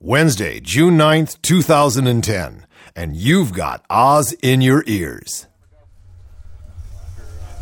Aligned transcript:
Wednesday, 0.00 0.60
June 0.60 0.98
9th, 0.98 1.40
2010, 1.40 2.66
and 2.94 3.16
you've 3.16 3.54
got 3.54 3.82
Oz 3.88 4.34
in 4.42 4.60
your 4.60 4.84
ears. 4.86 5.46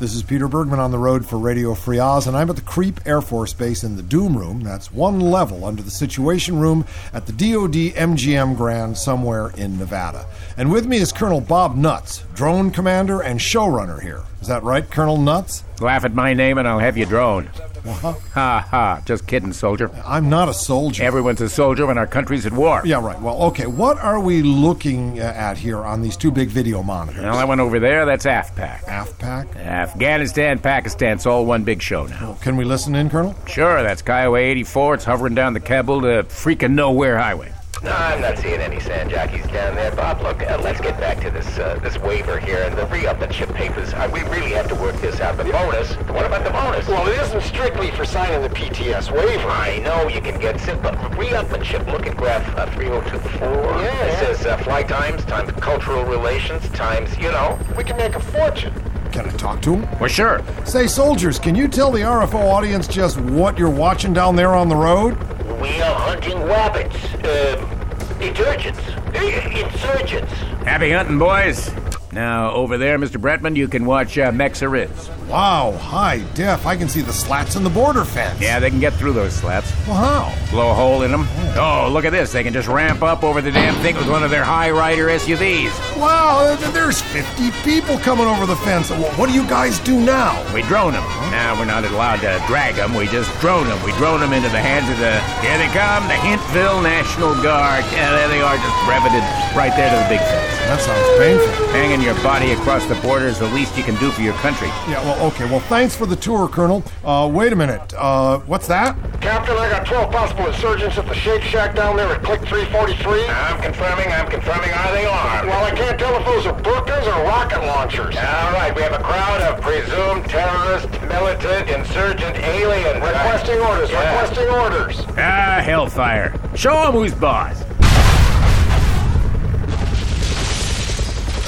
This 0.01 0.17
is 0.17 0.25
Peter 0.25 0.49
Bergman 0.49 0.81
on 0.81 0.91
the 0.91 0.99
road 0.99 1.25
for 1.25 1.39
Radio 1.39 1.75
Free 1.75 2.01
Oz, 2.01 2.27
and 2.27 2.37
I'm 2.37 2.51
at 2.51 2.57
the 2.57 2.63
Creep 2.63 3.07
Air 3.07 3.21
Force 3.21 3.53
Base 3.53 3.85
in 3.85 3.95
the 3.95 4.03
Doom 4.03 4.37
Room. 4.37 4.63
That's 4.63 4.93
one 4.93 5.21
level 5.21 5.65
under 5.65 5.81
the 5.81 5.93
Situation 5.93 6.59
Room 6.59 6.85
at 7.13 7.27
the 7.27 7.33
DoD 7.33 7.95
MGM 7.95 8.57
Grand 8.57 8.99
somewhere 8.99 9.51
in 9.57 9.79
Nevada. 9.79 10.27
And 10.57 10.73
with 10.73 10.87
me 10.87 10.97
is 10.97 11.13
Colonel 11.13 11.41
Bob 11.41 11.77
Nuts, 11.77 12.25
drone 12.35 12.73
commander 12.73 13.21
and 13.21 13.39
showrunner 13.39 14.03
here. 14.03 14.25
Is 14.41 14.49
that 14.49 14.65
right, 14.65 14.91
Colonel 14.91 15.19
Nuts? 15.19 15.63
Laugh 15.81 16.05
at 16.05 16.15
my 16.15 16.35
name 16.35 16.59
and 16.59 16.67
I'll 16.67 16.81
have 16.81 16.99
you 16.99 17.07
drone. 17.07 17.49
What? 17.85 18.19
Ha 18.33 18.67
ha. 18.71 19.03
Just 19.05 19.27
kidding, 19.27 19.53
soldier. 19.53 19.91
I'm 20.05 20.29
not 20.29 20.49
a 20.49 20.55
soldier. 20.55 21.05
Everyone's 21.05 21.41
a 21.41 21.49
soldier 21.49 21.87
when 21.87 21.99
our 21.99 22.07
country's 22.07 22.47
at 22.47 22.53
war. 22.53 22.83
yeah, 22.85 23.05
right. 23.05 23.21
Well, 23.21 23.41
okay. 23.45 23.67
What 23.67 23.99
are 23.99 24.19
we 24.21 24.43
looking 24.43 25.21
uh, 25.21 25.25
at 25.25 25.59
here 25.59 25.79
on 25.85 26.01
these 26.03 26.17
two 26.17 26.31
big 26.31 26.49
video 26.49 26.83
monitors? 26.83 27.23
Well, 27.23 27.37
that 27.37 27.47
one 27.49 27.61
over 27.61 27.79
there, 27.79 28.07
that's 28.07 28.25
AFPAC. 28.25 28.85
AFPAC? 28.85 29.57
Afghanistan, 29.57 30.59
Pakistan, 30.59 31.17
it's 31.17 31.27
all 31.27 31.45
one 31.47 31.63
big 31.65 31.83
show 31.83 32.07
now. 32.07 32.37
Can 32.41 32.57
we 32.57 32.65
listen 32.65 32.95
in, 32.95 33.11
Colonel? 33.11 33.35
Sure, 33.47 33.83
that's 33.83 34.03
Kiowa 34.03 34.39
84. 34.39 34.95
It's 34.95 35.05
hovering 35.05 35.35
down 35.35 35.53
the 35.53 35.61
Kabul 35.61 36.01
to 36.03 36.25
freaking 36.25 36.73
nowhere 36.73 37.19
highway. 37.19 37.54
No, 37.85 37.91
I'm 37.93 38.23
not 38.23 38.39
seeing 38.39 38.63
any 38.63 38.81
sand 38.81 39.11
jockeys 39.11 39.47
down 39.49 39.75
there, 39.75 39.95
Bob. 39.95 40.23
Look, 40.23 40.41
uh, 40.43 40.59
let's 40.65 40.81
get 40.81 40.99
back 40.99 41.21
to 41.21 41.31
this 41.31 41.59
uh, 41.59 41.79
this 41.83 41.99
waiver 41.99 42.41
here 42.41 42.63
and 42.63 42.75
the 42.79 42.87
re-upmanship 42.87 43.55
papers. 43.55 43.93
Uh, 43.93 44.09
we 44.11 44.23
really 44.23 44.53
have 44.53 44.67
to 44.69 44.75
work 44.77 44.97
this 45.03 45.21
out. 45.21 45.37
The 45.37 45.45
bonus. 45.45 45.93
What 46.09 46.25
about 46.25 46.45
the 46.45 46.51
bonus? 46.51 46.89
Well, 46.89 47.07
it 47.07 47.21
isn't 47.21 47.43
strictly 47.43 47.91
for 47.91 48.07
signing 48.07 48.41
the 48.41 48.49
PTS 48.49 49.11
waiver. 49.13 49.51
I 49.51 49.81
know 49.81 50.09
you 50.09 50.23
can 50.23 50.41
get 50.41 50.59
simple 50.61 50.93
re-upmanship. 51.19 51.87
Look 51.93 52.07
at 52.07 52.17
graph 52.17 52.57
uh, 52.57 52.65
3024. 52.71 53.49
Yeah. 53.49 54.05
It 54.07 54.19
says 54.19 54.47
uh, 54.47 54.57
flight 54.57 54.89
times 54.89 55.23
times 55.27 55.53
cultural 55.61 56.07
relations 56.07 56.67
times, 56.71 57.15
you 57.19 57.31
know. 57.33 57.59
We 57.77 57.85
can 57.85 57.99
make 57.99 58.15
a 58.15 58.21
fortune. 58.21 58.73
Can 59.15 59.27
I 59.27 59.31
talk 59.31 59.63
to 59.63 59.77
him? 59.77 60.01
Well, 60.01 60.09
sure. 60.09 60.43
Say, 60.65 60.89
soldiers, 60.89 61.39
can 61.39 61.55
you 61.55 61.69
tell 61.69 61.93
the 61.93 62.01
RFO 62.01 62.35
audience 62.35 62.89
just 62.89 63.17
what 63.21 63.57
you're 63.57 63.71
watching 63.71 64.13
down 64.13 64.35
there 64.35 64.57
on 64.57 64.69
the 64.69 64.75
road? 64.75 65.17
We 65.61 65.81
are 65.81 65.95
hunting 65.95 66.43
rabbits. 66.43 66.97
Um, 67.15 67.71
detergents. 68.19 68.77
Uh, 69.15 69.67
insurgents. 69.67 70.33
Happy 70.65 70.91
hunting, 70.91 71.21
boys. 71.21 71.69
Now, 72.15 72.53
over 72.53 72.79
there, 72.79 72.97
Mr. 72.97 73.21
Bretman, 73.21 73.57
you 73.57 73.67
can 73.67 73.87
watch 73.87 74.17
uh, 74.17 74.31
Mexariz. 74.31 75.11
Wow, 75.27 75.73
high 75.73 76.21
def. 76.35 76.65
I 76.65 76.77
can 76.77 76.89
see 76.89 77.01
the 77.01 77.13
slats 77.13 77.57
in 77.57 77.65
the 77.65 77.71
border 77.71 78.05
fence. 78.05 78.41
Yeah, 78.41 78.61
they 78.61 78.71
can 78.71 78.79
get 78.79 78.93
through 78.93 79.15
those 79.15 79.33
slats. 79.33 79.73
Well, 79.89 79.97
how? 79.97 80.51
Blow 80.53 80.71
a 80.71 80.75
hole 80.75 81.03
in 81.03 81.11
them. 81.11 81.27
Oh, 81.57 81.91
look 81.91 82.05
at 82.05 82.13
this. 82.13 82.31
They 82.31 82.45
can 82.45 82.53
just 82.53 82.69
ramp 82.69 83.03
up 83.03 83.25
over 83.25 83.41
the 83.41 83.51
damn 83.51 83.75
thing 83.83 83.97
with 83.97 84.09
one 84.09 84.23
of 84.23 84.31
their 84.31 84.45
high 84.45 84.71
rider 84.71 85.09
SUVs. 85.09 85.73
Wow, 85.99 86.55
there's 86.71 87.03
50 87.03 87.51
people 87.65 87.99
coming 87.99 88.27
over 88.27 88.47
the 88.47 88.57
fence. 88.63 88.91
What 88.91 89.27
do 89.27 89.35
you 89.35 89.47
guys 89.49 89.81
do 89.81 89.99
now? 89.99 90.39
We 90.55 90.63
drone 90.63 90.93
them. 90.93 91.03
Now 91.35 91.59
we're 91.59 91.65
not 91.65 91.85
allowed 91.85 92.21
to 92.21 92.41
drag 92.47 92.77
them. 92.77 92.95
We 92.95 93.09
just 93.09 93.29
drone 93.41 93.67
them. 93.67 93.83
We 93.83 93.91
drone 93.99 94.21
them 94.21 94.33
into 94.33 94.51
the 94.51 94.63
hands 94.63 94.89
of 94.89 94.99
the. 95.03 95.19
Here 95.43 95.59
they 95.59 95.67
come, 95.75 96.07
the 96.07 96.15
Hintville 96.15 96.81
National 96.81 97.35
Guard. 97.43 97.83
Yeah, 97.91 98.15
there 98.15 98.29
they 98.29 98.41
are, 98.41 98.55
just 98.55 98.85
breveted 98.87 99.25
right 99.59 99.75
there 99.75 99.91
to 99.91 99.99
the 99.99 100.09
big 100.09 100.21
fence. 100.21 100.54
That 100.67 100.81
sounds 100.81 101.19
painful. 101.19 101.67
Hanging 101.73 102.01
your 102.03 102.15
body 102.23 102.53
across 102.53 102.85
the 102.87 102.95
border 102.97 103.27
is 103.27 103.39
the 103.39 103.49
least 103.49 103.77
you 103.77 103.85
can 103.85 103.95
do 103.97 104.11
for 104.11 104.23
your 104.23 104.33
country. 104.35 104.69
Yeah, 104.89 105.03
well, 105.05 105.27
okay. 105.29 105.45
Well, 105.45 105.61
thanks 105.61 105.95
for 105.95 106.07
the 106.07 106.17
tour, 106.17 106.49
Colonel. 106.49 106.83
Uh, 107.05 107.31
wait 107.33 107.53
a 107.53 107.57
minute. 107.57 107.93
Uh, 107.97 108.39
what's 108.41 108.67
that? 108.69 108.97
Captain, 109.21 109.57
I 109.57 109.69
got 109.71 109.87
12 109.87 110.11
possible 110.11 110.47
insurgents 110.47 110.97
at 110.99 111.07
the 111.07 111.15
Shake 111.15 111.43
Shack 111.43 111.77
down 111.77 111.97
there 111.97 112.09
at 112.09 112.23
Click 112.25 112.41
343. 112.41 113.27
I'm 113.29 113.61
confirming. 113.63 114.09
I'm 114.11 114.29
confirming. 114.31 114.71
Are 114.71 114.93
they 114.93 115.05
armed? 115.07 115.49
Well, 115.49 115.65
I 115.65 115.71
can't 115.71 115.99
tell 115.99 116.17
if 116.19 116.25
those 116.27 116.47
are 116.47 116.55
burkas 116.61 117.07
or 117.07 117.23
rocket 117.25 117.61
launchers. 117.67 118.17
All 118.17 118.53
right, 118.53 118.73
we 118.75 118.83
have 118.83 118.93
a 118.93 119.03
crowd 119.03 119.43
of 119.43 119.61
presumed 119.61 120.25
terrorist, 120.29 120.89
militant, 121.03 121.69
insurgent 121.69 122.37
alien. 122.39 123.01
Requesting 123.03 123.61
orders, 123.61 123.91
Yeah. 123.91 124.13
requesting 124.23 124.49
orders. 124.49 125.05
Ah, 125.19 125.61
hellfire. 125.63 126.35
Show 126.57 126.73
them 126.85 126.93
who's 126.93 127.15
boss. 127.15 127.63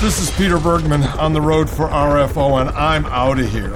This 0.00 0.20
is 0.20 0.30
Peter 0.32 0.58
Bergman 0.58 1.02
on 1.02 1.32
the 1.32 1.40
road 1.40 1.70
for 1.70 1.88
RFO, 1.88 2.60
and 2.60 2.70
I'm 2.70 3.06
out 3.06 3.38
of 3.38 3.50
here. 3.50 3.72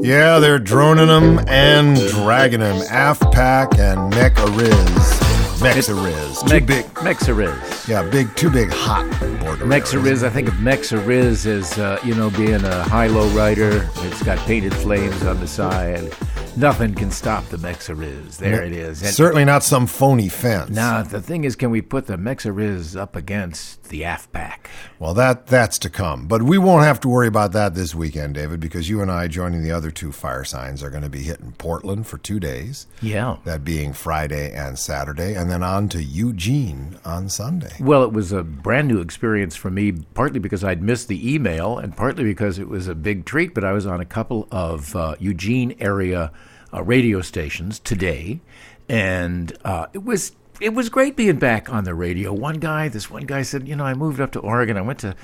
Yeah, 0.00 0.38
they're 0.40 0.58
droning 0.58 1.06
them 1.06 1.40
and 1.46 1.96
dragging 2.08 2.60
them. 2.60 2.80
AFPAC 2.82 3.78
and 3.78 4.12
Mecha 4.12 4.58
Riz. 4.58 5.28
Mexa 5.60 6.04
Riz. 6.04 6.42
Too 6.42 6.60
big. 6.66 6.84
Mexa 6.94 7.36
Riz. 7.36 7.88
Yeah, 7.88 8.02
big, 8.02 8.34
too 8.36 8.50
big 8.50 8.70
hot 8.70 9.08
border. 9.40 9.64
Mexa 9.66 10.00
areas. 10.00 10.22
I 10.22 10.30
think 10.30 10.48
of 10.48 10.54
Mexa 10.54 11.04
Riz 11.06 11.46
as, 11.46 11.78
uh, 11.78 12.00
you 12.04 12.14
know, 12.14 12.30
being 12.30 12.64
a 12.64 12.82
high-low 12.84 13.28
rider. 13.28 13.88
It's 13.96 14.22
got 14.22 14.38
painted 14.38 14.74
flames 14.74 15.24
on 15.24 15.40
the 15.40 15.48
side. 15.48 16.12
Nothing 16.58 16.92
can 16.92 17.12
stop 17.12 17.44
the 17.50 17.56
Mexa 17.56 17.96
Riz. 17.96 18.38
There 18.38 18.64
it 18.64 18.72
is. 18.72 19.00
And 19.00 19.14
Certainly 19.14 19.44
not 19.44 19.62
some 19.62 19.86
phony 19.86 20.28
fence. 20.28 20.70
now, 20.70 21.04
the 21.04 21.22
thing 21.22 21.44
is, 21.44 21.54
can 21.54 21.70
we 21.70 21.80
put 21.80 22.08
the 22.08 22.16
Mexa 22.16 22.52
Riz 22.52 22.96
up 22.96 23.14
against 23.14 23.84
the 23.90 24.02
AFPAC? 24.02 24.66
Well, 24.98 25.14
that 25.14 25.46
that's 25.46 25.78
to 25.78 25.88
come. 25.88 26.26
But 26.26 26.42
we 26.42 26.58
won't 26.58 26.82
have 26.82 26.98
to 27.00 27.08
worry 27.08 27.28
about 27.28 27.52
that 27.52 27.76
this 27.76 27.94
weekend, 27.94 28.34
David, 28.34 28.58
because 28.58 28.88
you 28.88 29.00
and 29.00 29.08
I, 29.08 29.28
joining 29.28 29.62
the 29.62 29.70
other 29.70 29.92
two 29.92 30.10
fire 30.10 30.42
signs, 30.42 30.82
are 30.82 30.90
going 30.90 31.04
to 31.04 31.08
be 31.08 31.22
hitting 31.22 31.52
Portland 31.52 32.08
for 32.08 32.18
two 32.18 32.40
days. 32.40 32.88
Yeah. 33.00 33.36
That 33.44 33.62
being 33.62 33.92
Friday 33.92 34.52
and 34.52 34.76
Saturday, 34.76 35.34
and 35.34 35.48
then 35.48 35.62
on 35.62 35.88
to 35.90 36.02
Eugene 36.02 36.98
on 37.04 37.28
Sunday. 37.28 37.76
Well, 37.78 38.02
it 38.02 38.12
was 38.12 38.32
a 38.32 38.42
brand 38.42 38.88
new 38.88 39.00
experience 39.00 39.54
for 39.54 39.70
me, 39.70 39.92
partly 39.92 40.40
because 40.40 40.64
I'd 40.64 40.82
missed 40.82 41.06
the 41.06 41.34
email, 41.34 41.78
and 41.78 41.96
partly 41.96 42.24
because 42.24 42.58
it 42.58 42.66
was 42.68 42.88
a 42.88 42.96
big 42.96 43.26
treat. 43.26 43.54
But 43.54 43.62
I 43.62 43.70
was 43.70 43.86
on 43.86 44.00
a 44.00 44.04
couple 44.04 44.48
of 44.50 44.96
uh, 44.96 45.14
Eugene 45.20 45.76
area 45.78 46.32
uh, 46.72 46.82
radio 46.82 47.20
stations 47.20 47.78
today, 47.78 48.40
and 48.88 49.56
uh, 49.64 49.86
it 49.92 50.04
was 50.04 50.32
it 50.60 50.74
was 50.74 50.88
great 50.88 51.16
being 51.16 51.38
back 51.38 51.72
on 51.72 51.84
the 51.84 51.94
radio. 51.94 52.32
One 52.32 52.58
guy, 52.58 52.88
this 52.88 53.10
one 53.10 53.24
guy 53.24 53.42
said, 53.42 53.68
you 53.68 53.76
know, 53.76 53.84
I 53.84 53.94
moved 53.94 54.20
up 54.20 54.32
to 54.32 54.40
Oregon. 54.40 54.76
I 54.76 54.82
went 54.82 54.98
to 55.00 55.14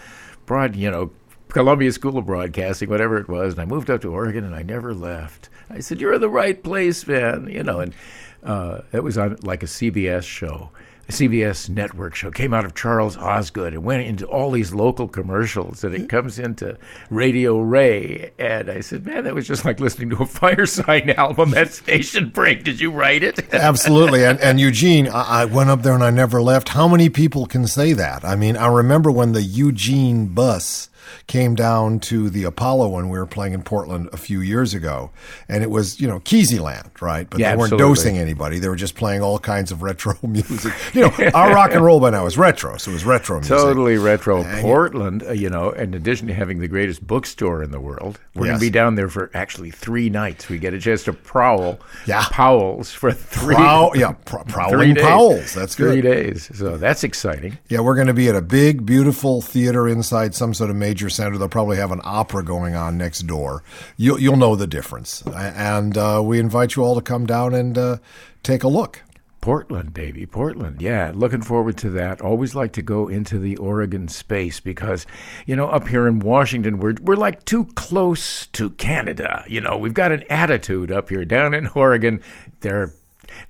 broad, 0.46 0.76
you 0.76 0.90
know, 0.90 1.10
Columbia 1.48 1.92
School 1.92 2.18
of 2.18 2.26
Broadcasting, 2.26 2.88
whatever 2.88 3.18
it 3.18 3.28
was, 3.28 3.54
and 3.54 3.62
I 3.62 3.64
moved 3.64 3.90
up 3.90 4.00
to 4.02 4.12
Oregon, 4.12 4.44
and 4.44 4.54
I 4.54 4.62
never 4.62 4.94
left. 4.94 5.48
I 5.70 5.80
said, 5.80 6.00
"You're 6.00 6.14
in 6.14 6.20
the 6.20 6.28
right 6.28 6.62
place, 6.62 7.06
man," 7.06 7.48
you 7.50 7.62
know, 7.62 7.80
and 7.80 7.94
uh, 8.42 8.82
it 8.92 9.02
was 9.02 9.18
on 9.18 9.36
like 9.42 9.62
a 9.62 9.66
CBS 9.66 10.24
show. 10.24 10.70
CBS 11.08 11.68
network 11.68 12.14
show 12.14 12.30
came 12.30 12.54
out 12.54 12.64
of 12.64 12.74
Charles 12.74 13.16
Osgood 13.16 13.74
and 13.74 13.84
went 13.84 14.06
into 14.06 14.26
all 14.26 14.50
these 14.50 14.72
local 14.72 15.08
commercials, 15.08 15.84
and 15.84 15.94
it 15.94 16.02
hmm. 16.02 16.06
comes 16.06 16.38
into 16.38 16.78
Radio 17.10 17.60
Ray. 17.60 18.32
And 18.38 18.70
I 18.70 18.80
said, 18.80 19.04
"Man, 19.04 19.24
that 19.24 19.34
was 19.34 19.46
just 19.46 19.64
like 19.64 19.80
listening 19.80 20.10
to 20.10 20.22
a 20.22 20.26
fire 20.26 20.66
sign 20.66 21.10
album 21.10 21.54
at 21.54 21.72
Station 21.72 22.30
Break. 22.30 22.64
Did 22.64 22.80
you 22.80 22.90
write 22.90 23.22
it?" 23.22 23.52
Absolutely. 23.54 24.24
And, 24.24 24.40
and 24.40 24.58
Eugene, 24.58 25.08
I, 25.08 25.42
I 25.42 25.44
went 25.44 25.70
up 25.70 25.82
there 25.82 25.94
and 25.94 26.04
I 26.04 26.10
never 26.10 26.40
left. 26.40 26.70
How 26.70 26.88
many 26.88 27.08
people 27.08 27.46
can 27.46 27.66
say 27.66 27.92
that? 27.92 28.24
I 28.24 28.36
mean, 28.36 28.56
I 28.56 28.66
remember 28.66 29.10
when 29.10 29.32
the 29.32 29.42
Eugene 29.42 30.28
bus 30.28 30.88
came 31.26 31.54
down 31.54 32.00
to 32.00 32.30
the 32.30 32.44
Apollo 32.44 32.88
when 32.88 33.08
we 33.08 33.18
were 33.18 33.26
playing 33.26 33.52
in 33.54 33.62
Portland 33.62 34.08
a 34.12 34.16
few 34.16 34.40
years 34.40 34.74
ago. 34.74 35.10
And 35.48 35.62
it 35.62 35.70
was, 35.70 36.00
you 36.00 36.06
know, 36.08 36.20
Keezyland, 36.20 37.00
right? 37.00 37.28
But 37.28 37.40
Yeah, 37.40 37.50
they 37.52 37.56
weren't 37.56 37.72
absolutely. 37.72 37.94
dosing 37.94 38.18
anybody. 38.18 38.58
They 38.58 38.68
were 38.68 38.76
just 38.76 38.94
playing 38.94 39.22
all 39.22 39.38
kinds 39.38 39.72
of 39.72 39.82
retro 39.82 40.14
music. 40.22 40.72
You 40.94 41.02
know, 41.02 41.30
our 41.34 41.52
rock 41.54 41.72
and 41.74 41.84
roll 41.84 42.00
by 42.00 42.10
now 42.10 42.26
is 42.26 42.36
retro, 42.38 42.76
so 42.76 42.90
it 42.90 42.94
was 42.94 43.04
retro 43.04 43.36
music. 43.38 43.56
Totally 43.56 43.96
retro. 43.98 44.44
Portland, 44.60 45.22
uh, 45.22 45.32
you 45.32 45.50
know, 45.50 45.70
in 45.70 45.94
addition 45.94 46.28
to 46.28 46.34
having 46.34 46.58
the 46.60 46.68
greatest 46.68 47.06
bookstore 47.06 47.62
in 47.62 47.70
the 47.70 47.80
world, 47.80 48.18
we're 48.34 48.46
going 48.46 48.56
to 48.56 48.60
be 48.60 48.70
down 48.70 48.94
there 48.94 49.08
for 49.08 49.30
actually 49.34 49.70
three 49.70 50.10
nights. 50.10 50.48
We 50.48 50.58
get 50.58 50.74
a 50.74 50.78
chance 50.80 51.04
to 51.04 51.12
prowl 51.12 51.78
Yeah. 52.06 52.24
Powell's 52.30 52.92
for 52.92 53.12
three, 53.12 53.54
Prow- 53.54 53.92
yeah, 53.94 54.12
pr- 54.24 54.38
three 54.38 54.52
prowling 54.52 54.94
days. 54.94 55.04
Powell's. 55.04 55.54
That's 55.54 55.74
three 55.74 56.00
days. 56.00 56.50
So 56.56 56.76
that's 56.76 57.04
exciting. 57.04 57.58
Yeah, 57.68 57.80
we're 57.80 57.94
going 57.94 58.06
to 58.08 58.14
be 58.14 58.28
at 58.28 58.34
a 58.34 58.42
big, 58.42 58.84
beautiful 58.86 59.40
theater 59.42 59.86
inside 59.88 60.34
some 60.34 60.54
sort 60.54 60.70
of 60.70 60.76
major 60.76 60.93
center. 61.10 61.38
They'll 61.38 61.48
probably 61.48 61.76
have 61.76 61.92
an 61.92 62.00
opera 62.04 62.44
going 62.44 62.74
on 62.74 62.98
next 62.98 63.22
door. 63.22 63.62
You'll, 63.96 64.20
you'll 64.20 64.36
know 64.36 64.56
the 64.56 64.66
difference. 64.66 65.22
And 65.26 65.96
uh, 65.96 66.22
we 66.24 66.38
invite 66.38 66.76
you 66.76 66.84
all 66.84 66.94
to 66.94 67.02
come 67.02 67.26
down 67.26 67.54
and 67.54 67.76
uh, 67.76 67.96
take 68.42 68.62
a 68.62 68.68
look. 68.68 69.02
Portland, 69.40 69.92
baby, 69.92 70.24
Portland. 70.24 70.80
Yeah, 70.80 71.12
looking 71.14 71.42
forward 71.42 71.76
to 71.76 71.90
that. 71.90 72.22
Always 72.22 72.54
like 72.54 72.72
to 72.72 72.82
go 72.82 73.08
into 73.08 73.38
the 73.38 73.58
Oregon 73.58 74.08
space 74.08 74.58
because, 74.58 75.04
you 75.44 75.54
know, 75.54 75.66
up 75.66 75.86
here 75.86 76.08
in 76.08 76.20
Washington, 76.20 76.78
we're 76.78 76.94
we're 77.02 77.14
like 77.14 77.44
too 77.44 77.66
close 77.74 78.46
to 78.46 78.70
Canada. 78.70 79.44
You 79.46 79.60
know, 79.60 79.76
we've 79.76 79.92
got 79.92 80.12
an 80.12 80.24
attitude 80.30 80.90
up 80.90 81.10
here. 81.10 81.26
Down 81.26 81.52
in 81.52 81.68
Oregon, 81.74 82.22
they're 82.60 82.94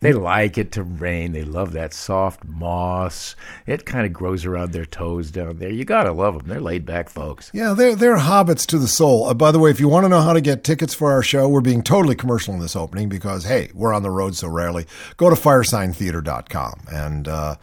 They 0.01 0.13
like 0.13 0.59
it 0.59 0.73
to 0.73 0.83
rain. 0.83 1.33
They 1.33 1.45
love 1.45 1.73
that 1.73 1.93
soft 1.93 2.45
moss. 2.45 3.37
It 3.67 3.85
kind 3.87 4.07
of 4.07 4.13
grows 4.13 4.45
around 4.45 4.73
their 4.73 4.85
toes 4.85 5.31
down 5.31 5.59
there. 5.59 5.71
You 5.71 5.85
gotta 5.85 6.13
love 6.13 6.39
them. 6.39 6.49
They're 6.49 6.61
laid 6.61 6.85
back 6.87 7.09
folks. 7.09 7.51
Yeah, 7.55 7.75
they're 7.75 7.95
they're 7.95 8.19
hobbits 8.19 8.67
to 8.67 8.79
the 8.79 8.89
soul. 8.89 9.27
Uh, 9.27 9.35
by 9.35 9.51
the 9.51 9.59
way, 9.59 9.71
if 9.71 9.81
you 9.81 9.89
want 9.89 10.05
to 10.05 10.09
know 10.09 10.21
how 10.21 10.33
to 10.33 10.41
get 10.41 10.65
tickets 10.65 10.95
for 10.95 11.13
our 11.13 11.23
show, 11.23 11.49
we're 11.49 11.61
being 11.61 11.83
totally 11.83 12.15
commercial 12.15 12.55
in 12.55 12.61
this 12.61 12.77
opening 12.77 13.09
because 13.09 13.45
hey, 13.45 13.71
we're 13.75 13.93
on 13.93 14.03
the 14.03 14.11
road 14.11 14.35
so 14.37 14.49
rarely. 14.49 14.87
Go 15.17 15.31
to 15.31 15.37
firesigntheater.com 15.37 16.83
and 16.91 17.29
uh, 17.29 17.57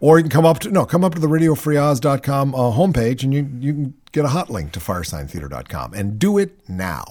or 0.00 0.18
you 0.18 0.24
can 0.24 0.30
come 0.30 0.46
up 0.46 0.58
to 0.60 0.70
no, 0.70 0.84
come 0.84 1.04
up 1.04 1.14
to 1.14 1.20
the 1.20 1.28
radiofreeoz.com 1.28 2.54
uh, 2.54 2.58
homepage 2.58 3.22
and 3.22 3.34
you 3.34 3.48
you 3.58 3.72
can 3.72 3.94
get 4.12 4.24
a 4.24 4.28
hot 4.28 4.50
link 4.50 4.72
to 4.72 4.80
firesigntheater.com 4.80 5.94
and 5.94 6.18
do 6.18 6.38
it 6.38 6.68
now. 6.68 7.04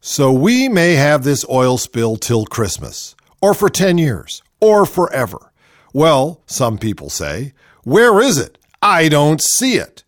So 0.00 0.32
we 0.32 0.68
may 0.68 0.94
have 0.94 1.24
this 1.24 1.44
oil 1.48 1.78
spill 1.78 2.16
till 2.16 2.46
Christmas 2.46 3.16
or 3.40 3.54
for 3.54 3.68
10 3.68 3.98
years, 3.98 4.42
or 4.60 4.86
forever. 4.86 5.52
Well, 5.92 6.42
some 6.46 6.78
people 6.78 7.10
say, 7.10 7.52
where 7.84 8.20
is 8.20 8.38
it? 8.38 8.58
I 8.82 9.08
don't 9.08 9.40
see 9.40 9.76
it. 9.76 10.04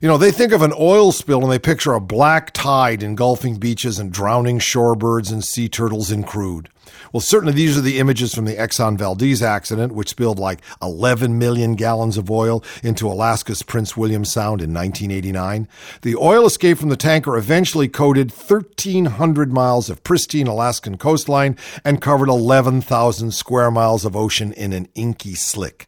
You 0.00 0.08
know, 0.08 0.18
they 0.18 0.30
think 0.30 0.52
of 0.52 0.62
an 0.62 0.74
oil 0.78 1.12
spill 1.12 1.42
and 1.42 1.50
they 1.50 1.58
picture 1.58 1.94
a 1.94 2.00
black 2.00 2.52
tide 2.52 3.02
engulfing 3.02 3.56
beaches 3.56 3.98
and 3.98 4.12
drowning 4.12 4.58
shorebirds 4.58 5.32
and 5.32 5.42
sea 5.42 5.68
turtles 5.68 6.10
in 6.10 6.24
crude. 6.24 6.68
Well, 7.12 7.20
certainly 7.20 7.52
these 7.52 7.76
are 7.78 7.80
the 7.80 7.98
images 7.98 8.34
from 8.34 8.44
the 8.44 8.56
Exxon 8.56 8.98
Valdez 8.98 9.42
accident, 9.42 9.92
which 9.92 10.10
spilled 10.10 10.38
like 10.38 10.60
11 10.82 11.38
million 11.38 11.74
gallons 11.74 12.16
of 12.16 12.30
oil 12.30 12.62
into 12.82 13.06
Alaska's 13.06 13.62
Prince 13.62 13.96
William 13.96 14.24
Sound 14.24 14.60
in 14.60 14.74
1989. 14.74 15.68
The 16.02 16.16
oil 16.16 16.46
escape 16.46 16.78
from 16.78 16.88
the 16.88 16.96
tanker 16.96 17.36
eventually 17.36 17.88
coated 17.88 18.30
1,300 18.30 19.52
miles 19.52 19.88
of 19.90 20.02
pristine 20.04 20.46
Alaskan 20.46 20.98
coastline 20.98 21.56
and 21.84 22.00
covered 22.00 22.28
11,000 22.28 23.32
square 23.32 23.70
miles 23.70 24.04
of 24.04 24.16
ocean 24.16 24.52
in 24.52 24.72
an 24.72 24.88
inky 24.94 25.34
slick. 25.34 25.86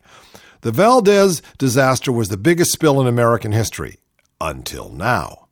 The 0.63 0.73
Valdez 0.73 1.43
disaster 1.59 2.11
was 2.11 2.29
the 2.29 2.37
biggest 2.37 2.73
spill 2.73 3.01
in 3.01 3.07
American 3.07 3.53
history 3.53 3.99
until 4.41 4.89
now. 4.89 5.46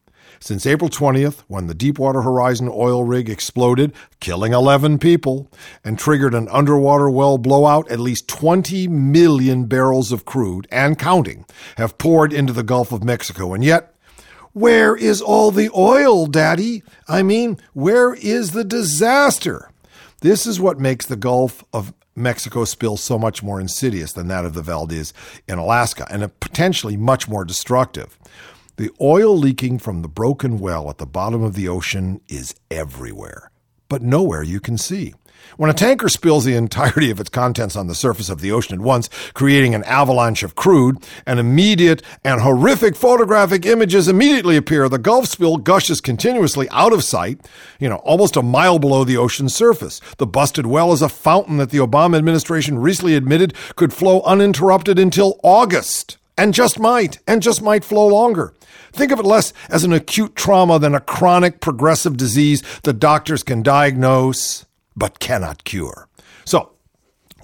Since 0.45 0.67
April 0.67 0.91
20th, 0.91 1.43
when 1.49 1.69
the 1.69 1.75
Deepwater 1.75 2.21
Horizon 2.21 2.69
oil 2.71 3.03
rig 3.03 3.31
exploded, 3.31 3.95
killing 4.21 4.53
11 4.53 4.99
people, 4.99 5.51
and 5.83 5.99
triggered 5.99 6.35
an 6.35 6.49
underwater 6.51 7.09
well 7.09 7.39
blowout, 7.39 7.91
at 7.91 7.99
least 7.99 8.29
20 8.29 8.87
million 8.89 9.65
barrels 9.65 10.13
of 10.13 10.27
crude 10.27 10.69
and 10.71 10.99
counting 10.99 11.47
have 11.79 11.97
poured 11.97 12.31
into 12.31 12.53
the 12.53 12.63
Gulf 12.63 12.93
of 12.93 13.03
Mexico. 13.03 13.55
And 13.55 13.65
yet, 13.65 13.95
where 14.53 14.95
is 14.95 15.23
all 15.23 15.51
the 15.51 15.71
oil, 15.75 16.27
Daddy? 16.27 16.83
I 17.09 17.23
mean, 17.23 17.57
where 17.73 18.13
is 18.13 18.51
the 18.51 18.65
disaster? 18.65 19.71
This 20.21 20.47
is 20.47 20.61
what 20.61 20.79
makes 20.79 21.07
the 21.07 21.17
Gulf 21.17 21.65
of 21.73 21.95
Mexico 22.15 22.67
spill 22.67 22.99
so 22.99 23.19
much 23.19 23.43
more 23.43 23.61
insidious 23.61 24.13
than 24.13 24.29
that 24.29 24.45
of 24.45 24.53
the 24.53 24.63
Valdez 24.63 25.15
in 25.49 25.57
Alaska, 25.57 26.07
and 26.11 26.39
potentially 26.39 26.99
much 26.99 27.31
more 27.31 27.47
destructive. 27.47 28.19
The 28.77 28.91
oil 29.01 29.39
leaking 29.39 29.79
from 29.79 30.03
the 30.03 30.09
broken 30.09 30.59
well 30.59 30.91
at 30.91 30.99
the 30.99 31.07
bottom 31.07 31.45
of 31.45 31.55
the 31.55 31.69
ocean 31.69 32.21
is 32.27 32.57
everywhere, 32.73 33.53
but 33.89 34.03
nowhere 34.03 34.43
you 34.43 34.59
can 34.59 34.79
see. 34.79 35.15
When 35.57 35.71
a 35.71 35.75
tanker 35.75 36.09
spills 36.09 36.45
the 36.45 36.57
entirety 36.57 37.09
of 37.13 37.21
its 37.21 37.31
contents 37.31 37.77
on 37.77 37.87
the 37.87 37.95
surface 37.95 38.29
of 38.29 38.41
the 38.41 38.51
ocean 38.51 38.75
at 38.75 38.81
once, 38.81 39.09
creating 39.33 39.77
an 39.77 39.85
avalanche 39.85 40.43
of 40.43 40.57
crude, 40.57 40.97
and 41.25 41.39
immediate 41.39 42.03
and 42.25 42.41
horrific 42.41 42.97
photographic 42.97 43.65
images 43.65 44.09
immediately 44.09 44.57
appear. 44.57 44.89
The 44.89 44.99
Gulf 44.99 45.27
spill 45.27 45.59
gushes 45.59 46.01
continuously 46.01 46.69
out 46.71 46.93
of 46.93 47.05
sight, 47.05 47.47
you 47.79 47.89
know, 47.89 47.99
almost 47.99 48.35
a 48.35 48.43
mile 48.43 48.81
below 48.81 49.05
the 49.05 49.19
ocean's 49.19 49.55
surface. 49.55 50.01
The 50.19 50.27
busted 50.27 50.67
well 50.67 50.93
is 50.93 51.01
a 51.03 51.09
fountain 51.09 51.59
that 51.59 51.71
the 51.71 51.79
Obama 51.79 52.19
administration 52.19 52.81
recently 52.81 53.15
admitted 53.15 53.55
could 53.77 53.93
flow 53.93 54.21
uninterrupted 54.23 54.99
until 54.99 55.39
August 55.45 56.19
and 56.37 56.55
just 56.55 56.79
might, 56.79 57.19
and 57.27 57.43
just 57.43 57.63
might 57.63 57.85
flow 57.85 58.07
longer. 58.07 58.55
Think 58.93 59.13
of 59.13 59.19
it 59.19 59.27
less 59.27 59.53
as 59.69 59.85
an 59.85 59.93
acute 59.93 60.37
trauma 60.37 60.79
than 60.79 60.95
a 60.95 61.01
chronic 61.01 61.61
progressive 61.61 62.17
disease 62.17 62.63
that 62.83 62.95
doctors 62.95 63.43
can 63.43 63.63
diagnose 63.63 64.67
but 64.97 65.19
cannot 65.19 65.65
cure. 65.65 66.09
So, 66.45 66.75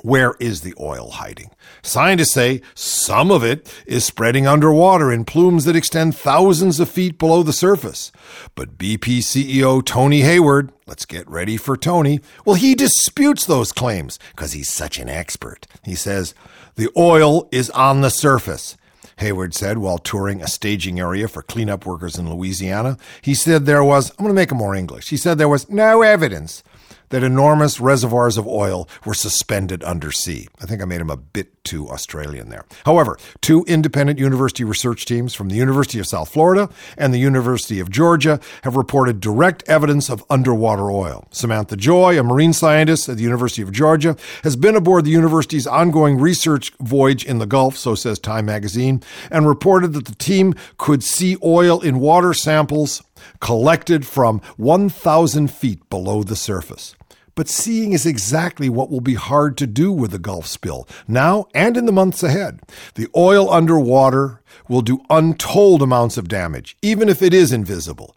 where 0.02 0.34
is 0.40 0.62
the 0.62 0.74
oil 0.80 1.10
hiding? 1.10 1.50
Scientists 1.82 2.32
say 2.32 2.62
some 2.74 3.30
of 3.30 3.42
it 3.44 3.72
is 3.86 4.04
spreading 4.04 4.46
underwater 4.46 5.12
in 5.12 5.24
plumes 5.24 5.64
that 5.64 5.76
extend 5.76 6.16
thousands 6.16 6.80
of 6.80 6.88
feet 6.88 7.18
below 7.18 7.42
the 7.42 7.52
surface. 7.52 8.10
But 8.54 8.78
BP 8.78 9.18
CEO 9.18 9.84
Tony 9.84 10.20
Hayward, 10.20 10.72
let's 10.86 11.04
get 11.04 11.28
ready 11.28 11.56
for 11.56 11.76
Tony, 11.76 12.20
well, 12.44 12.56
he 12.56 12.74
disputes 12.74 13.44
those 13.44 13.72
claims 13.72 14.18
because 14.30 14.52
he's 14.52 14.70
such 14.70 14.98
an 14.98 15.08
expert. 15.08 15.66
He 15.84 15.94
says 15.94 16.34
the 16.76 16.90
oil 16.96 17.48
is 17.52 17.70
on 17.70 18.00
the 18.00 18.10
surface. 18.10 18.76
Hayward 19.20 19.54
said 19.54 19.78
while 19.78 19.98
touring 19.98 20.42
a 20.42 20.48
staging 20.48 20.98
area 20.98 21.28
for 21.28 21.42
cleanup 21.42 21.86
workers 21.86 22.18
in 22.18 22.28
Louisiana. 22.28 22.96
He 23.22 23.34
said 23.34 23.66
there 23.66 23.84
was, 23.84 24.10
I'm 24.10 24.24
going 24.24 24.30
to 24.30 24.34
make 24.34 24.50
it 24.50 24.54
more 24.54 24.74
English. 24.74 25.10
He 25.10 25.16
said 25.16 25.36
there 25.36 25.48
was 25.48 25.68
no 25.68 26.02
evidence 26.02 26.62
that 27.10 27.22
enormous 27.22 27.80
reservoirs 27.80 28.36
of 28.36 28.46
oil 28.46 28.88
were 29.04 29.14
suspended 29.14 29.84
undersea. 29.84 30.48
I 30.60 30.66
think 30.66 30.82
I 30.82 30.86
made 30.86 31.00
him 31.00 31.10
a 31.10 31.16
bit 31.16 31.62
too 31.64 31.88
Australian 31.90 32.48
there. 32.48 32.64
However, 32.86 33.18
two 33.40 33.64
independent 33.68 34.18
university 34.18 34.64
research 34.64 35.04
teams 35.04 35.34
from 35.34 35.48
the 35.48 35.56
University 35.56 35.98
of 35.98 36.06
South 36.06 36.30
Florida 36.32 36.68
and 36.96 37.12
the 37.12 37.18
University 37.18 37.78
of 37.80 37.90
Georgia 37.90 38.40
have 38.62 38.76
reported 38.76 39.20
direct 39.20 39.62
evidence 39.68 40.08
of 40.08 40.24
underwater 40.30 40.90
oil. 40.90 41.26
Samantha 41.30 41.76
Joye, 41.76 42.18
a 42.18 42.22
marine 42.22 42.52
scientist 42.52 43.08
at 43.08 43.16
the 43.16 43.22
University 43.22 43.62
of 43.62 43.72
Georgia, 43.72 44.16
has 44.42 44.56
been 44.56 44.76
aboard 44.76 45.04
the 45.04 45.10
university's 45.10 45.66
ongoing 45.66 46.18
research 46.18 46.72
voyage 46.80 47.24
in 47.24 47.38
the 47.38 47.46
Gulf, 47.46 47.76
so 47.76 47.94
says 47.94 48.18
Time 48.18 48.46
magazine, 48.46 49.02
and 49.30 49.46
reported 49.46 49.92
that 49.92 50.06
the 50.06 50.14
team 50.14 50.54
could 50.78 51.02
see 51.02 51.36
oil 51.42 51.80
in 51.80 52.00
water 52.00 52.32
samples 52.32 53.02
collected 53.40 54.06
from 54.06 54.40
1,000 54.56 55.50
feet 55.50 55.88
below 55.90 56.22
the 56.22 56.36
surface. 56.36 56.94
But 57.34 57.48
seeing 57.48 57.92
is 57.92 58.06
exactly 58.06 58.68
what 58.68 58.90
will 58.90 59.00
be 59.00 59.14
hard 59.14 59.56
to 59.58 59.66
do 59.66 59.92
with 59.92 60.10
the 60.10 60.18
Gulf 60.18 60.46
spill, 60.46 60.88
now 61.06 61.46
and 61.54 61.76
in 61.76 61.86
the 61.86 61.92
months 61.92 62.22
ahead. 62.22 62.60
The 62.94 63.08
oil 63.16 63.50
underwater 63.50 64.40
will 64.68 64.82
do 64.82 65.00
untold 65.10 65.82
amounts 65.82 66.16
of 66.16 66.28
damage, 66.28 66.76
even 66.82 67.08
if 67.08 67.22
it 67.22 67.32
is 67.32 67.52
invisible. 67.52 68.14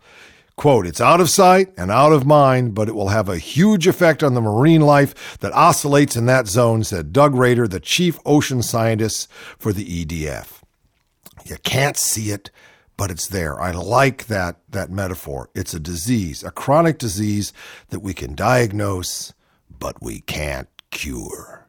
Quote, 0.56 0.86
it's 0.86 1.02
out 1.02 1.20
of 1.20 1.32
sight 1.32 1.74
and 1.78 1.90
out 1.90 2.14
of 2.14 2.28
mind, 2.28 2.76
but 2.76 2.88
it 2.88 2.94
will 2.94 3.10
have 3.10 3.28
a 3.28 3.40
huge 3.40 3.88
effect 3.88 4.22
on 4.22 4.36
the 4.36 4.42
marine 4.42 4.82
life 4.82 5.38
that 5.40 5.52
oscillates 5.54 6.16
in 6.16 6.28
that 6.28 6.48
zone, 6.48 6.84
said 6.84 7.12
Doug 7.12 7.34
Rader, 7.34 7.68
the 7.68 7.80
chief 7.80 8.20
ocean 8.26 8.62
scientist 8.62 9.28
for 9.58 9.74
the 9.74 10.06
EDF. 10.06 10.62
You 11.46 11.58
can't 11.64 11.98
see 11.98 12.30
it, 12.30 12.52
but 12.98 13.12
it's 13.12 13.28
there. 13.28 13.60
I 13.60 13.72
like 13.72 14.28
that 14.28 14.58
that 14.70 14.90
metaphor. 14.90 15.50
It's 15.56 15.74
a 15.74 15.80
disease, 15.80 16.44
a 16.44 16.52
chronic 16.52 16.98
disease 16.98 17.54
that 17.90 18.00
we 18.00 18.14
can 18.14 18.36
diagnose, 18.36 19.34
but 19.80 20.02
we 20.02 20.22
can't 20.22 20.70
cure. 20.92 21.68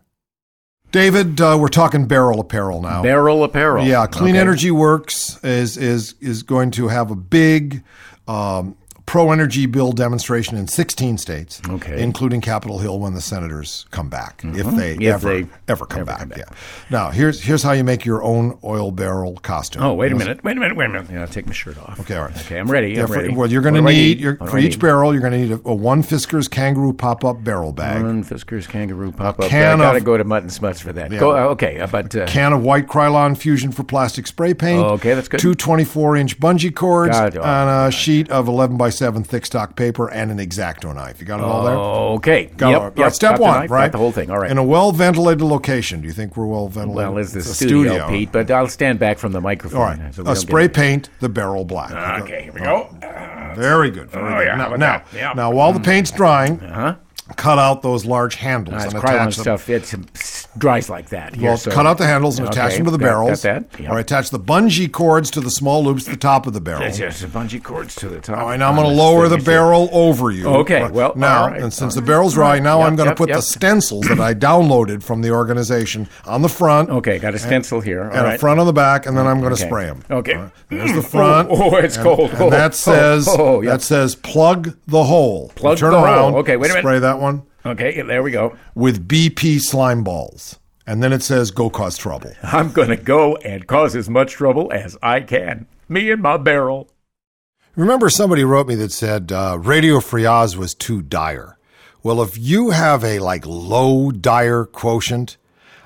David, 0.92 1.40
uh, 1.40 1.56
we're 1.60 1.68
talking 1.68 2.06
barrel 2.06 2.38
Apparel 2.38 2.80
now. 2.80 3.02
Barrel 3.02 3.42
Apparel. 3.42 3.84
Yeah, 3.84 4.06
Clean 4.06 4.36
Okay. 4.36 4.40
Energy 4.40 4.70
Works 4.70 5.42
is 5.42 5.76
is 5.76 6.14
is 6.20 6.44
going 6.44 6.70
to 6.72 6.86
have 6.88 7.10
a 7.10 7.16
big 7.16 7.82
um, 8.28 8.76
pro 9.06 9.30
energy 9.32 9.66
bill 9.66 9.92
demonstration 9.92 10.56
in 10.56 10.66
16 10.66 11.18
states, 11.18 11.60
Okay. 11.68 12.02
including 12.02 12.40
Capitol 12.40 12.78
Hill 12.78 12.98
when 12.98 13.14
the 13.14 13.20
senators 13.20 13.86
come 13.90 14.08
back, 14.08 14.40
if 14.44 14.64
they 14.76 14.94
Mm-hmm. 14.96 15.02
If 15.02 15.14
ever 15.14 15.28
they 15.28 15.46
ever 15.68 15.86
come 15.86 16.00
ever 16.00 16.06
back. 16.06 16.18
come 16.20 16.28
back. 16.30 16.38
Yeah. 16.38 16.44
Now 16.90 17.10
here's 17.10 17.42
here's 17.42 17.62
how 17.62 17.72
you 17.72 17.84
make 17.84 18.04
your 18.04 18.22
own 18.22 18.58
oil 18.64 18.90
barrel 18.90 19.36
costume. 19.42 19.82
Oh, 19.82 19.92
wait 19.94 20.10
a 20.12 20.14
minute. 20.16 20.42
Wait 20.42 20.56
a 20.56 20.60
minute. 20.60 20.76
Wait 20.76 20.86
a 20.86 20.88
minute. 20.88 21.10
Yeah, 21.10 21.20
I'll 21.20 21.28
take 21.28 21.46
my 21.46 21.52
shirt 21.52 21.78
off. 21.78 22.00
Okay, 22.00 22.16
all 22.16 22.24
right. 22.24 22.36
Okay, 22.46 22.58
I'm 22.58 22.70
ready. 22.70 22.92
Yeah, 22.92 23.02
I'm 23.02 23.08
for- 23.08 23.14
ready. 23.18 23.34
well, 23.34 23.50
you're 23.50 23.62
going 23.62 23.74
to 23.74 23.82
need, 23.82 24.20
your, 24.20 24.36
for 24.36 24.58
each 24.58 24.72
need? 24.72 24.80
barrel, 24.80 25.12
you're 25.12 25.20
going 25.20 25.32
to 25.32 25.38
need 25.38 25.52
a, 25.52 25.68
a 25.68 25.74
one 25.74 26.02
Fiskars 26.02 26.50
Kangaroo 26.50 26.92
pop-up 26.92 27.44
barrel 27.44 27.72
bag, 27.72 28.02
One 28.02 28.24
Fiskars 28.24 28.66
Kangaroo 28.68 29.12
pop 29.12 29.38
up. 29.38 29.44
I 29.44 29.48
can 29.48 29.78
got 29.78 29.92
to 29.92 30.00
go 30.00 30.16
to 30.16 30.24
Mutton 30.24 30.50
Smuts 30.50 30.80
for 30.80 30.92
that. 30.94 31.10
Go, 31.10 31.32
uh, 31.36 31.50
okay, 31.50 31.78
uh, 31.80 31.86
but 31.86 32.14
uh, 32.16 32.26
can 32.26 32.52
of 32.52 32.62
white 32.62 32.86
Krylon 32.86 33.36
Fusion 33.36 33.70
for 33.72 33.84
plastic 33.84 34.26
spray 34.26 34.54
paint. 34.54 34.82
Oh, 34.84 34.90
okay, 34.94 35.14
that's 35.14 35.28
good. 35.28 35.40
Two 35.40 35.52
24-inch 35.52 36.40
bungee 36.40 36.74
cords 36.74 37.12
God, 37.12 37.36
oh, 37.36 37.42
and 37.42 37.88
a 37.88 37.90
sheet 37.96 38.30
of 38.30 38.48
11 38.48 38.76
by 38.76 38.90
7 38.94 39.24
thick 39.24 39.44
stock 39.46 39.76
paper 39.76 40.10
and 40.10 40.30
an 40.30 40.40
X-Acto 40.40 40.94
knife. 40.94 41.20
You 41.20 41.26
got 41.26 41.40
it 41.40 41.44
all 41.44 41.64
there? 41.64 41.76
okay. 42.16 42.46
Got 42.56 42.68
yep, 42.68 42.76
it. 42.76 42.80
All 42.82 42.88
right, 42.90 42.98
yep, 42.98 43.12
step 43.12 43.30
got 43.32 43.40
one, 43.40 43.60
knife, 43.60 43.70
right? 43.70 43.86
Got 43.86 43.92
the 43.92 43.98
whole 43.98 44.12
thing. 44.12 44.30
All 44.30 44.38
right. 44.38 44.50
In 44.50 44.58
a 44.58 44.64
well-ventilated 44.64 45.42
location. 45.42 46.00
Do 46.00 46.06
you 46.06 46.12
think 46.12 46.36
we're 46.36 46.46
well-ventilated? 46.46 46.96
well, 47.12 47.18
it's 47.18 47.32
the 47.32 47.40
a 47.40 47.42
studio, 47.42 48.08
Pete, 48.08 48.30
but 48.32 48.50
I'll 48.50 48.68
stand 48.68 48.98
back 48.98 49.18
from 49.18 49.32
the 49.32 49.40
microphone. 49.40 49.80
All 49.80 49.86
right. 49.86 50.14
so 50.14 50.24
Uh, 50.24 50.34
spray 50.34 50.68
paint 50.68 51.10
the 51.20 51.28
barrel 51.28 51.64
black. 51.64 51.92
Okay, 52.22 52.44
here 52.44 52.52
we 52.52 52.60
go. 52.60 52.88
Very 53.56 53.90
good. 53.90 54.10
Very 54.10 54.24
Oh, 54.34 54.38
good. 54.38 54.46
yeah, 54.46 54.56
Now, 54.56 54.74
now. 54.76 55.02
Yeah. 55.14 55.32
now, 55.34 55.50
while 55.52 55.72
the 55.72 55.80
paint's 55.80 56.10
drying, 56.10 56.60
Uh-huh. 56.60 56.94
Cut 57.36 57.58
out 57.58 57.80
those 57.82 58.04
large 58.04 58.34
handles 58.34 58.82
That's 58.82 58.94
and 58.94 59.02
attach 59.02 59.36
them. 59.36 59.42
stuff. 59.42 59.70
It's 59.70 60.46
dries 60.58 60.90
like 60.90 61.08
that. 61.08 61.34
Here, 61.34 61.48
Well, 61.50 61.56
so- 61.56 61.70
cut 61.70 61.86
out 61.86 61.96
the 61.98 62.06
handles 62.06 62.38
and 62.38 62.46
attach 62.48 62.76
them 62.76 62.84
to 62.84 62.90
the 62.90 62.98
got- 62.98 63.04
barrels. 63.06 63.42
Got 63.42 63.70
that. 63.70 63.80
Yeah. 63.80 63.90
Or 63.92 63.98
attach 63.98 64.30
the 64.30 64.38
bungee 64.38 64.92
cords 64.92 65.30
to 65.32 65.40
the 65.40 65.50
small 65.50 65.82
loops 65.82 66.06
at 66.06 66.10
the 66.12 66.16
top 66.18 66.46
of 66.46 66.52
the 66.52 66.60
barrel. 66.60 66.82
Yes, 66.82 66.98
yes, 66.98 67.20
the 67.20 67.26
bungee 67.26 67.62
cords 67.62 67.94
to 67.96 68.08
the 68.08 68.20
top. 68.20 68.38
All 68.38 68.46
right, 68.48 68.58
now 68.58 68.68
I'm 68.68 68.76
going 68.76 68.88
to 68.88 68.94
lower 68.94 69.28
the 69.28 69.38
barrel 69.38 69.88
over 69.92 70.30
you. 70.30 70.46
Okay, 70.48 70.88
well, 70.90 71.14
now, 71.16 71.48
right, 71.48 71.60
and 71.62 71.72
since 71.72 71.94
the 71.94 72.02
barrel's 72.02 72.34
dry, 72.34 72.58
now 72.58 72.78
Yep, 72.80 72.86
I'm 72.88 72.96
going 72.96 73.06
to 73.06 73.10
yep, 73.12 73.16
put 73.16 73.28
yep. 73.30 73.38
the 73.38 73.42
stencils 73.42 74.06
that 74.08 74.20
I 74.20 74.34
downloaded 74.34 75.02
from 75.02 75.22
the 75.22 75.30
organization 75.30 76.08
on 76.26 76.42
the 76.42 76.48
front. 76.48 76.90
Okay, 76.90 77.18
got 77.18 77.34
a 77.34 77.38
stencil 77.38 77.80
here. 77.80 78.02
All 78.04 78.10
and 78.12 78.24
right. 78.24 78.34
a 78.34 78.38
front 78.38 78.60
on 78.60 78.66
the 78.66 78.72
back, 78.72 79.06
and 79.06 79.16
then 79.16 79.26
I'm 79.26 79.40
going 79.40 79.54
to 79.54 79.60
Okay. 79.60 79.68
spray 79.68 79.86
them. 79.86 80.04
Okay. 80.10 80.44
There's 80.68 80.92
the 80.92 81.00
mm, 81.00 81.04
front. 81.10 81.48
Oh, 81.50 81.70
oh, 81.72 81.76
it's 81.76 81.96
and, 81.96 82.04
cold. 82.04 82.30
And 82.32 82.42
Oh, 82.42 82.50
that 82.50 82.72
oh, 82.72 82.74
says 82.74 83.26
oh, 83.30 83.62
that 83.64 83.80
says 83.82 84.14
plug 84.14 84.76
the 84.86 85.04
hole. 85.04 85.50
Plug 85.54 85.78
Turn 85.78 85.90
the 85.92 85.96
hole. 85.98 86.04
around. 86.06 86.34
Okay, 86.36 86.56
wait 86.56 86.70
a 86.70 86.74
minute. 86.74 86.82
Spray 86.82 86.98
that 86.98 87.13
one 87.20 87.44
Okay, 87.66 88.00
there 88.02 88.22
we 88.22 88.30
go. 88.30 88.56
with 88.74 89.08
BP 89.08 89.60
slime 89.60 90.04
balls, 90.04 90.58
and 90.86 91.02
then 91.02 91.12
it 91.12 91.22
says 91.22 91.50
go 91.50 91.70
cause 91.70 91.96
trouble. 91.96 92.32
I'm 92.42 92.72
going 92.72 92.88
to 92.90 92.96
go 92.96 93.36
and 93.36 93.66
cause 93.66 93.96
as 93.96 94.10
much 94.10 94.32
trouble 94.32 94.70
as 94.72 94.96
I 95.02 95.20
can. 95.20 95.66
Me 95.88 96.10
and 96.10 96.20
my 96.22 96.36
barrel. 96.36 96.90
Remember, 97.76 98.08
somebody 98.08 98.44
wrote 98.44 98.68
me 98.68 98.74
that 98.76 98.92
said 98.92 99.32
uh, 99.32 99.58
Radio 99.60 99.98
Free 100.00 100.26
Oz 100.26 100.56
was 100.56 100.74
too 100.74 101.02
dire. 101.02 101.58
Well, 102.02 102.22
if 102.22 102.36
you 102.38 102.70
have 102.70 103.02
a 103.02 103.18
like 103.18 103.46
low 103.46 104.10
dire 104.12 104.66
quotient, 104.66 105.36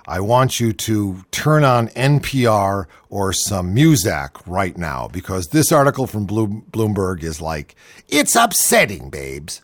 I 0.06 0.20
want 0.20 0.58
you 0.58 0.72
to 0.72 1.24
turn 1.30 1.64
on 1.64 1.88
NPR 1.88 2.86
or 3.08 3.32
some 3.32 3.74
Muzak 3.74 4.42
right 4.46 4.76
now 4.76 5.08
because 5.08 5.48
this 5.48 5.70
article 5.70 6.06
from 6.06 6.26
Bloomberg 6.26 7.22
is 7.22 7.40
like, 7.40 7.76
it's 8.08 8.34
upsetting, 8.34 9.10
babes. 9.10 9.62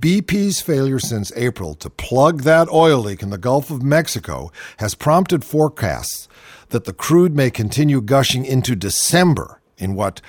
BP's 0.00 0.60
failure 0.60 1.00
since 1.00 1.32
April 1.34 1.74
to 1.74 1.90
plug 1.90 2.42
that 2.42 2.68
oil 2.68 2.98
leak 3.00 3.20
in 3.20 3.30
the 3.30 3.38
Gulf 3.38 3.68
of 3.68 3.82
Mexico 3.82 4.52
has 4.76 4.94
prompted 4.94 5.44
forecasts 5.44 6.28
that 6.68 6.84
the 6.84 6.92
crude 6.92 7.34
may 7.34 7.50
continue 7.50 8.00
gushing 8.00 8.44
into 8.44 8.76
December 8.76 9.60
in 9.76 9.94
what 9.94 10.20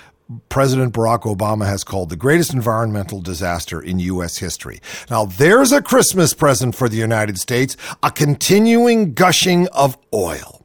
President 0.48 0.92
Barack 0.92 1.22
Obama 1.22 1.66
has 1.66 1.84
called 1.84 2.08
the 2.08 2.16
greatest 2.16 2.52
environmental 2.52 3.20
disaster 3.20 3.80
in 3.80 4.00
U.S. 4.00 4.38
history. 4.38 4.80
Now, 5.08 5.24
there's 5.24 5.70
a 5.70 5.82
Christmas 5.82 6.34
present 6.34 6.74
for 6.74 6.88
the 6.88 6.96
United 6.96 7.38
States 7.38 7.76
a 8.02 8.10
continuing 8.10 9.14
gushing 9.14 9.68
of 9.68 9.96
oil. 10.12 10.64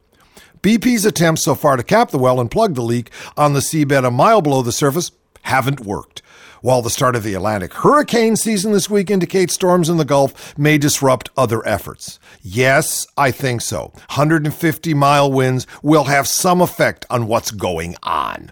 BP's 0.62 1.06
attempts 1.06 1.44
so 1.44 1.54
far 1.54 1.78
to 1.78 1.84
cap 1.84 2.10
the 2.10 2.18
well 2.18 2.40
and 2.40 2.50
plug 2.50 2.74
the 2.74 2.82
leak 2.82 3.12
on 3.38 3.54
the 3.54 3.60
seabed 3.60 4.06
a 4.06 4.10
mile 4.10 4.42
below 4.42 4.64
the 4.64 4.72
surface 4.72 5.12
haven't 5.44 5.82
worked. 5.82 6.24
While 6.66 6.82
the 6.82 6.90
start 6.90 7.16
of 7.16 7.22
the 7.22 7.36
Atlantic 7.36 7.76
hurricane 7.76 8.36
season 8.36 8.72
this 8.72 8.90
week 8.90 9.12
indicates 9.12 9.54
storms 9.54 9.88
in 9.88 9.98
the 9.98 10.04
Gulf 10.04 10.58
may 10.58 10.80
disrupt 10.80 11.30
other 11.38 11.64
efforts. 11.64 12.20
Yes, 12.42 13.06
I 13.16 13.30
think 13.30 13.62
so. 13.62 13.92
150 14.08 14.94
mile 14.96 15.32
winds 15.32 15.68
will 15.84 16.06
have 16.06 16.28
some 16.28 16.62
effect 16.62 17.06
on 17.08 17.28
what's 17.28 17.52
going 17.52 17.96
on. 18.02 18.52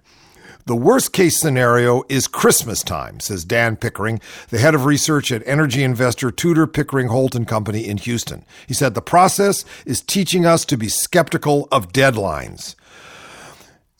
The 0.67 0.75
worst 0.75 1.11
case 1.11 1.39
scenario 1.39 2.03
is 2.07 2.27
Christmas 2.27 2.83
time, 2.83 3.19
says 3.19 3.43
Dan 3.43 3.77
Pickering, 3.77 4.21
the 4.49 4.59
head 4.59 4.75
of 4.75 4.85
research 4.85 5.31
at 5.31 5.41
energy 5.47 5.83
investor 5.83 6.29
Tudor 6.29 6.67
Pickering 6.67 7.07
Holt 7.07 7.33
and 7.33 7.47
Company 7.47 7.87
in 7.87 7.97
Houston. 7.97 8.45
He 8.67 8.75
said 8.75 8.93
the 8.93 9.01
process 9.01 9.65
is 9.87 10.01
teaching 10.01 10.45
us 10.45 10.65
to 10.65 10.77
be 10.77 10.87
skeptical 10.87 11.67
of 11.71 11.91
deadlines. 11.91 12.75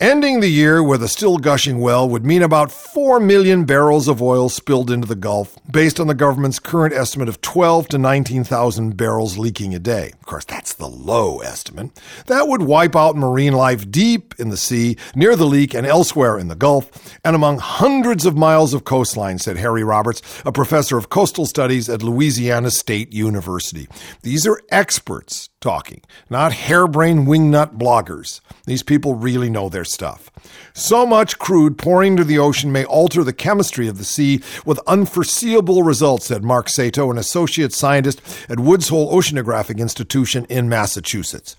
Ending 0.04 0.42
the 0.42 0.50
year 0.50 0.84
with 0.84 1.02
a 1.02 1.08
still 1.08 1.38
gushing 1.38 1.80
well 1.80 2.10
would 2.10 2.26
mean 2.26 2.42
about 2.42 2.74
4 2.74 3.22
million 3.22 3.64
barrels 3.64 4.10
of 4.10 4.22
oil 4.22 4.50
spilled 4.50 4.92
into 4.92 5.08
the 5.08 5.16
Gulf, 5.16 5.58
based 5.72 5.98
on 5.98 6.08
the 6.08 6.14
government's 6.14 6.60
current 6.60 6.94
estimate 6.94 7.30
of 7.30 7.40
12 7.40 7.88
to 7.88 7.98
19,000 7.98 8.98
barrels 8.98 9.38
leaking 9.38 9.74
a 9.74 9.80
day. 9.80 10.12
Of 10.20 10.26
course, 10.26 10.44
that's 10.44 10.74
the 10.74 10.90
low 10.90 11.40
estimate. 11.40 11.98
That 12.26 12.50
would 12.50 12.64
wipe 12.64 12.98
out 12.98 13.16
marine 13.16 13.54
life 13.54 13.90
deep 13.90 14.36
in 14.38 14.50
the 14.50 14.58
sea, 14.58 14.98
near 15.16 15.38
the 15.38 15.46
leak, 15.46 15.74
and 15.74 15.88
elsewhere 15.88 16.38
in 16.38 16.50
the 16.50 16.56
Gulf, 16.58 17.18
and 17.24 17.34
among 17.34 17.60
hundreds 17.60 18.26
of 18.26 18.36
miles 18.36 18.74
of 18.74 18.84
coastline, 18.84 19.40
said 19.40 19.56
Harry 19.56 19.86
Roberts, 19.86 20.22
a 20.46 20.52
professor 20.52 20.98
of 20.98 21.08
coastal 21.08 21.46
studies 21.46 21.88
at 21.88 22.04
Louisiana 22.04 22.72
State 22.72 23.14
University. 23.14 23.88
These 24.22 24.46
are 24.48 24.62
experts 24.68 25.48
talking, 25.64 26.02
not 26.30 26.52
harebrained 26.52 27.26
wingnut 27.26 27.78
bloggers. 27.78 28.42
These 28.66 28.84
people 28.84 29.16
really 29.16 29.50
know 29.50 29.70
their 29.70 29.86
stuff. 29.86 30.30
So 30.74 31.06
much 31.06 31.40
crude 31.40 31.78
pouring 31.78 32.14
into 32.14 32.26
the 32.26 32.38
ocean 32.38 32.72
may 32.72 32.84
alter 32.84 33.24
the 33.24 33.34
chemistry 33.34 33.88
of 33.88 33.98
the 33.98 34.04
sea 34.04 34.42
with 34.66 34.80
unforeseeable 34.86 35.82
results, 35.82 36.28
said 36.28 36.44
Mark 36.44 36.68
Sato, 36.68 37.10
an 37.10 37.18
associate 37.18 37.74
scientist 37.74 38.22
at 38.50 38.60
Woods 38.60 38.90
Hole 38.90 39.12
Oceanographic 39.14 39.80
Institution 39.80 40.46
in 40.50 40.68
Massachusetts. 40.68 41.56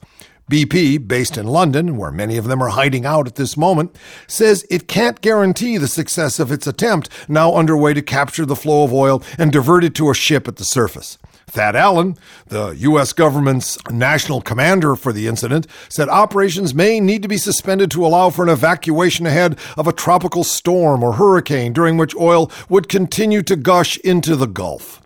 BP, 0.50 1.08
based 1.08 1.38
in 1.38 1.46
London, 1.46 1.96
where 1.96 2.10
many 2.10 2.36
of 2.36 2.44
them 2.44 2.62
are 2.62 2.68
hiding 2.68 3.06
out 3.06 3.26
at 3.26 3.36
this 3.36 3.56
moment, 3.56 3.96
says 4.26 4.66
it 4.68 4.86
can't 4.86 5.22
guarantee 5.22 5.78
the 5.78 5.88
success 5.88 6.38
of 6.38 6.52
its 6.52 6.66
attempt 6.66 7.08
now 7.30 7.54
underway 7.54 7.94
to 7.94 8.02
capture 8.02 8.44
the 8.44 8.54
flow 8.54 8.84
of 8.84 8.92
oil 8.92 9.22
and 9.38 9.50
divert 9.50 9.82
it 9.82 9.94
to 9.94 10.10
a 10.10 10.14
ship 10.14 10.46
at 10.46 10.56
the 10.56 10.64
surface. 10.64 11.16
Thad 11.46 11.76
Allen, 11.76 12.16
the 12.46 12.70
U.S. 12.70 13.12
government's 13.12 13.78
national 13.90 14.40
commander 14.40 14.96
for 14.96 15.12
the 15.12 15.26
incident, 15.26 15.66
said 15.88 16.08
operations 16.08 16.74
may 16.74 17.00
need 17.00 17.22
to 17.22 17.28
be 17.28 17.36
suspended 17.36 17.90
to 17.92 18.04
allow 18.04 18.30
for 18.30 18.42
an 18.42 18.48
evacuation 18.48 19.26
ahead 19.26 19.58
of 19.76 19.86
a 19.86 19.92
tropical 19.92 20.44
storm 20.44 21.02
or 21.02 21.14
hurricane 21.14 21.72
during 21.72 21.96
which 21.96 22.16
oil 22.16 22.50
would 22.68 22.88
continue 22.88 23.42
to 23.42 23.56
gush 23.56 23.98
into 23.98 24.36
the 24.36 24.46
Gulf. 24.46 25.00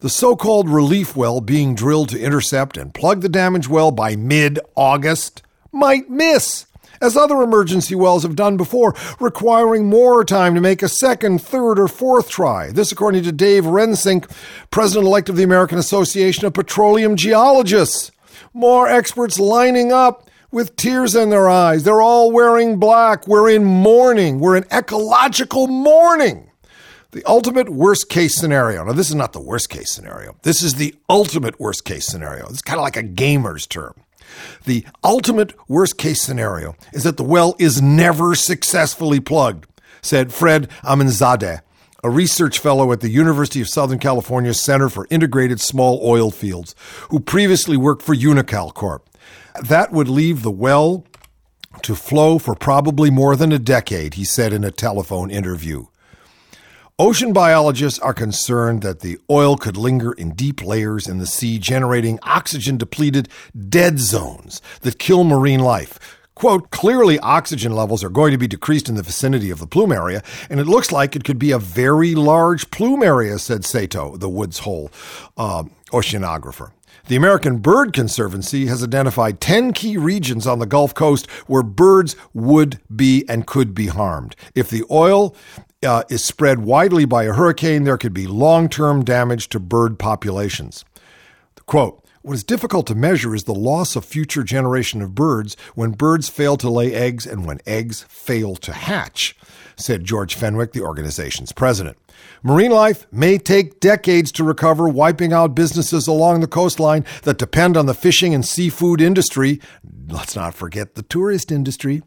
The 0.00 0.10
so 0.10 0.36
called 0.36 0.68
relief 0.68 1.16
well 1.16 1.40
being 1.40 1.74
drilled 1.74 2.10
to 2.10 2.20
intercept 2.20 2.76
and 2.76 2.92
plug 2.92 3.22
the 3.22 3.28
damaged 3.28 3.68
well 3.68 3.90
by 3.90 4.14
mid 4.14 4.58
August 4.74 5.42
might 5.72 6.10
miss, 6.10 6.66
as 7.00 7.16
other 7.16 7.42
emergency 7.42 7.94
wells 7.94 8.22
have 8.22 8.36
done 8.36 8.56
before, 8.56 8.94
requiring 9.20 9.86
more 9.86 10.24
time 10.24 10.54
to 10.54 10.60
make 10.60 10.82
a 10.82 10.88
second, 10.88 11.40
third, 11.40 11.78
or 11.78 11.88
fourth 11.88 12.28
try. 12.28 12.70
This, 12.70 12.92
according 12.92 13.24
to 13.24 13.32
Dave 13.32 13.64
Rensink, 13.64 14.30
president 14.70 15.06
elect 15.06 15.28
of 15.28 15.36
the 15.36 15.42
American 15.42 15.78
Association 15.78 16.46
of 16.46 16.54
Petroleum 16.54 17.16
Geologists. 17.16 18.10
More 18.52 18.88
experts 18.88 19.38
lining 19.38 19.92
up 19.92 20.30
with 20.50 20.76
tears 20.76 21.14
in 21.14 21.30
their 21.30 21.48
eyes. 21.48 21.84
They're 21.84 22.00
all 22.00 22.32
wearing 22.32 22.78
black. 22.78 23.26
We're 23.28 23.50
in 23.50 23.64
mourning. 23.64 24.40
We're 24.40 24.56
in 24.56 24.64
ecological 24.72 25.66
mourning. 25.66 26.50
The 27.10 27.24
ultimate 27.24 27.68
worst 27.68 28.08
case 28.08 28.36
scenario. 28.36 28.84
Now, 28.84 28.92
this 28.92 29.08
is 29.08 29.14
not 29.14 29.32
the 29.32 29.40
worst 29.40 29.68
case 29.68 29.90
scenario. 29.90 30.36
This 30.42 30.62
is 30.62 30.74
the 30.74 30.94
ultimate 31.08 31.58
worst 31.60 31.84
case 31.84 32.06
scenario. 32.06 32.48
It's 32.48 32.62
kind 32.62 32.78
of 32.78 32.84
like 32.84 32.96
a 32.96 33.02
gamer's 33.02 33.66
term. 33.66 33.94
The 34.64 34.84
ultimate 35.04 35.52
worst 35.68 35.98
case 35.98 36.22
scenario 36.22 36.76
is 36.92 37.04
that 37.04 37.16
the 37.16 37.24
well 37.24 37.54
is 37.58 37.82
never 37.82 38.34
successfully 38.34 39.20
plugged, 39.20 39.66
said 40.02 40.32
Fred 40.32 40.68
Aminzadeh, 40.82 41.60
a 42.04 42.10
research 42.10 42.58
fellow 42.58 42.92
at 42.92 43.00
the 43.00 43.08
University 43.08 43.60
of 43.60 43.68
Southern 43.68 43.98
California 43.98 44.54
Center 44.54 44.88
for 44.88 45.06
Integrated 45.10 45.60
Smart 45.60 46.00
Oil 46.02 46.30
Fields, 46.30 46.74
who 47.10 47.20
previously 47.20 47.76
worked 47.76 48.02
for 48.02 48.14
Unocal 48.14 48.72
Corp. 48.72 49.08
That 49.60 49.92
would 49.92 50.08
leave 50.08 50.42
the 50.42 50.50
well 50.50 51.04
to 51.82 51.94
flow 51.94 52.38
for 52.38 52.54
probably 52.54 53.10
more 53.10 53.36
than 53.36 53.52
a 53.52 53.58
decade, 53.58 54.14
he 54.14 54.24
said 54.24 54.52
in 54.52 54.64
a 54.64 54.70
telephone 54.70 55.30
interview. 55.30 55.86
Ocean 56.98 57.34
biologists 57.34 57.98
are 57.98 58.14
concerned 58.14 58.80
that 58.80 59.00
the 59.00 59.18
oil 59.28 59.58
could 59.58 59.76
linger 59.76 60.12
in 60.12 60.30
deep 60.30 60.64
layers 60.64 61.06
in 61.06 61.18
the 61.18 61.26
sea, 61.26 61.58
generating 61.58 62.18
oxygen 62.22 62.78
depleted 62.78 63.28
dead 63.68 63.98
zones 63.98 64.62
that 64.80 64.98
kill 64.98 65.22
marine 65.22 65.60
life. 65.60 65.98
Quote, 66.34 66.70
clearly 66.70 67.18
oxygen 67.18 67.72
levels 67.72 68.02
are 68.02 68.08
going 68.08 68.32
to 68.32 68.38
be 68.38 68.48
decreased 68.48 68.88
in 68.88 68.94
the 68.94 69.02
vicinity 69.02 69.50
of 69.50 69.58
the 69.58 69.66
plume 69.66 69.92
area, 69.92 70.22
and 70.48 70.58
it 70.58 70.66
looks 70.66 70.90
like 70.90 71.14
it 71.14 71.24
could 71.24 71.38
be 71.38 71.50
a 71.50 71.58
very 71.58 72.14
large 72.14 72.70
plume 72.70 73.02
area, 73.02 73.38
said 73.38 73.66
Sato, 73.66 74.16
the 74.16 74.30
Woods 74.30 74.60
Hole 74.60 74.90
uh, 75.36 75.64
oceanographer. 75.92 76.70
The 77.08 77.16
American 77.16 77.58
Bird 77.58 77.92
Conservancy 77.92 78.66
has 78.66 78.82
identified 78.82 79.40
10 79.40 79.74
key 79.74 79.96
regions 79.96 80.44
on 80.44 80.58
the 80.58 80.66
Gulf 80.66 80.92
Coast 80.92 81.30
where 81.46 81.62
birds 81.62 82.16
would 82.34 82.80
be 82.94 83.24
and 83.28 83.46
could 83.46 83.74
be 83.74 83.86
harmed. 83.86 84.34
If 84.56 84.70
the 84.70 84.82
oil 84.90 85.36
uh, 85.82 86.02
is 86.08 86.24
spread 86.24 86.60
widely 86.60 87.04
by 87.04 87.24
a 87.24 87.32
hurricane, 87.32 87.84
there 87.84 87.98
could 87.98 88.14
be 88.14 88.26
long 88.26 88.68
term 88.68 89.04
damage 89.04 89.48
to 89.50 89.60
bird 89.60 89.98
populations. 89.98 90.84
Quote, 91.66 92.02
what 92.22 92.34
is 92.34 92.44
difficult 92.44 92.86
to 92.88 92.94
measure 92.94 93.34
is 93.34 93.44
the 93.44 93.54
loss 93.54 93.94
of 93.94 94.04
future 94.04 94.42
generation 94.42 95.00
of 95.00 95.14
birds 95.14 95.56
when 95.74 95.92
birds 95.92 96.28
fail 96.28 96.56
to 96.56 96.68
lay 96.68 96.92
eggs 96.92 97.24
and 97.26 97.46
when 97.46 97.60
eggs 97.66 98.04
fail 98.08 98.56
to 98.56 98.72
hatch, 98.72 99.36
said 99.76 100.04
George 100.04 100.34
Fenwick, 100.34 100.72
the 100.72 100.80
organization's 100.80 101.52
president. 101.52 101.96
Marine 102.42 102.70
life 102.70 103.06
may 103.10 103.38
take 103.38 103.80
decades 103.80 104.30
to 104.32 104.44
recover, 104.44 104.88
wiping 104.88 105.32
out 105.32 105.54
businesses 105.54 106.06
along 106.06 106.40
the 106.40 106.46
coastline 106.46 107.04
that 107.22 107.38
depend 107.38 107.76
on 107.76 107.86
the 107.86 107.94
fishing 107.94 108.34
and 108.34 108.44
seafood 108.44 109.00
industry. 109.00 109.60
Let's 110.08 110.36
not 110.36 110.54
forget 110.54 110.94
the 110.94 111.02
tourist 111.02 111.50
industry. 111.50 112.02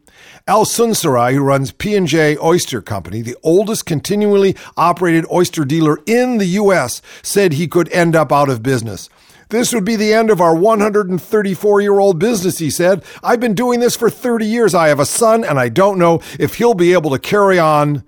Al 0.46 0.64
Sunseri, 0.64 1.34
who 1.34 1.42
runs 1.42 1.72
P&J 1.72 2.38
Oyster 2.38 2.80
Company, 2.80 3.20
the 3.20 3.36
oldest 3.42 3.84
continually 3.84 4.56
operated 4.76 5.26
oyster 5.30 5.64
dealer 5.64 5.98
in 6.06 6.38
the 6.38 6.46
U.S., 6.46 7.02
said 7.22 7.52
he 7.52 7.68
could 7.68 7.92
end 7.92 8.16
up 8.16 8.32
out 8.32 8.48
of 8.48 8.62
business. 8.62 9.10
This 9.50 9.74
would 9.74 9.84
be 9.84 9.96
the 9.96 10.12
end 10.12 10.30
of 10.30 10.40
our 10.40 10.54
134 10.54 11.80
year 11.80 11.98
old 11.98 12.18
business, 12.18 12.58
he 12.58 12.70
said. 12.70 13.04
I've 13.22 13.40
been 13.40 13.54
doing 13.54 13.80
this 13.80 13.96
for 13.96 14.08
30 14.08 14.46
years. 14.46 14.74
I 14.74 14.88
have 14.88 15.00
a 15.00 15.04
son, 15.04 15.44
and 15.44 15.58
I 15.58 15.68
don't 15.68 15.98
know 15.98 16.20
if 16.38 16.54
he'll 16.54 16.74
be 16.74 16.92
able 16.92 17.10
to 17.10 17.18
carry 17.18 17.58
on 17.58 18.04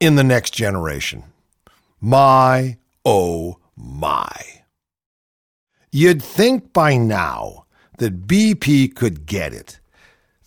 in 0.00 0.16
the 0.16 0.24
next 0.24 0.54
generation. 0.54 1.22
My, 2.00 2.78
oh, 3.04 3.58
my. 3.76 4.32
You'd 5.92 6.22
think 6.22 6.72
by 6.72 6.96
now 6.96 7.66
that 7.98 8.26
BP 8.26 8.94
could 8.94 9.26
get 9.26 9.52
it, 9.52 9.80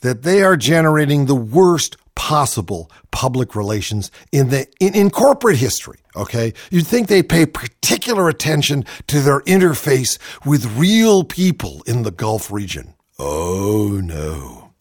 that 0.02 0.24
they 0.24 0.42
are 0.42 0.58
generating 0.58 1.26
the 1.26 1.36
worst 1.36 1.98
possible 2.16 2.90
public 3.12 3.56
relations 3.56 4.12
in 4.32 4.50
the 4.50 4.68
in, 4.80 4.94
in, 4.96 5.10
corporate 5.10 5.58
history 5.58 6.04
okay? 6.16 6.54
You'd 6.70 6.88
think 6.88 7.08
they 7.08 7.24
pay 7.24 7.46
particular 7.46 8.30
attention 8.30 8.86
to 9.08 9.20
their 9.20 9.42
interface 9.42 10.18
with 10.46 10.78
real 10.78 11.24
people 11.24 11.84
in 11.86 12.04
the 12.04 12.12
gulf 12.12 12.52
region. 12.52 12.94
Oh 13.20 14.00
no. 14.04 14.72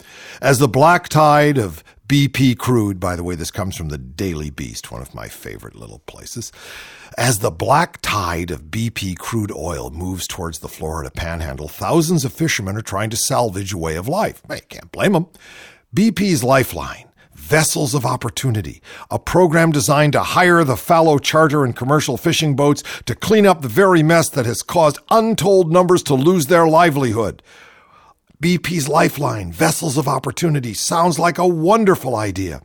As 0.41 0.59
the 0.59 0.69
black 0.69 1.09
tide 1.09 1.59
of 1.59 1.85
BP 2.13 2.59
crude, 2.59 3.01
by 3.01 3.17
the 3.17 3.25
way, 3.25 3.37
this 3.37 3.51
comes 3.51 3.75
from 3.75 3.89
the 3.89 3.97
Daily 3.97 4.51
Beast, 4.51 4.93
one 4.93 5.01
of 5.01 5.15
my 5.15 5.29
favorite 5.29 5.75
little 5.75 6.01
places. 6.01 6.53
As 7.17 7.39
the 7.39 7.51
black 7.51 8.03
tide 8.03 8.51
of 8.51 8.65
BP 8.65 9.17
crude 9.17 9.51
oil 9.51 9.89
moves 9.89 10.27
towards 10.27 10.59
the 10.59 10.69
Florida 10.69 11.11
panhandle, 11.11 11.69
thousands 11.69 12.27
of 12.27 12.35
fishermen 12.35 12.77
are 12.77 12.83
trying 12.83 13.09
to 13.09 13.17
salvage 13.17 13.73
a 13.73 13.79
way 13.79 13.97
of 13.97 14.09
life. 14.09 14.43
You 14.51 14.59
can't 14.69 14.93
blame 14.93 15.15
them. 15.15 15.29
BP's 15.97 16.45
lifeline 16.45 17.09
Vessels 17.35 17.95
of 17.95 18.05
Opportunity, 18.05 18.83
a 19.11 19.19
program 19.19 19.73
designed 19.73 20.13
to 20.13 20.23
hire 20.23 20.65
the 20.65 20.77
fallow 20.77 21.17
charter 21.17 21.65
and 21.65 21.75
commercial 21.75 22.19
fishing 22.19 22.55
boats 22.55 22.83
to 23.07 23.15
clean 23.15 23.47
up 23.47 23.63
the 23.63 23.69
very 23.69 24.03
mess 24.03 24.29
that 24.29 24.45
has 24.45 24.61
caused 24.61 24.99
untold 25.09 25.73
numbers 25.73 26.03
to 26.03 26.15
lose 26.15 26.45
their 26.45 26.69
livelihood. 26.69 27.43
BP's 28.43 28.89
Lifeline, 28.89 29.53
Vessels 29.53 29.97
of 29.97 30.09
Opportunity, 30.09 30.75
sounds 30.75 31.17
like 31.17 31.39
a 31.39 31.47
wonderful 31.47 32.17
idea. 32.17 32.61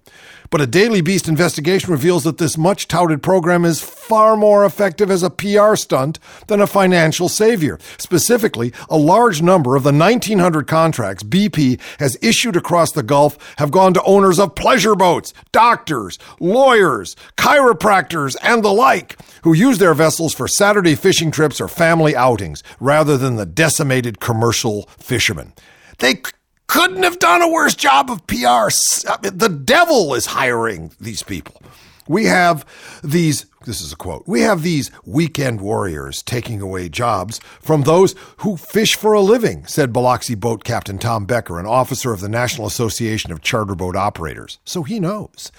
But 0.50 0.60
a 0.60 0.66
Daily 0.66 1.02
Beast 1.02 1.28
investigation 1.28 1.92
reveals 1.92 2.24
that 2.24 2.40
this 2.40 2.58
much 2.58 2.88
touted 2.88 3.22
program 3.22 3.64
is 3.64 3.80
far 3.80 4.36
more 4.36 4.66
effective 4.66 5.12
as 5.12 5.22
a 5.22 5.30
PR 5.30 5.76
stunt 5.76 6.18
than 6.48 6.62
a 6.62 6.68
financial 6.68 7.30
savior. 7.30 7.78
Specifically, 8.00 8.74
a 8.90 8.98
large 8.98 9.44
number 9.44 9.76
of 9.76 9.84
the 9.84 9.92
1,900 9.92 10.66
contracts 10.66 11.24
BP 11.24 11.80
has 12.00 12.18
issued 12.24 12.56
across 12.56 12.94
the 12.94 13.04
Gulf 13.04 13.38
have 13.60 13.70
gone 13.70 13.94
to 13.94 14.04
owners 14.04 14.40
of 14.40 14.56
pleasure 14.56 14.96
boats, 14.96 15.32
doctors, 15.52 16.18
lawyers, 16.40 17.16
chiropractors, 17.38 18.36
and 18.42 18.64
the 18.64 18.74
like, 18.74 19.16
who 19.44 19.54
use 19.54 19.78
their 19.78 19.94
vessels 19.94 20.34
for 20.34 20.48
Saturday 20.48 20.96
fishing 20.96 21.32
trips 21.32 21.60
or 21.62 21.68
family 21.68 22.16
outings 22.16 22.64
rather 22.80 23.18
than 23.18 23.36
the 23.36 23.46
decimated 23.46 24.20
commercial 24.20 24.84
fishermen. 25.00 25.54
They 26.00 26.22
couldn't 26.68 27.04
have 27.04 27.20
done 27.20 27.42
a 27.42 27.50
worse 27.50 27.76
job 27.76 28.12
of 28.12 28.26
PR. 28.28 28.70
Uh, 29.08 29.18
the 29.22 29.62
devil 29.64 30.14
is 30.14 30.28
hiring 30.28 30.92
these 31.00 31.24
people. 31.24 31.62
We 32.08 32.26
have 32.26 32.66
these, 33.04 33.46
this 33.66 33.82
is 33.82 33.92
a 33.92 33.96
quote, 33.96 34.24
we 34.28 34.42
have 34.42 34.64
these 34.64 34.92
weekend 35.06 35.62
warriors 35.62 36.22
taking 36.24 36.62
away 36.62 36.90
jobs 36.90 37.40
from 37.62 37.84
those 37.84 38.16
who 38.38 38.58
fish 38.58 38.96
for 38.96 39.14
a 39.14 39.22
living, 39.22 39.66
said 39.66 39.94
Biloxi 39.94 40.36
boat 40.36 40.64
captain 40.64 40.98
Tom 40.98 41.26
Becker, 41.26 41.60
an 41.60 41.66
officer 41.66 42.14
of 42.14 42.22
the 42.22 42.30
National 42.30 42.68
Association 42.68 43.32
of 43.32 43.42
Charter 43.42 43.76
Boat 43.76 43.96
Operators. 43.96 44.60
So 44.66 44.84
he 44.84 45.00
knows. 45.00 45.52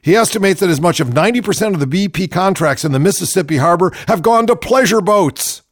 He 0.00 0.16
estimates 0.16 0.60
that 0.60 0.70
as 0.70 0.80
much 0.80 1.00
as 1.00 1.08
90% 1.08 1.74
of 1.74 1.80
the 1.80 2.08
BP 2.08 2.30
contracts 2.30 2.84
in 2.84 2.92
the 2.92 2.98
Mississippi 2.98 3.58
harbor 3.58 3.92
have 4.08 4.22
gone 4.22 4.46
to 4.48 4.56
pleasure 4.56 5.00
boats. 5.00 5.62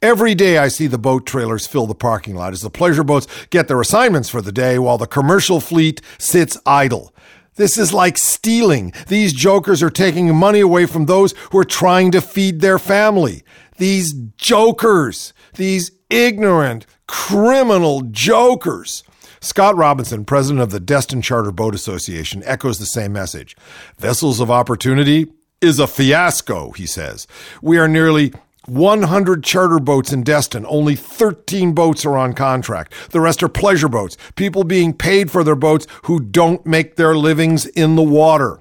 Every 0.00 0.36
day 0.36 0.58
I 0.58 0.68
see 0.68 0.86
the 0.86 0.96
boat 0.96 1.26
trailers 1.26 1.66
fill 1.66 1.88
the 1.88 1.94
parking 1.94 2.36
lot 2.36 2.52
as 2.52 2.60
the 2.60 2.70
pleasure 2.70 3.02
boats 3.02 3.26
get 3.50 3.66
their 3.66 3.80
assignments 3.80 4.28
for 4.28 4.40
the 4.40 4.52
day 4.52 4.78
while 4.78 4.96
the 4.96 5.08
commercial 5.08 5.58
fleet 5.60 6.00
sits 6.18 6.56
idle. 6.64 7.12
This 7.58 7.76
is 7.76 7.92
like 7.92 8.16
stealing. 8.16 8.92
These 9.08 9.32
jokers 9.32 9.82
are 9.82 9.90
taking 9.90 10.34
money 10.34 10.60
away 10.60 10.86
from 10.86 11.04
those 11.04 11.34
who 11.50 11.58
are 11.58 11.64
trying 11.64 12.12
to 12.12 12.20
feed 12.20 12.60
their 12.60 12.78
family. 12.78 13.42
These 13.78 14.12
jokers, 14.36 15.34
these 15.56 15.90
ignorant, 16.08 16.86
criminal 17.08 18.02
jokers. 18.02 19.02
Scott 19.40 19.76
Robinson, 19.76 20.24
president 20.24 20.62
of 20.62 20.70
the 20.70 20.80
Destin 20.80 21.20
Charter 21.20 21.50
Boat 21.50 21.74
Association, 21.74 22.42
echoes 22.44 22.78
the 22.78 22.86
same 22.86 23.12
message. 23.12 23.56
Vessels 23.98 24.38
of 24.38 24.52
Opportunity 24.52 25.26
is 25.60 25.80
a 25.80 25.88
fiasco, 25.88 26.70
he 26.70 26.86
says. 26.86 27.26
We 27.60 27.76
are 27.78 27.88
nearly 27.88 28.32
100 28.68 29.44
charter 29.44 29.78
boats 29.78 30.12
in 30.12 30.22
Destin. 30.22 30.66
Only 30.68 30.94
13 30.94 31.72
boats 31.72 32.04
are 32.04 32.16
on 32.16 32.32
contract. 32.34 32.92
The 33.10 33.20
rest 33.20 33.42
are 33.42 33.48
pleasure 33.48 33.88
boats, 33.88 34.16
people 34.36 34.64
being 34.64 34.92
paid 34.92 35.30
for 35.30 35.42
their 35.42 35.56
boats 35.56 35.86
who 36.04 36.20
don't 36.20 36.64
make 36.66 36.96
their 36.96 37.16
livings 37.16 37.66
in 37.66 37.96
the 37.96 38.02
water 38.02 38.60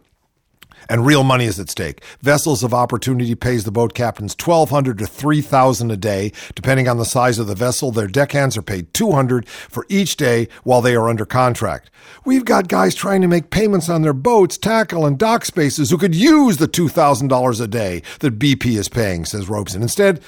and 0.89 1.05
real 1.05 1.23
money 1.23 1.45
is 1.45 1.59
at 1.59 1.69
stake. 1.69 2.03
Vessels 2.21 2.63
of 2.63 2.73
Opportunity 2.73 3.35
pays 3.35 3.63
the 3.63 3.71
boat 3.71 3.93
captains 3.93 4.35
1200 4.39 4.97
to 4.99 5.07
3000 5.07 5.91
a 5.91 5.97
day 5.97 6.31
depending 6.55 6.87
on 6.87 6.97
the 6.97 7.05
size 7.05 7.39
of 7.39 7.47
the 7.47 7.55
vessel. 7.55 7.91
Their 7.91 8.07
deckhands 8.07 8.57
are 8.57 8.61
paid 8.61 8.93
200 8.93 9.47
for 9.47 9.85
each 9.89 10.17
day 10.17 10.47
while 10.63 10.81
they 10.81 10.95
are 10.95 11.09
under 11.09 11.25
contract. 11.25 11.89
We've 12.25 12.45
got 12.45 12.67
guys 12.67 12.95
trying 12.95 13.21
to 13.21 13.27
make 13.27 13.49
payments 13.49 13.89
on 13.89 14.01
their 14.01 14.13
boats, 14.13 14.57
tackle 14.57 15.05
and 15.05 15.17
dock 15.17 15.45
spaces 15.45 15.89
who 15.89 15.97
could 15.97 16.15
use 16.15 16.57
the 16.57 16.67
$2000 16.67 17.61
a 17.61 17.67
day 17.67 18.01
that 18.19 18.39
BP 18.39 18.77
is 18.77 18.89
paying, 18.89 19.25
says 19.25 19.49
Robeson. 19.49 19.81
Instead, 19.81 20.21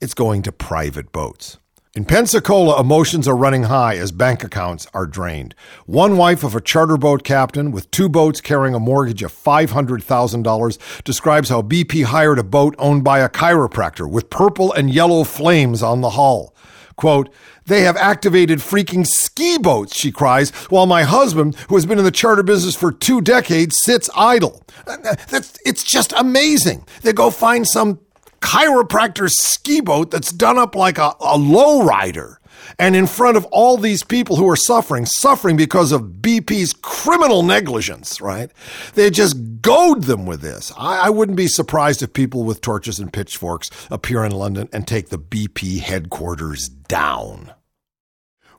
it's 0.00 0.14
going 0.14 0.42
to 0.42 0.52
private 0.52 1.12
boats. 1.12 1.58
In 1.94 2.06
Pensacola, 2.06 2.80
emotions 2.80 3.28
are 3.28 3.36
running 3.36 3.64
high 3.64 3.98
as 3.98 4.12
bank 4.12 4.42
accounts 4.42 4.86
are 4.94 5.06
drained. 5.06 5.54
One 5.84 6.16
wife 6.16 6.42
of 6.42 6.54
a 6.54 6.60
charter 6.62 6.96
boat 6.96 7.22
captain 7.22 7.70
with 7.70 7.90
two 7.90 8.08
boats 8.08 8.40
carrying 8.40 8.74
a 8.74 8.80
mortgage 8.80 9.22
of 9.22 9.30
$500,000 9.30 11.04
describes 11.04 11.50
how 11.50 11.60
BP 11.60 12.04
hired 12.04 12.38
a 12.38 12.42
boat 12.42 12.74
owned 12.78 13.04
by 13.04 13.18
a 13.18 13.28
chiropractor 13.28 14.10
with 14.10 14.30
purple 14.30 14.72
and 14.72 14.88
yellow 14.88 15.22
flames 15.22 15.82
on 15.82 16.00
the 16.00 16.10
hull. 16.10 16.54
Quote, 16.96 17.28
they 17.66 17.82
have 17.82 17.98
activated 17.98 18.60
freaking 18.60 19.06
ski 19.06 19.58
boats, 19.58 19.94
she 19.94 20.10
cries, 20.10 20.48
while 20.70 20.86
my 20.86 21.02
husband, 21.02 21.56
who 21.68 21.74
has 21.74 21.84
been 21.84 21.98
in 21.98 22.06
the 22.06 22.10
charter 22.10 22.42
business 22.42 22.74
for 22.74 22.90
two 22.90 23.20
decades, 23.20 23.76
sits 23.82 24.08
idle. 24.16 24.64
It's 24.86 25.84
just 25.84 26.14
amazing. 26.16 26.86
They 27.02 27.12
go 27.12 27.28
find 27.28 27.68
some 27.68 28.00
chiropractor 28.42 29.30
ski 29.30 29.80
boat 29.80 30.10
that's 30.10 30.32
done 30.32 30.58
up 30.58 30.74
like 30.74 30.98
a, 30.98 31.14
a 31.20 31.38
lowrider. 31.38 32.36
And 32.78 32.94
in 32.94 33.06
front 33.06 33.36
of 33.36 33.44
all 33.46 33.76
these 33.76 34.02
people 34.02 34.36
who 34.36 34.48
are 34.48 34.56
suffering, 34.56 35.06
suffering 35.06 35.56
because 35.56 35.92
of 35.92 36.02
BP's 36.20 36.72
criminal 36.72 37.42
negligence, 37.42 38.20
right? 38.20 38.50
They 38.94 39.10
just 39.10 39.62
goad 39.62 40.04
them 40.04 40.26
with 40.26 40.40
this. 40.40 40.72
I, 40.76 41.06
I 41.06 41.10
wouldn't 41.10 41.36
be 41.36 41.48
surprised 41.48 42.02
if 42.02 42.12
people 42.12 42.44
with 42.44 42.60
torches 42.60 42.98
and 42.98 43.12
pitchforks 43.12 43.70
appear 43.90 44.24
in 44.24 44.32
London 44.32 44.68
and 44.72 44.86
take 44.86 45.08
the 45.08 45.18
BP 45.18 45.80
headquarters 45.80 46.68
down. 46.68 47.52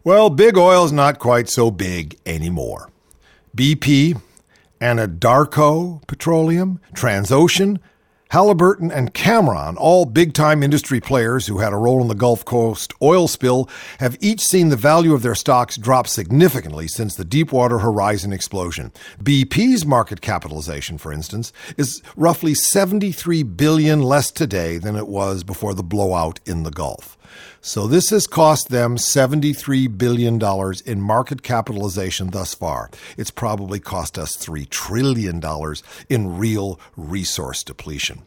Well, 0.04 0.30
big 0.30 0.58
oil's 0.58 0.91
not 0.91 1.17
quite 1.17 1.48
so 1.48 1.72
big 1.72 2.19
anymore. 2.26 2.89
BP, 3.56 4.19
Anadarko 4.82 6.06
Petroleum, 6.08 6.82
Transocean, 6.93 7.80
Halliburton 8.34 8.91
and 8.91 9.13
Cameron, 9.13 9.78
all 9.78 10.06
big 10.06 10.34
time 10.34 10.63
industry 10.63 11.00
players 11.00 11.46
who 11.46 11.60
had 11.60 11.72
a 11.72 11.76
role 11.76 12.02
in 12.02 12.08
the 12.08 12.15
Gulf 12.15 12.43
Coast 12.43 12.91
oil 13.00 13.28
spill, 13.28 13.69
have 14.00 14.17
each 14.22 14.41
seen 14.41 14.69
the 14.69 14.76
value 14.76 15.13
of 15.13 15.22
their 15.22 15.36
stocks 15.36 15.78
drop 15.78 16.08
significantly 16.08 16.88
since 16.88 17.13
the 17.13 17.26
Deepwater 17.26 17.78
Horizon 17.78 18.34
explosion. 18.34 18.91
BP's 19.22 19.86
market 19.86 20.22
capitalization, 20.22 20.98
for 20.98 21.13
instance, 21.13 21.54
is 21.78 22.02
roughly 22.15 22.56
73 22.56 23.43
billion 23.43 24.02
less 24.02 24.32
today 24.32 24.80
than 24.80 24.96
it 24.96 25.08
was 25.08 25.43
before 25.43 25.76
the 25.76 25.84
blowout 25.84 26.39
in 26.43 26.63
the 26.63 26.72
Gulf. 26.72 27.15
So 27.65 27.88
this 27.88 28.10
has 28.10 28.28
cost 28.28 28.67
them 28.67 28.97
$73 28.97 29.97
billion 29.97 30.38
in 30.86 31.02
market 31.02 31.43
capitalization 31.43 32.32
thus 32.32 32.54
far. 32.54 32.89
It's 33.15 33.32
probably 33.32 33.80
cost 33.80 34.17
us 34.17 34.36
$3 34.36 34.69
trillion 34.69 35.41
in 36.10 36.38
real 36.38 36.78
resource 36.97 37.63
depletion. 37.63 38.23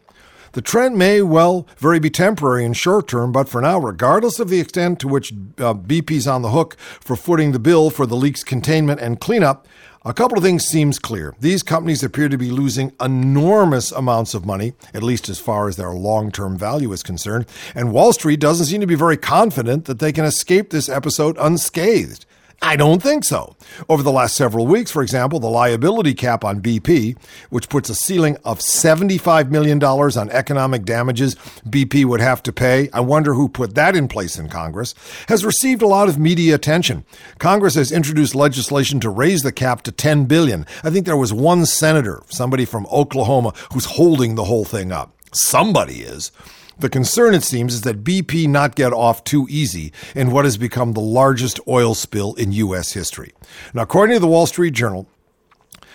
The 0.53 0.63
trend 0.63 0.97
may 0.97 1.21
well 1.21 1.67
very 1.77 1.99
be 1.99 2.09
temporary 2.09 2.65
and 2.65 2.75
short 2.75 3.07
term, 3.07 3.31
but 3.31 3.47
for 3.47 3.61
now, 3.61 3.77
regardless 3.77 4.39
of 4.39 4.49
the 4.49 4.59
extent 4.59 4.99
to 5.01 5.07
which 5.07 5.31
uh, 5.31 5.75
BP's 5.75 6.25
on 6.25 6.41
the 6.41 6.49
hook 6.49 6.75
for 6.79 7.15
footing 7.15 7.51
the 7.51 7.59
bill 7.59 7.91
for 7.91 8.07
the 8.07 8.15
leaks 8.15 8.43
containment 8.43 8.99
and 8.99 9.21
cleanup, 9.21 9.67
a 10.07 10.13
couple 10.13 10.37
of 10.37 10.43
things 10.43 10.63
seems 10.63 10.99
clear. 10.99 11.35
These 11.41 11.63
companies 11.63 12.01
appear 12.01 12.29
to 12.29 12.37
be 12.37 12.49
losing 12.49 12.93
enormous 13.01 13.91
amounts 13.91 14.33
of 14.33 14.45
money, 14.45 14.71
at 14.93 15.03
least 15.03 15.27
as 15.27 15.37
far 15.37 15.67
as 15.67 15.75
their 15.75 15.91
long-term 15.91 16.57
value 16.57 16.93
is 16.93 17.03
concerned, 17.03 17.45
and 17.75 17.91
Wall 17.91 18.13
Street 18.13 18.39
doesn't 18.39 18.67
seem 18.67 18.79
to 18.79 18.87
be 18.87 18.95
very 18.95 19.17
confident 19.17 19.83
that 19.83 19.99
they 19.99 20.13
can 20.13 20.23
escape 20.23 20.69
this 20.69 20.87
episode 20.87 21.35
unscathed. 21.37 22.25
I 22.61 22.75
don't 22.75 23.03
think 23.03 23.23
so. 23.23 23.55
Over 23.87 24.01
the 24.01 24.11
last 24.11 24.35
several 24.35 24.65
weeks, 24.65 24.89
for 24.89 25.03
example, 25.03 25.39
the 25.39 25.47
liability 25.47 26.15
cap 26.15 26.43
on 26.43 26.59
BP, 26.59 27.15
which 27.51 27.69
puts 27.69 27.89
a 27.89 27.95
ceiling 27.95 28.35
of 28.43 28.59
$75 28.59 29.51
million 29.51 29.81
on 29.83 30.29
economic 30.31 30.83
damages 30.83 31.35
BP 31.69 32.05
would 32.05 32.19
have 32.19 32.41
to 32.43 32.51
pay, 32.51 32.89
I 32.91 33.01
wonder 33.01 33.35
who 33.35 33.47
put 33.47 33.75
that 33.75 33.95
in 33.95 34.07
place 34.07 34.39
in 34.39 34.49
Congress, 34.49 34.95
has 35.27 35.45
received 35.45 35.83
a 35.83 35.87
lot 35.87 36.09
of 36.09 36.17
media 36.17 36.55
attention. 36.55 37.05
Congress 37.37 37.75
has 37.75 37.91
introduced 37.91 38.33
legislation 38.33 38.99
to 39.01 39.09
raise 39.09 39.43
the 39.43 39.51
cap 39.51 39.83
to 39.83 39.91
10 39.91 40.25
billion. 40.25 40.65
I 40.83 40.89
think 40.89 41.05
there 41.05 41.15
was 41.15 41.31
one 41.31 41.65
senator, 41.67 42.23
somebody 42.27 42.65
from 42.65 42.87
Oklahoma, 42.91 43.53
who's 43.71 43.85
holding 43.85 44.33
the 44.33 44.45
whole 44.45 44.65
thing 44.65 44.91
up. 44.91 45.13
Somebody 45.31 46.01
is. 46.01 46.31
The 46.79 46.89
concern, 46.89 47.33
it 47.33 47.43
seems, 47.43 47.73
is 47.73 47.81
that 47.81 48.03
BP 48.03 48.47
not 48.47 48.75
get 48.75 48.93
off 48.93 49.23
too 49.23 49.47
easy 49.49 49.91
in 50.15 50.31
what 50.31 50.45
has 50.45 50.57
become 50.57 50.93
the 50.93 50.99
largest 50.99 51.59
oil 51.67 51.95
spill 51.95 52.35
in 52.35 52.51
U.S. 52.51 52.93
history. 52.93 53.33
Now, 53.73 53.81
according 53.81 54.15
to 54.15 54.19
the 54.19 54.27
Wall 54.27 54.45
Street 54.45 54.73
Journal, 54.73 55.07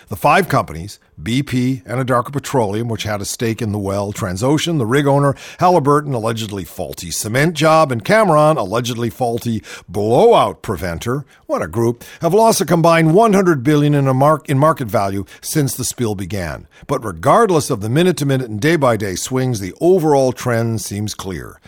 the 0.09 0.15
five 0.15 0.49
companies, 0.49 0.99
BP, 1.21 1.83
Anadarko 1.83 2.33
Petroleum, 2.33 2.87
which 2.87 3.03
had 3.03 3.21
a 3.21 3.25
stake 3.25 3.61
in 3.61 3.71
the 3.71 3.79
well, 3.79 4.11
Transocean, 4.11 4.77
the 4.77 4.85
rig 4.85 5.07
owner, 5.07 5.35
Halliburton, 5.59 6.13
allegedly 6.13 6.63
faulty 6.63 7.11
cement 7.11 7.55
job, 7.55 7.91
and 7.91 8.03
Cameron, 8.03 8.57
allegedly 8.57 9.09
faulty 9.09 9.63
blowout 9.87 10.61
preventer, 10.61 11.25
what 11.45 11.61
a 11.61 11.67
group, 11.67 12.03
have 12.21 12.33
lost 12.33 12.61
a 12.61 12.65
combined 12.65 13.13
100 13.13 13.63
billion 13.63 13.93
in, 13.93 14.05
mark, 14.15 14.49
in 14.49 14.57
market 14.57 14.87
value 14.87 15.25
since 15.41 15.75
the 15.75 15.85
spill 15.85 16.15
began. 16.15 16.67
But 16.87 17.03
regardless 17.03 17.69
of 17.69 17.81
the 17.81 17.89
minute 17.89 18.17
to 18.17 18.25
minute 18.25 18.49
and 18.49 18.59
day 18.59 18.75
by 18.75 18.97
day 18.97 19.15
swings, 19.15 19.59
the 19.59 19.73
overall 19.79 20.31
trend 20.31 20.81
seems 20.81 21.13
clear. 21.13 21.59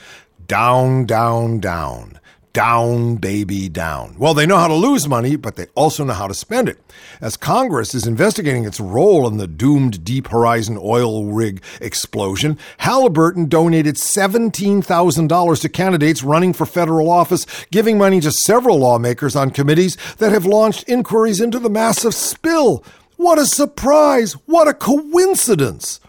Down, 0.48 1.06
down, 1.06 1.60
down 1.60 2.20
down, 2.56 3.16
baby, 3.18 3.68
down. 3.68 4.16
Well, 4.18 4.34
they 4.34 4.46
know 4.46 4.58
how 4.58 4.70
to 4.70 4.74
lose 4.74 5.10
money, 5.10 5.36
but 5.36 5.58
they 5.58 5.68
also 5.76 6.06
know 6.06 6.14
how 6.14 6.28
to 6.28 6.34
spend 6.34 6.70
it. 6.70 6.80
As 7.20 7.36
Congress 7.36 7.94
is 7.94 8.08
investigating 8.08 8.64
its 8.64 8.80
role 8.80 9.28
in 9.28 9.36
the 9.36 9.46
doomed 9.46 10.06
Deep 10.06 10.30
Horizon 10.30 10.80
oil 10.82 11.26
rig 11.26 11.62
explosion, 11.82 12.58
Halliburton 12.78 13.50
donated 13.50 13.96
$17,000 13.96 15.62
to 15.62 15.70
candidates 15.70 16.24
running 16.24 16.54
for 16.54 16.66
federal 16.66 17.12
office, 17.12 17.46
giving 17.72 17.98
money 17.98 18.22
to 18.22 18.32
several 18.32 18.80
lawmakers 18.80 19.36
on 19.36 19.52
committees 19.52 19.98
that 20.20 20.32
have 20.32 20.46
launched 20.46 20.88
inquiries 20.88 21.42
into 21.42 21.60
the 21.60 21.70
massive 21.70 22.16
spill. 22.16 22.86
What 23.18 23.38
a 23.38 23.46
surprise! 23.46 24.32
What 24.46 24.70
a 24.70 24.74
coincidence! 24.74 26.00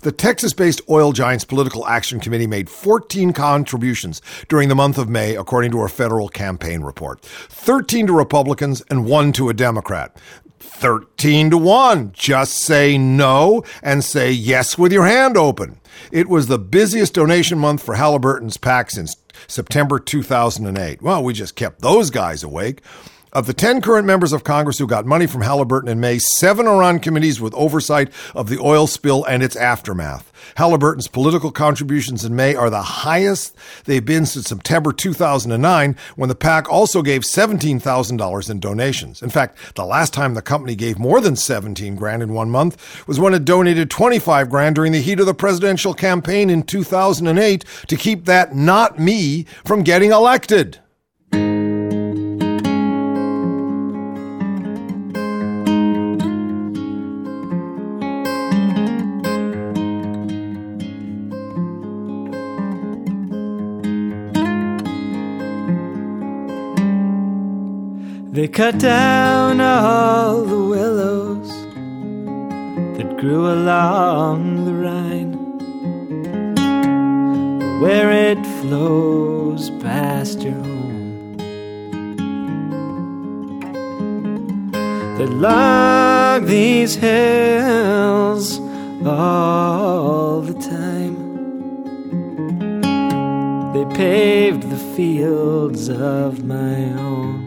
The 0.00 0.12
Texas 0.12 0.54
based 0.54 0.80
oil 0.88 1.12
giants 1.12 1.44
political 1.44 1.86
action 1.86 2.20
committee 2.20 2.46
made 2.46 2.70
14 2.70 3.34
contributions 3.34 4.22
during 4.48 4.70
the 4.70 4.74
month 4.74 4.96
of 4.96 5.10
May, 5.10 5.36
according 5.36 5.72
to 5.72 5.82
a 5.82 5.88
federal 5.90 6.30
campaign 6.30 6.80
report 6.80 7.20
13 7.22 8.06
to 8.06 8.12
Republicans 8.14 8.82
and 8.88 9.04
one 9.04 9.32
to 9.32 9.50
a 9.50 9.54
Democrat. 9.54 10.16
13 10.60 11.50
to 11.50 11.58
1. 11.58 12.12
Just 12.12 12.54
say 12.54 12.96
no 12.96 13.62
and 13.82 14.02
say 14.02 14.30
yes 14.30 14.78
with 14.78 14.92
your 14.92 15.06
hand 15.06 15.36
open. 15.36 15.78
It 16.10 16.28
was 16.28 16.46
the 16.46 16.58
busiest 16.58 17.14
donation 17.14 17.58
month 17.58 17.82
for 17.82 17.94
Halliburton's 17.94 18.56
PAC 18.56 18.90
since 18.90 19.16
September 19.46 19.98
2008. 19.98 21.02
Well, 21.02 21.22
we 21.22 21.34
just 21.34 21.56
kept 21.56 21.82
those 21.82 22.10
guys 22.10 22.42
awake. 22.42 22.82
Of 23.32 23.46
the 23.46 23.54
10 23.54 23.80
current 23.80 24.08
members 24.08 24.32
of 24.32 24.42
Congress 24.42 24.78
who 24.78 24.88
got 24.88 25.06
money 25.06 25.28
from 25.28 25.42
Halliburton 25.42 25.88
in 25.88 26.00
May, 26.00 26.18
seven 26.18 26.66
are 26.66 26.82
on 26.82 26.98
committees 26.98 27.40
with 27.40 27.54
oversight 27.54 28.10
of 28.34 28.48
the 28.48 28.58
oil 28.58 28.88
spill 28.88 29.24
and 29.24 29.40
its 29.40 29.54
aftermath. 29.54 30.32
Halliburton's 30.56 31.06
political 31.06 31.52
contributions 31.52 32.24
in 32.24 32.34
May 32.34 32.56
are 32.56 32.70
the 32.70 32.82
highest 32.82 33.54
they've 33.84 34.04
been 34.04 34.26
since 34.26 34.48
September 34.48 34.92
2009, 34.92 35.96
when 36.16 36.28
the 36.28 36.34
PAC 36.34 36.68
also 36.68 37.02
gave 37.02 37.22
$17,000 37.22 38.50
in 38.50 38.58
donations. 38.58 39.22
In 39.22 39.30
fact, 39.30 39.76
the 39.76 39.86
last 39.86 40.12
time 40.12 40.34
the 40.34 40.42
company 40.42 40.74
gave 40.74 40.98
more 40.98 41.20
than 41.20 41.36
17 41.36 41.94
grand 41.94 42.24
in 42.24 42.34
one 42.34 42.50
month 42.50 43.06
was 43.06 43.20
when 43.20 43.32
it 43.32 43.44
donated 43.44 43.92
25 43.92 44.50
grand 44.50 44.74
during 44.74 44.90
the 44.90 45.02
heat 45.02 45.20
of 45.20 45.26
the 45.26 45.34
presidential 45.34 45.94
campaign 45.94 46.50
in 46.50 46.64
2008 46.64 47.64
to 47.86 47.96
keep 47.96 48.24
that 48.24 48.56
not 48.56 48.98
me 48.98 49.44
from 49.64 49.84
getting 49.84 50.10
elected. 50.10 50.79
Cut 68.52 68.78
down 68.78 69.60
all 69.60 70.42
the 70.42 70.58
willows 70.58 71.50
that 72.96 73.16
grew 73.16 73.46
along 73.46 74.64
the 74.64 74.74
Rhine, 74.74 75.34
where 77.80 78.10
it 78.10 78.44
flows 78.60 79.70
past 79.82 80.42
your 80.42 80.54
home. 80.54 81.36
They 85.16 85.26
log 85.26 86.46
these 86.46 86.96
hills 86.96 88.58
all 89.06 90.40
the 90.40 90.54
time. 90.54 91.16
They 93.74 93.84
paved 93.96 94.68
the 94.68 94.94
fields 94.96 95.88
of 95.88 96.44
my 96.44 96.92
own. 96.98 97.39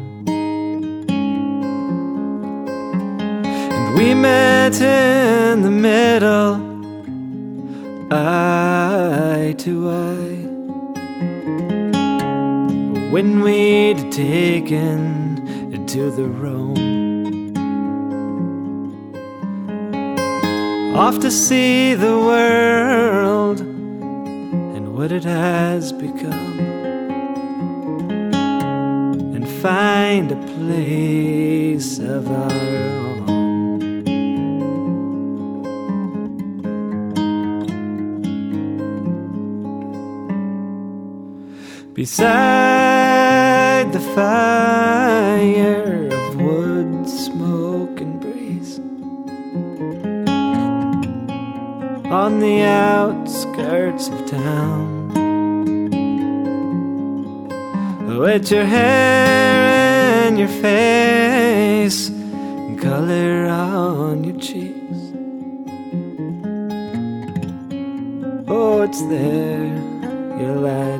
Met 4.24 4.80
in 4.80 5.64
the 5.64 5.70
middle, 5.70 6.54
eye 8.10 9.54
to 9.58 9.90
eye. 9.90 10.44
When 13.12 13.42
we'd 13.42 14.12
taken 14.14 15.86
to 15.88 16.10
the 16.10 16.24
Rhone, 16.24 16.78
off 20.96 21.20
to 21.20 21.30
see 21.30 21.94
the 21.94 22.18
world 22.32 23.60
and 23.60 24.96
what 24.96 25.12
it 25.12 25.26
has 25.26 25.92
become, 25.92 26.60
and 29.36 29.46
find 29.66 30.32
a 30.32 30.40
place 30.56 32.00
of 32.00 32.32
our 32.32 32.52
own. 32.52 33.43
Beside 41.94 43.92
the 43.94 44.00
fire 44.16 46.08
of 46.08 46.36
wood, 46.42 47.08
smoke, 47.08 48.02
and 48.02 48.20
breeze. 48.20 48.80
On 52.12 52.40
the 52.40 52.64
outskirts 52.64 54.08
of 54.08 54.26
town, 54.26 55.10
with 58.18 58.50
your 58.52 58.66
hair 58.66 60.28
and 60.28 60.40
your 60.40 60.48
face, 60.48 62.10
and 62.10 62.82
color 62.82 63.46
on 63.46 64.24
your 64.24 64.40
cheeks. 64.40 64.80
Oh, 68.48 68.82
it's 68.82 69.02
there, 69.04 69.76
you 70.40 70.54
lie 70.56 70.93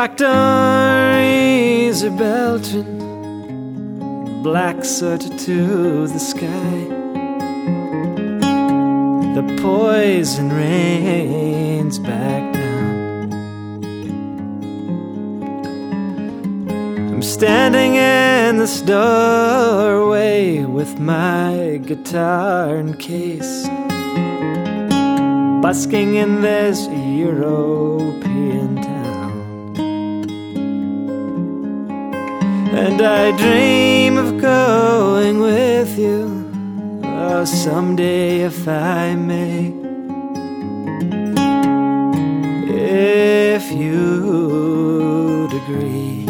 factories 0.00 1.98
are 2.02 2.16
belching 2.16 2.96
black 4.42 4.82
soot 4.82 5.20
to 5.38 6.06
the 6.06 6.18
sky. 6.18 6.78
The 9.36 9.44
poison 9.60 10.48
rains 10.48 11.98
back 11.98 12.54
down. 12.54 13.32
I'm 17.12 17.22
standing 17.22 17.96
in 17.96 18.56
this 18.56 18.80
doorway 18.80 20.64
with 20.64 20.98
my 20.98 21.78
guitar 21.84 22.74
and 22.76 22.98
case, 22.98 23.68
busking 25.60 26.14
in 26.14 26.40
this 26.40 26.88
European 26.88 28.29
And 32.72 33.02
I 33.02 33.36
dream 33.36 34.16
of 34.16 34.40
going 34.40 35.40
with 35.40 35.98
you, 35.98 37.02
oh, 37.04 37.44
someday 37.44 38.42
if 38.42 38.68
I 38.68 39.14
may. 39.14 39.74
If 42.72 43.72
you'd 43.72 45.52
agree. 45.52 46.20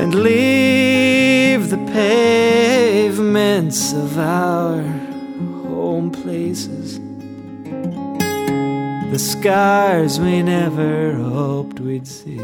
and 0.00 0.14
leave 0.14 1.68
the 1.68 1.76
pavements 1.92 3.92
of 3.92 4.18
our 4.18 4.82
home 4.82 6.10
places. 6.10 6.98
The 9.12 9.18
scars 9.18 10.18
we 10.18 10.42
never 10.42 11.14
hoped 11.14 11.80
we'd 11.80 12.08
see. 12.08 12.40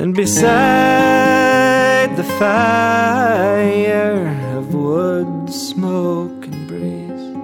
And 0.00 0.14
beside 0.14 0.56
the 2.16 2.24
fire 2.24 4.28
of 4.56 4.72
wood, 4.72 5.52
smoke, 5.52 6.46
and 6.46 6.66
breeze 6.66 7.36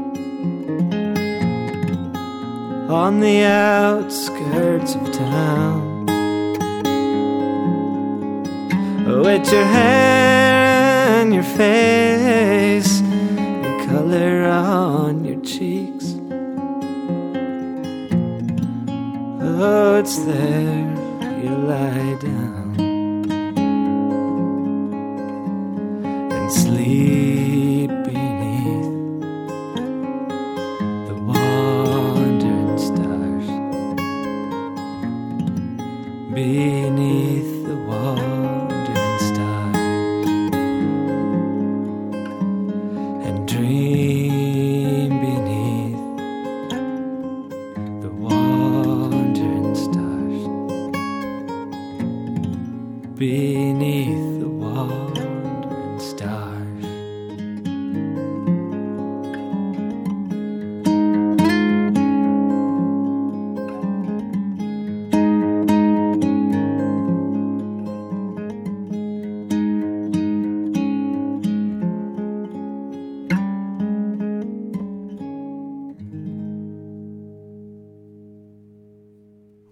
on 2.90 3.20
the 3.20 3.42
outskirts 3.42 4.94
of 4.94 5.12
town. 5.12 6.06
With 9.04 9.52
your 9.52 9.66
hair 9.66 11.20
and 11.20 11.34
your 11.34 11.42
face, 11.42 13.02
the 13.02 13.86
color 13.86 14.46
on 14.46 15.26
your 15.26 15.42
cheeks. 15.42 16.14
Oh, 19.42 19.98
it's 19.98 20.16
there 20.20 20.96
you 21.46 21.54
lie 21.54 22.18
down 22.20 22.45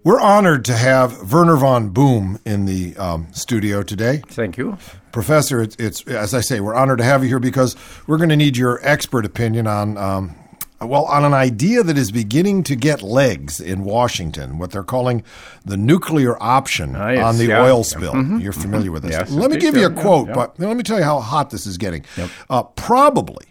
We're 0.05 0.21
honored 0.21 0.65
to 0.65 0.73
have 0.75 1.33
Werner 1.33 1.55
von 1.55 1.89
Boom 1.89 2.37
in 2.45 2.65
the 2.65 2.95
um, 2.95 3.25
studio 3.31 3.81
today. 3.81 4.21
Thank 4.27 4.55
you. 4.55 4.77
Professor, 5.11 5.63
it's, 5.63 5.75
it's 5.77 6.05
as 6.07 6.35
I 6.35 6.41
say, 6.41 6.59
we're 6.59 6.75
honored 6.75 6.99
to 6.99 7.03
have 7.03 7.23
you 7.23 7.29
here 7.29 7.39
because 7.39 7.75
we're 8.05 8.17
going 8.17 8.29
to 8.29 8.35
need 8.35 8.55
your 8.55 8.79
expert 8.83 9.25
opinion 9.25 9.65
on, 9.65 9.97
um, 9.97 10.35
well, 10.79 11.05
on 11.05 11.25
an 11.25 11.33
idea 11.33 11.81
that 11.81 11.97
is 11.97 12.11
beginning 12.11 12.61
to 12.65 12.75
get 12.75 13.01
legs 13.01 13.59
in 13.59 13.83
Washington, 13.83 14.59
what 14.59 14.69
they're 14.69 14.83
calling 14.83 15.23
the 15.65 15.75
nuclear 15.75 16.37
option 16.39 16.95
Ah, 16.95 17.09
yes, 17.09 17.23
on 17.25 17.37
the 17.39 17.45
yeah. 17.47 17.63
oil 17.63 17.83
spill. 17.83 18.39
You're 18.39 18.53
familiar 18.53 18.91
with 18.91 19.01
this. 19.01 19.13
Yes, 19.13 19.31
Let 19.31 19.49
me 19.49 19.57
give 19.57 19.75
you 19.75 19.87
a 19.87 19.91
quote, 19.91 20.27
yeah. 20.27 20.35
but 20.35 20.59
let 20.59 20.77
me 20.77 20.83
tell 20.83 20.99
you 20.99 21.03
how 21.03 21.19
hot 21.19 21.49
this 21.49 21.65
is 21.65 21.79
getting. 21.79 22.05
Uh, 22.47 22.61
probably. 22.61 23.45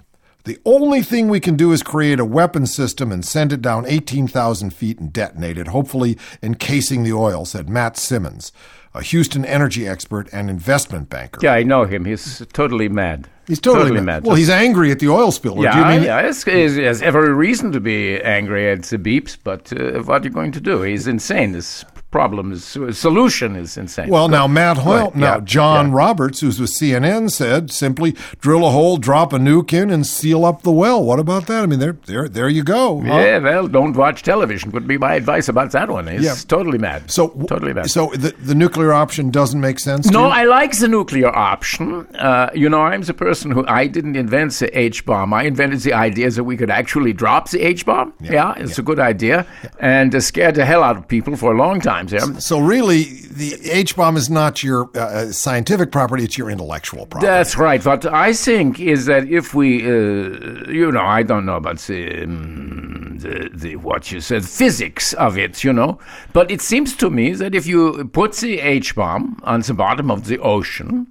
The 0.45 0.59
only 0.67 1.01
thing 1.03 1.29
we 1.29 1.41
can 1.41 1.57
do 1.57 1.73
is 1.73 1.83
create 1.83 2.21
a 2.21 2.25
weapon 2.25 2.67
system 2.67 3.11
and 3.11 3.25
send 3.25 3.51
it 3.53 3.63
down 3.63 3.87
18,000 3.87 4.75
feet 4.75 4.99
and 4.99 5.11
detonate 5.11 5.57
it, 5.57 5.69
hopefully 5.69 6.19
encasing 6.43 7.03
the 7.03 7.15
oil, 7.15 7.47
said 7.47 7.69
Matt 7.71 7.97
Simmons, 7.97 8.53
a 8.93 9.03
Houston 9.03 9.47
energy 9.47 9.89
expert 9.89 10.29
and 10.35 10.51
investment 10.51 11.09
banker. 11.09 11.41
Yeah, 11.43 11.55
I 11.55 11.63
know 11.63 11.85
him. 11.85 12.05
He's 12.05 12.45
totally 12.53 12.91
mad. 12.91 13.27
He's 13.47 13.61
totally, 13.61 14.01
mad. 14.01 14.25
Well, 14.25 14.37
he's 14.37 14.49
angry 14.51 14.91
at 14.91 14.99
the 15.01 15.09
oil 15.09 15.31
spill. 15.31 15.63
yeah, 15.63 15.73
do 15.73 15.79
you 15.79 15.85
mean 15.97 16.03
yeah, 16.05 16.19
it's- 16.21 16.45
he 16.45 16.83
has 16.85 17.03
every 17.03 17.33
reason 17.33 17.73
to 17.73 17.81
be 17.81 18.21
angry 18.23 18.71
at 18.71 18.83
the 18.85 18.99
beeps, 18.99 19.37
but 19.43 19.73
uh, 19.73 20.03
what 20.03 20.23
are 20.23 20.25
you 20.25 20.31
going 20.31 20.53
to 20.53 20.61
do? 20.61 20.81
He's 20.83 21.07
insane. 21.07 21.53
This 21.53 21.85
problem 22.15 22.53
is 22.53 22.63
solution 22.97 23.57
is 23.57 23.77
insane. 23.77 24.09
Well, 24.09 24.29
now 24.29 24.47
Matt 24.47 24.77
Hoyle, 24.77 25.07
Right, 25.07 25.17
now 25.17 25.35
yeah, 25.35 25.41
John 25.41 25.89
yeah. 25.89 25.97
Roberts, 25.97 26.39
who's 26.43 26.61
with 26.61 26.71
CNN, 26.71 27.29
said 27.29 27.73
simply 27.73 28.15
drill 28.41 28.65
a 28.65 28.71
hole, 28.71 28.99
drop 28.99 29.33
a 29.33 29.39
nuke 29.39 29.73
in, 29.73 29.91
and 29.91 30.07
seal 30.07 30.45
up 30.45 30.63
the 30.63 30.71
well. 30.71 31.03
What 31.03 31.19
about 31.19 31.49
that? 31.49 31.65
I 31.65 31.67
mean, 31.67 31.81
there, 31.81 31.97
there, 32.07 32.29
there 32.29 32.49
you 32.49 32.63
go. 32.63 33.01
huh? 33.01 33.19
yeah, 33.19 33.39
well, 33.39 33.67
don't 33.67 33.97
watch 33.97 34.23
television. 34.23 34.71
Would 34.71 34.87
be 34.87 34.97
my 34.97 35.15
advice 35.17 35.49
about 35.49 35.73
that 35.73 35.91
one. 35.91 36.07
Yeah. 36.07 36.37
totally 36.47 36.79
mad. 36.79 37.11
So, 37.11 37.31
totally 37.49 37.75
mad. 37.75 37.91
So 37.91 38.03
the 38.25 38.31
the 38.51 38.55
nuclear 38.55 38.93
option 38.93 39.31
doesn't 39.33 39.61
make 39.69 39.81
sense. 39.81 40.07
to 40.07 40.13
No? 40.13 40.27
I 40.27 40.45
like 40.45 40.79
the 40.79 40.87
nuclear 40.87 41.35
option. 41.35 42.07
Uh, 42.15 42.51
you 42.55 42.69
know, 42.69 42.83
I'm 42.83 43.03
the 43.03 43.15
person 43.15 43.51
who 43.51 43.67
I 43.67 43.89
didn't 43.89 44.15
invent 44.15 44.53
the 44.61 44.69
H 44.79 45.05
bomb. 45.05 45.35
I 45.35 45.43
invented 45.53 45.81
the 45.81 45.95
idea 45.95 46.31
that 46.31 46.45
we 46.45 46.57
could 46.57 46.71
actually 46.71 47.13
drop 47.13 47.51
the 47.51 47.61
H 47.75 47.85
bomb. 47.85 48.15
Yeah, 48.21 48.55
it's 48.63 48.79
a 48.79 48.83
good 48.83 49.01
idea, 49.01 49.47
and 49.81 50.15
uh, 50.15 50.21
scared 50.21 50.55
the 50.55 50.65
hell 50.65 50.85
out 50.85 50.97
of 50.97 51.09
people 51.09 51.35
for 51.37 51.53
a 51.53 51.57
long 51.57 51.81
time. 51.81 52.04
There. 52.11 52.41
So 52.41 52.59
really, 52.59 53.05
the 53.31 53.57
H 53.71 53.97
bomb 53.97 54.17
is 54.17 54.31
not 54.31 54.63
your 54.63 54.91
uh, 54.97 55.33
scientific 55.33 55.91
property; 55.93 56.25
it's 56.25 56.39
your 56.39 56.51
intellectual 56.51 57.07
property. 57.07 57.27
That's 57.27 57.57
right. 57.57 57.85
What 57.85 58.07
I 58.07 58.33
think 58.33 58.81
is 58.81 59.07
that 59.07 59.29
if 59.29 59.55
we, 59.55 59.85
uh, 59.85 60.71
you 60.71 60.91
know, 60.93 61.01
I 61.01 61.23
don't 61.23 61.47
know 61.47 61.57
about 61.57 61.79
the, 61.79 62.25
um, 62.25 63.19
the, 63.19 63.51
the 63.53 63.77
what 63.77 64.11
you 64.13 64.21
said, 64.21 64.45
physics 64.45 65.13
of 65.15 65.39
it, 65.39 65.65
you 65.65 65.73
know, 65.73 65.99
but 66.33 66.51
it 66.51 66.61
seems 66.61 66.97
to 66.97 67.11
me 67.11 67.33
that 67.33 67.55
if 67.55 67.67
you 67.67 68.09
put 68.13 68.35
the 68.37 68.61
H 68.61 68.95
bomb 68.95 69.41
on 69.45 69.61
the 69.61 69.75
bottom 69.75 70.11
of 70.11 70.27
the 70.27 70.39
ocean, 70.39 71.07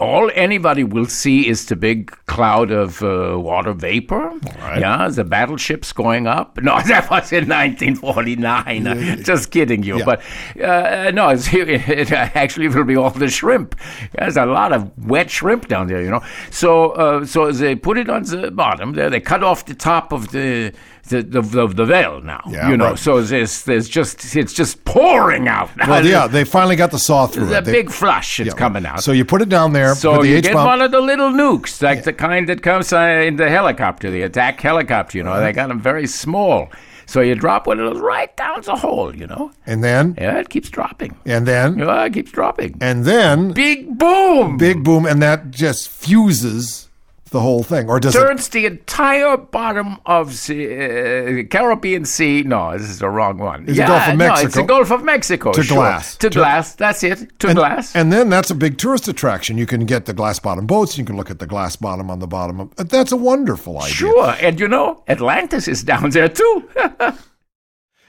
all 0.00 0.30
anybody 0.34 0.82
will 0.82 1.06
see 1.06 1.46
is 1.46 1.66
the 1.66 1.76
big 1.76 2.10
cloud 2.26 2.70
of 2.70 3.02
uh, 3.02 3.36
water 3.38 3.74
vapor. 3.74 4.32
Yeah, 4.80 5.08
the 5.08 5.24
battleships 5.24 5.92
going 5.92 6.26
up. 6.26 6.58
No, 6.70 6.80
that 6.82 7.10
was 7.10 7.32
in 7.32 7.48
1949. 7.48 9.24
Just 9.24 9.50
kidding 9.50 9.82
you. 9.82 9.98
Yeah. 9.98 10.04
But 10.04 10.22
uh, 10.62 11.10
no, 11.10 11.30
it's, 11.30 11.48
it 11.52 12.12
actually 12.12 12.68
will 12.68 12.84
be 12.84 12.96
all 12.96 13.10
the 13.10 13.28
shrimp. 13.28 13.74
There's 14.12 14.36
a 14.36 14.46
lot 14.46 14.72
of 14.72 14.90
wet 15.06 15.30
shrimp 15.30 15.68
down 15.68 15.88
there, 15.88 16.02
you 16.02 16.10
know. 16.10 16.22
So, 16.50 16.90
uh, 16.90 17.24
so 17.26 17.50
they 17.50 17.74
put 17.74 17.98
it 17.98 18.08
on 18.08 18.22
the 18.22 18.50
bottom 18.50 18.92
there. 18.92 19.10
They 19.10 19.20
cut 19.20 19.42
off 19.42 19.66
the 19.66 19.74
top 19.74 20.12
of 20.12 20.30
the 20.30 20.72
the 21.08 21.22
the, 21.22 21.40
the, 21.42 21.66
the 21.66 21.84
veil 21.84 22.20
now. 22.20 22.42
Yeah, 22.48 22.68
you 22.70 22.76
know. 22.76 22.90
right. 22.90 22.98
So 22.98 23.20
there's 23.22 23.64
there's 23.64 23.88
just 23.88 24.36
it's 24.36 24.52
just 24.52 24.84
pouring 24.84 25.48
out. 25.48 25.70
well, 25.86 26.04
yeah, 26.04 26.26
they 26.36 26.44
finally 26.44 26.76
got 26.76 26.90
the 26.90 26.98
saw 26.98 27.26
through 27.26 27.46
the 27.46 27.58
it. 27.58 27.64
They- 27.64 27.72
big 27.72 27.90
flush. 27.90 28.40
is 28.40 28.48
yeah. 28.48 28.52
coming 28.54 28.86
out. 28.86 29.02
So 29.02 29.12
you 29.12 29.24
put 29.24 29.42
it 29.42 29.48
down 29.48 29.72
there. 29.72 29.94
So 29.94 30.22
you 30.22 30.40
get 30.40 30.54
one 30.54 30.80
of 30.82 30.90
the 30.90 31.00
little 31.00 31.30
nukes, 31.30 31.82
like 31.82 32.04
the 32.04 32.12
kind 32.12 32.48
that 32.48 32.62
comes 32.62 32.92
uh, 32.92 32.98
in 32.98 33.36
the 33.36 33.48
helicopter, 33.48 34.10
the 34.10 34.22
attack 34.22 34.60
helicopter. 34.60 35.18
You 35.18 35.24
know, 35.24 35.40
they 35.40 35.52
got 35.52 35.68
them 35.68 35.80
very 35.80 36.06
small. 36.06 36.70
So 37.06 37.22
you 37.22 37.34
drop 37.34 37.66
one 37.66 37.80
of 37.80 37.92
those 37.92 38.00
right 38.00 38.34
down 38.36 38.60
the 38.62 38.76
hole. 38.76 39.14
You 39.16 39.26
know, 39.26 39.50
and 39.66 39.82
then, 39.82 40.14
yeah, 40.16 40.38
it 40.38 40.48
keeps 40.48 40.70
dropping. 40.70 41.16
and 41.24 41.44
then, 41.46 41.78
Yeah, 41.78 42.04
it 42.04 42.12
keeps 42.12 42.30
dropping. 42.30 42.76
and 42.80 43.04
then, 43.04 43.50
Big 43.52 43.98
boom. 43.98 44.56
big 44.58 44.84
boom, 44.84 45.06
and 45.06 45.20
that 45.20 45.50
just 45.50 45.88
fuses 45.88 46.88
the 47.30 47.40
whole 47.40 47.62
thing, 47.62 47.88
or 47.88 47.98
does 47.98 48.14
it 48.14 48.18
turns 48.18 48.48
the 48.48 48.66
entire 48.66 49.36
bottom 49.36 49.96
of 50.06 50.46
the 50.46 51.44
uh, 51.44 51.48
Caribbean 51.48 52.04
Sea. 52.04 52.42
No, 52.42 52.76
this 52.76 52.88
is 52.88 52.98
the 52.98 53.08
wrong 53.08 53.38
one. 53.38 53.64
It's 53.68 53.78
the 53.78 53.84
Gulf 53.86 54.08
of 54.08 54.18
no, 54.18 54.34
it's 54.34 54.54
the 54.54 54.62
Gulf 54.62 54.90
of 54.90 55.04
Mexico. 55.04 55.52
To 55.52 55.62
sure. 55.62 55.76
glass. 55.76 56.16
To, 56.16 56.30
To- 56.30 56.38
glass. 56.38 56.74
That's 56.74 57.02
it. 57.02 57.38
To 57.40 57.48
and, 57.48 57.56
glass. 57.58 57.94
And 57.94 58.12
then 58.12 58.28
that's 58.28 58.50
a 58.50 58.54
big 58.54 58.78
tourist 58.78 59.08
attraction. 59.08 59.58
You 59.58 59.66
can 59.66 59.86
get 59.86 60.06
the 60.06 60.12
glass 60.12 60.38
bottom 60.38 60.66
boats. 60.66 60.98
You 60.98 61.04
can 61.04 61.16
look 61.16 61.30
at 61.30 61.38
the 61.38 61.46
glass 61.46 61.76
bottom 61.76 62.10
on 62.10 62.18
the 62.18 62.26
bottom 62.26 62.60
of. 62.60 62.74
That's 62.76 63.12
a 63.12 63.16
wonderful 63.16 63.78
idea. 63.78 63.92
sure. 63.94 64.36
And 64.40 64.58
you 64.60 64.68
know, 64.68 65.02
Atlantis 65.08 65.68
is 65.68 65.82
down 65.82 66.10
there 66.10 66.28
too. 66.28 66.68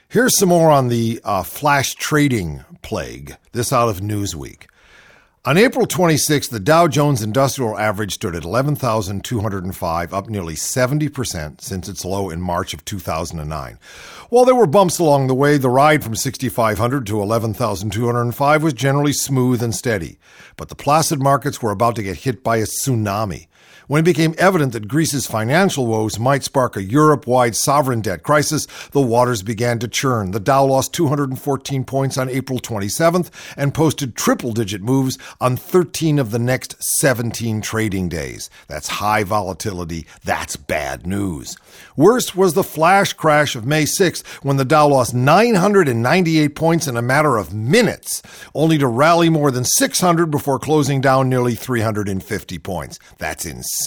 Here's 0.08 0.38
some 0.38 0.50
more 0.50 0.70
on 0.70 0.88
the 0.88 1.20
uh, 1.24 1.42
flash 1.42 1.94
trading 1.94 2.64
plague. 2.82 3.36
This 3.52 3.72
out 3.72 3.88
of 3.88 4.00
Newsweek. 4.00 4.64
On 5.44 5.58
April 5.58 5.86
26, 5.86 6.46
the 6.46 6.60
Dow 6.60 6.86
Jones 6.86 7.20
Industrial 7.20 7.76
Average 7.76 8.14
stood 8.14 8.36
at 8.36 8.44
11,205, 8.44 10.14
up 10.14 10.28
nearly 10.28 10.54
70% 10.54 11.60
since 11.60 11.88
its 11.88 12.04
low 12.04 12.30
in 12.30 12.40
March 12.40 12.72
of 12.72 12.84
2009. 12.84 13.76
While 14.28 14.44
there 14.44 14.54
were 14.54 14.68
bumps 14.68 15.00
along 15.00 15.26
the 15.26 15.34
way, 15.34 15.56
the 15.56 15.68
ride 15.68 16.04
from 16.04 16.14
6,500 16.14 17.04
to 17.08 17.20
11,205 17.20 18.62
was 18.62 18.72
generally 18.72 19.12
smooth 19.12 19.64
and 19.64 19.74
steady. 19.74 20.20
But 20.56 20.68
the 20.68 20.76
placid 20.76 21.20
markets 21.20 21.60
were 21.60 21.72
about 21.72 21.96
to 21.96 22.04
get 22.04 22.18
hit 22.18 22.44
by 22.44 22.58
a 22.58 22.62
tsunami. 22.62 23.48
When 23.92 24.00
it 24.00 24.04
became 24.04 24.34
evident 24.38 24.72
that 24.72 24.88
Greece's 24.88 25.26
financial 25.26 25.86
woes 25.86 26.18
might 26.18 26.44
spark 26.44 26.78
a 26.78 26.82
Europe 26.82 27.26
wide 27.26 27.54
sovereign 27.54 28.00
debt 28.00 28.22
crisis, 28.22 28.66
the 28.92 29.02
waters 29.02 29.42
began 29.42 29.78
to 29.80 29.86
churn. 29.86 30.30
The 30.30 30.40
Dow 30.40 30.64
lost 30.64 30.94
214 30.94 31.84
points 31.84 32.16
on 32.16 32.30
April 32.30 32.58
27th 32.58 33.28
and 33.54 33.74
posted 33.74 34.16
triple 34.16 34.54
digit 34.54 34.80
moves 34.80 35.18
on 35.42 35.58
13 35.58 36.18
of 36.18 36.30
the 36.30 36.38
next 36.38 36.82
17 37.00 37.60
trading 37.60 38.08
days. 38.08 38.48
That's 38.66 38.88
high 38.88 39.24
volatility. 39.24 40.06
That's 40.24 40.56
bad 40.56 41.06
news. 41.06 41.58
Worst 41.94 42.34
was 42.34 42.54
the 42.54 42.64
flash 42.64 43.12
crash 43.12 43.54
of 43.54 43.66
May 43.66 43.82
6th 43.82 44.26
when 44.42 44.56
the 44.56 44.64
Dow 44.64 44.88
lost 44.88 45.12
998 45.14 46.54
points 46.54 46.86
in 46.86 46.96
a 46.96 47.02
matter 47.02 47.36
of 47.36 47.52
minutes, 47.52 48.22
only 48.54 48.78
to 48.78 48.86
rally 48.86 49.28
more 49.28 49.50
than 49.50 49.66
600 49.66 50.30
before 50.30 50.58
closing 50.58 51.02
down 51.02 51.28
nearly 51.28 51.54
350 51.54 52.58
points. 52.58 52.98
That's 53.18 53.44
insane. 53.44 53.81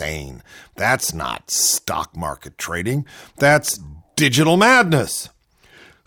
That's 0.76 1.14
not 1.14 1.52
stock 1.52 2.16
market 2.16 2.58
trading. 2.58 3.06
That's 3.38 3.80
digital 4.16 4.58
madness. 4.58 5.30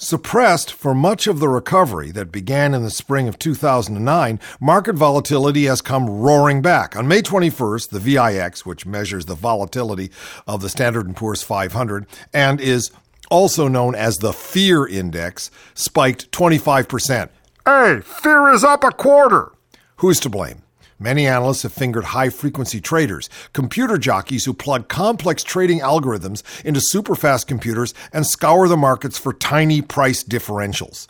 Suppressed 0.01 0.72
for 0.72 0.94
much 0.94 1.27
of 1.27 1.40
the 1.40 1.48
recovery 1.48 2.12
that 2.12 2.31
began 2.31 2.72
in 2.72 2.85
the 2.85 2.90
spring 2.90 3.27
of 3.27 3.37
2009, 3.37 4.38
market 4.61 4.94
volatility 4.94 5.64
has 5.64 5.81
come 5.81 6.09
roaring 6.09 6.62
back. 6.62 6.94
On 6.94 7.09
May 7.09 7.20
21st, 7.20 7.90
the 7.90 7.98
VIX, 7.98 8.64
which 8.64 8.87
measures 8.87 9.27
the 9.27 9.35
volatility 9.35 10.12
of 10.46 10.61
the 10.61 10.68
Standard 10.68 11.16
& 11.16 11.16
Poor's 11.16 11.42
500 11.42 12.07
and 12.33 12.61
is 12.61 12.92
also 13.29 13.66
known 13.66 13.96
as 13.96 14.18
the 14.18 14.33
fear 14.33 14.87
index, 14.87 15.51
spiked 15.74 16.31
25%. 16.31 17.29
Hey, 17.66 18.01
fear 18.01 18.51
is 18.51 18.62
up 18.62 18.85
a 18.85 18.92
quarter. 18.92 19.53
Who's 19.96 20.20
to 20.20 20.29
blame? 20.29 20.62
Many 21.01 21.29
analysts 21.29 21.63
have 21.63 21.73
fingered 21.73 22.07
high 22.07 22.29
frequency 22.29 22.81
traders, 22.81 23.31
computer 23.53 23.99
jockeys 23.99 24.45
who 24.45 24.53
plug 24.53 24.89
complex 24.89 25.45
trading 25.45 25.79
algorithms 25.79 26.43
into 26.65 26.81
superfast 26.81 27.47
computers 27.47 27.95
and 28.13 28.27
scour 28.27 28.67
the 28.67 28.77
markets 28.77 29.17
for 29.17 29.33
tiny 29.33 29.81
price 29.81 30.25
differentials. 30.25 31.07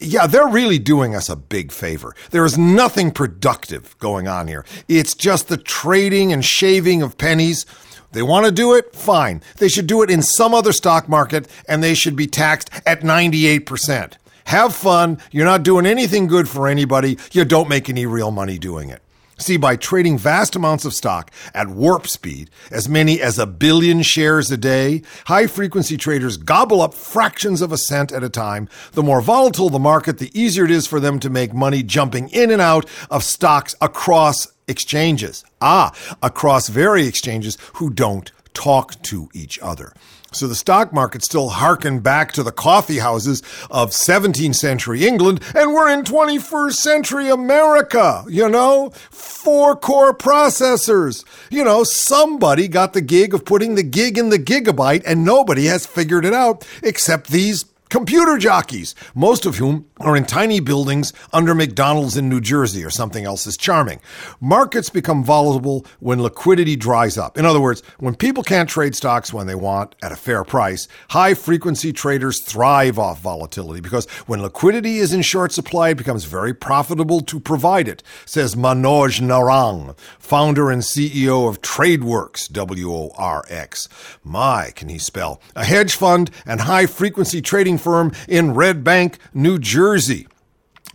Yeah, 0.00 0.26
they're 0.26 0.48
really 0.48 0.80
doing 0.80 1.14
us 1.14 1.28
a 1.28 1.36
big 1.36 1.70
favor. 1.70 2.16
There 2.32 2.44
is 2.44 2.58
nothing 2.58 3.12
productive 3.12 3.96
going 4.00 4.26
on 4.26 4.48
here. 4.48 4.64
It's 4.88 5.14
just 5.14 5.46
the 5.46 5.56
trading 5.56 6.32
and 6.32 6.44
shaving 6.44 7.02
of 7.02 7.16
pennies. 7.16 7.64
They 8.10 8.22
want 8.22 8.46
to 8.46 8.52
do 8.52 8.74
it? 8.74 8.92
Fine. 8.92 9.42
They 9.58 9.68
should 9.68 9.86
do 9.86 10.02
it 10.02 10.10
in 10.10 10.22
some 10.22 10.52
other 10.52 10.72
stock 10.72 11.08
market 11.08 11.48
and 11.68 11.80
they 11.80 11.94
should 11.94 12.16
be 12.16 12.26
taxed 12.26 12.70
at 12.84 13.02
98%. 13.02 14.14
Have 14.46 14.76
fun. 14.76 15.18
You're 15.32 15.44
not 15.44 15.64
doing 15.64 15.86
anything 15.86 16.28
good 16.28 16.48
for 16.48 16.68
anybody. 16.68 17.18
You 17.32 17.44
don't 17.44 17.68
make 17.68 17.88
any 17.88 18.06
real 18.06 18.30
money 18.30 18.58
doing 18.58 18.90
it. 18.90 19.02
See, 19.38 19.56
by 19.56 19.74
trading 19.74 20.18
vast 20.18 20.54
amounts 20.54 20.84
of 20.84 20.94
stock 20.94 21.32
at 21.52 21.68
warp 21.68 22.06
speed, 22.06 22.48
as 22.70 22.88
many 22.88 23.20
as 23.20 23.40
a 23.40 23.46
billion 23.46 24.02
shares 24.02 24.50
a 24.52 24.56
day, 24.56 25.02
high 25.26 25.48
frequency 25.48 25.96
traders 25.96 26.36
gobble 26.36 26.80
up 26.80 26.94
fractions 26.94 27.60
of 27.60 27.72
a 27.72 27.76
cent 27.76 28.12
at 28.12 28.22
a 28.22 28.30
time. 28.30 28.68
The 28.92 29.02
more 29.02 29.20
volatile 29.20 29.68
the 29.68 29.80
market, 29.80 30.18
the 30.18 30.30
easier 30.40 30.64
it 30.64 30.70
is 30.70 30.86
for 30.86 31.00
them 31.00 31.18
to 31.20 31.28
make 31.28 31.52
money 31.52 31.82
jumping 31.82 32.28
in 32.28 32.52
and 32.52 32.62
out 32.62 32.88
of 33.10 33.24
stocks 33.24 33.74
across 33.80 34.46
exchanges. 34.68 35.44
Ah, 35.60 35.92
across 36.22 36.68
very 36.68 37.06
exchanges 37.06 37.58
who 37.74 37.90
don't 37.90 38.30
talk 38.54 39.02
to 39.02 39.28
each 39.34 39.58
other. 39.58 39.92
So 40.32 40.46
the 40.46 40.54
stock 40.54 40.92
market 40.92 41.24
still 41.24 41.48
harken 41.48 42.00
back 42.00 42.32
to 42.32 42.42
the 42.42 42.52
coffee 42.52 42.98
houses 42.98 43.42
of 43.70 43.90
17th 43.90 44.56
century 44.56 45.06
England, 45.06 45.40
and 45.54 45.72
we're 45.72 45.88
in 45.88 46.02
21st 46.02 46.74
century 46.74 47.28
America, 47.28 48.24
you 48.28 48.48
know? 48.48 48.90
Four 49.10 49.76
core 49.76 50.14
processors. 50.14 51.24
You 51.50 51.64
know, 51.64 51.84
somebody 51.84 52.68
got 52.68 52.92
the 52.92 53.00
gig 53.00 53.32
of 53.32 53.44
putting 53.44 53.76
the 53.76 53.82
gig 53.82 54.18
in 54.18 54.30
the 54.30 54.38
gigabyte, 54.38 55.02
and 55.06 55.24
nobody 55.24 55.66
has 55.66 55.86
figured 55.86 56.24
it 56.24 56.34
out 56.34 56.66
except 56.82 57.28
these 57.28 57.64
computer 57.88 58.38
jockeys, 58.38 58.94
most 59.14 59.46
of 59.46 59.56
whom 59.56 59.86
are 59.98 60.16
in 60.16 60.24
tiny 60.24 60.60
buildings 60.60 61.12
under 61.32 61.54
McDonald's 61.54 62.16
in 62.16 62.28
New 62.28 62.40
Jersey 62.40 62.84
or 62.84 62.90
something 62.90 63.24
else 63.24 63.46
is 63.46 63.56
charming. 63.56 64.00
Markets 64.40 64.90
become 64.90 65.24
volatile 65.24 65.86
when 66.00 66.22
liquidity 66.22 66.76
dries 66.76 67.16
up. 67.16 67.38
In 67.38 67.44
other 67.46 67.60
words, 67.60 67.82
when 67.98 68.14
people 68.14 68.42
can't 68.42 68.68
trade 68.68 68.94
stocks 68.94 69.32
when 69.32 69.46
they 69.46 69.54
want 69.54 69.94
at 70.02 70.12
a 70.12 70.16
fair 70.16 70.44
price, 70.44 70.88
high 71.10 71.34
frequency 71.34 71.92
traders 71.92 72.40
thrive 72.40 72.98
off 72.98 73.20
volatility 73.20 73.80
because 73.80 74.08
when 74.26 74.42
liquidity 74.42 74.98
is 74.98 75.12
in 75.12 75.22
short 75.22 75.52
supply, 75.52 75.90
it 75.90 75.96
becomes 75.96 76.24
very 76.24 76.52
profitable 76.52 77.20
to 77.20 77.40
provide 77.40 77.88
it, 77.88 78.02
says 78.24 78.54
Manoj 78.54 79.20
Narang, 79.20 79.98
founder 80.18 80.70
and 80.70 80.82
CEO 80.82 81.48
of 81.48 81.62
Tradeworx, 81.62 82.50
W 82.52 82.92
O 82.92 83.12
R 83.16 83.44
X. 83.48 83.88
My, 84.22 84.70
can 84.74 84.88
he 84.88 84.98
spell? 84.98 85.40
A 85.54 85.64
hedge 85.64 85.94
fund 85.94 86.30
and 86.44 86.62
high 86.62 86.86
frequency 86.86 87.40
trading 87.40 87.75
firm 87.78 88.12
in 88.28 88.54
Red 88.54 88.82
Bank, 88.84 89.18
New 89.34 89.58
Jersey. 89.58 90.26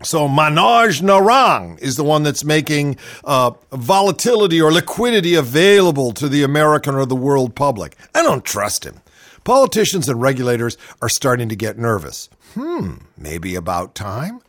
So 0.03 0.27
Manoj 0.27 1.01
Narang 1.01 1.79
is 1.79 1.95
the 1.95 2.03
one 2.03 2.23
that's 2.23 2.43
making 2.43 2.97
uh, 3.23 3.51
volatility 3.71 4.59
or 4.59 4.71
liquidity 4.71 5.35
available 5.35 6.11
to 6.13 6.27
the 6.27 6.43
American 6.43 6.95
or 6.95 7.05
the 7.05 7.15
world 7.15 7.55
public. 7.55 7.95
I 8.15 8.23
don't 8.23 8.43
trust 8.43 8.83
him. 8.83 9.01
Politicians 9.43 10.09
and 10.09 10.21
regulators 10.21 10.77
are 11.01 11.09
starting 11.09 11.49
to 11.49 11.55
get 11.55 11.77
nervous. 11.77 12.29
Hmm, 12.53 12.95
maybe 13.17 13.55
about 13.55 13.95
time? 13.95 14.41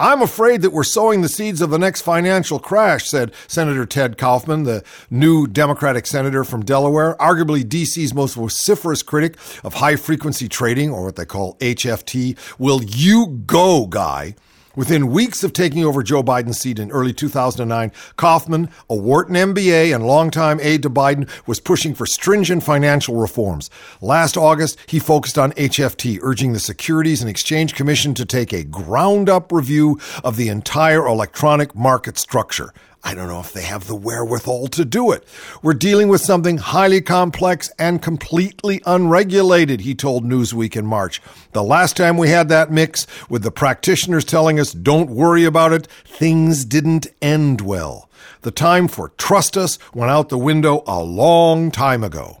I'm 0.00 0.22
afraid 0.22 0.62
that 0.62 0.70
we're 0.70 0.82
sowing 0.82 1.20
the 1.20 1.28
seeds 1.28 1.60
of 1.60 1.68
the 1.68 1.78
next 1.78 2.00
financial 2.00 2.58
crash, 2.58 3.06
said 3.06 3.32
Senator 3.46 3.84
Ted 3.84 4.16
Kaufman, 4.16 4.62
the 4.62 4.82
new 5.10 5.46
Democratic 5.46 6.06
senator 6.06 6.42
from 6.42 6.64
Delaware, 6.64 7.16
arguably 7.16 7.62
DC's 7.62 8.14
most 8.14 8.34
vociferous 8.34 9.02
critic 9.02 9.36
of 9.62 9.74
high 9.74 9.96
frequency 9.96 10.48
trading, 10.48 10.90
or 10.90 11.04
what 11.04 11.16
they 11.16 11.26
call 11.26 11.56
HFT. 11.56 12.34
Will 12.58 12.82
you 12.82 13.42
go, 13.44 13.86
guy? 13.86 14.36
Within 14.76 15.10
weeks 15.10 15.42
of 15.42 15.52
taking 15.52 15.84
over 15.84 16.00
Joe 16.00 16.22
Biden's 16.22 16.60
seat 16.60 16.78
in 16.78 16.92
early 16.92 17.12
2009, 17.12 17.90
Kaufman, 18.16 18.68
a 18.88 18.94
Wharton 18.94 19.34
MBA 19.34 19.92
and 19.92 20.06
longtime 20.06 20.60
aide 20.60 20.82
to 20.82 20.90
Biden, 20.90 21.28
was 21.44 21.58
pushing 21.58 21.92
for 21.92 22.06
stringent 22.06 22.62
financial 22.62 23.16
reforms. 23.16 23.68
Last 24.00 24.36
August, 24.36 24.78
he 24.86 25.00
focused 25.00 25.36
on 25.38 25.52
HFT, 25.54 26.20
urging 26.22 26.52
the 26.52 26.60
Securities 26.60 27.20
and 27.20 27.28
Exchange 27.28 27.74
Commission 27.74 28.14
to 28.14 28.24
take 28.24 28.52
a 28.52 28.62
ground 28.62 29.28
up 29.28 29.50
review 29.50 29.98
of 30.22 30.36
the 30.36 30.48
entire 30.48 31.04
electronic 31.04 31.74
market 31.74 32.16
structure. 32.16 32.72
I 33.02 33.14
don't 33.14 33.28
know 33.28 33.40
if 33.40 33.52
they 33.52 33.62
have 33.62 33.86
the 33.86 33.96
wherewithal 33.96 34.68
to 34.68 34.84
do 34.84 35.10
it. 35.10 35.24
We're 35.62 35.72
dealing 35.72 36.08
with 36.08 36.20
something 36.20 36.58
highly 36.58 37.00
complex 37.00 37.70
and 37.78 38.02
completely 38.02 38.82
unregulated, 38.84 39.80
he 39.80 39.94
told 39.94 40.24
Newsweek 40.24 40.76
in 40.76 40.86
March. 40.86 41.22
The 41.52 41.62
last 41.62 41.96
time 41.96 42.18
we 42.18 42.28
had 42.28 42.48
that 42.50 42.70
mix, 42.70 43.06
with 43.30 43.42
the 43.42 43.50
practitioners 43.50 44.24
telling 44.24 44.60
us, 44.60 44.72
don't 44.72 45.10
worry 45.10 45.44
about 45.44 45.72
it, 45.72 45.86
things 46.04 46.64
didn't 46.64 47.06
end 47.22 47.62
well. 47.62 48.10
The 48.42 48.50
time 48.50 48.86
for 48.86 49.10
trust 49.16 49.56
us 49.56 49.78
went 49.94 50.10
out 50.10 50.28
the 50.28 50.38
window 50.38 50.82
a 50.86 51.02
long 51.02 51.70
time 51.70 52.04
ago. 52.04 52.39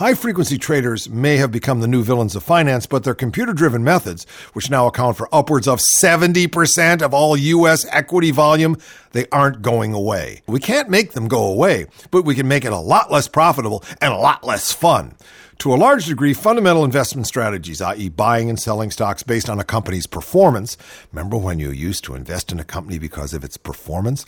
High 0.00 0.14
frequency 0.14 0.56
traders 0.56 1.10
may 1.10 1.36
have 1.36 1.52
become 1.52 1.80
the 1.80 1.86
new 1.86 2.02
villains 2.02 2.34
of 2.34 2.42
finance, 2.42 2.86
but 2.86 3.04
their 3.04 3.14
computer 3.14 3.52
driven 3.52 3.84
methods, 3.84 4.24
which 4.54 4.70
now 4.70 4.86
account 4.86 5.18
for 5.18 5.28
upwards 5.30 5.68
of 5.68 5.78
70% 6.02 7.02
of 7.02 7.12
all 7.12 7.36
U.S. 7.36 7.84
equity 7.90 8.30
volume, 8.30 8.78
they 9.12 9.26
aren't 9.30 9.60
going 9.60 9.92
away. 9.92 10.40
We 10.46 10.58
can't 10.58 10.88
make 10.88 11.12
them 11.12 11.28
go 11.28 11.44
away, 11.44 11.84
but 12.10 12.24
we 12.24 12.34
can 12.34 12.48
make 12.48 12.64
it 12.64 12.72
a 12.72 12.78
lot 12.78 13.12
less 13.12 13.28
profitable 13.28 13.84
and 14.00 14.10
a 14.10 14.16
lot 14.16 14.42
less 14.42 14.72
fun. 14.72 15.16
To 15.58 15.74
a 15.74 15.76
large 15.76 16.06
degree, 16.06 16.32
fundamental 16.32 16.86
investment 16.86 17.26
strategies, 17.26 17.82
i.e., 17.82 18.08
buying 18.08 18.48
and 18.48 18.58
selling 18.58 18.90
stocks 18.90 19.22
based 19.22 19.50
on 19.50 19.60
a 19.60 19.64
company's 19.64 20.06
performance. 20.06 20.78
Remember 21.12 21.36
when 21.36 21.58
you 21.58 21.72
used 21.72 22.04
to 22.04 22.14
invest 22.14 22.50
in 22.50 22.58
a 22.58 22.64
company 22.64 22.98
because 22.98 23.34
of 23.34 23.44
its 23.44 23.58
performance? 23.58 24.24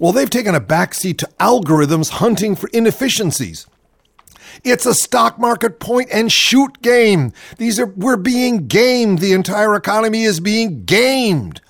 Well, 0.00 0.10
they've 0.10 0.28
taken 0.28 0.56
a 0.56 0.60
backseat 0.60 1.18
to 1.18 1.30
algorithms 1.38 2.10
hunting 2.10 2.56
for 2.56 2.68
inefficiencies. 2.72 3.68
It's 4.64 4.86
a 4.86 4.94
stock 4.94 5.38
market 5.38 5.80
point 5.80 6.08
and 6.12 6.30
shoot 6.30 6.82
game. 6.82 7.32
These 7.58 7.78
are, 7.80 7.86
we're 7.86 8.16
being 8.16 8.66
gamed. 8.68 9.18
The 9.18 9.32
entire 9.32 9.74
economy 9.74 10.22
is 10.24 10.40
being 10.40 10.84
gamed. 10.84 11.60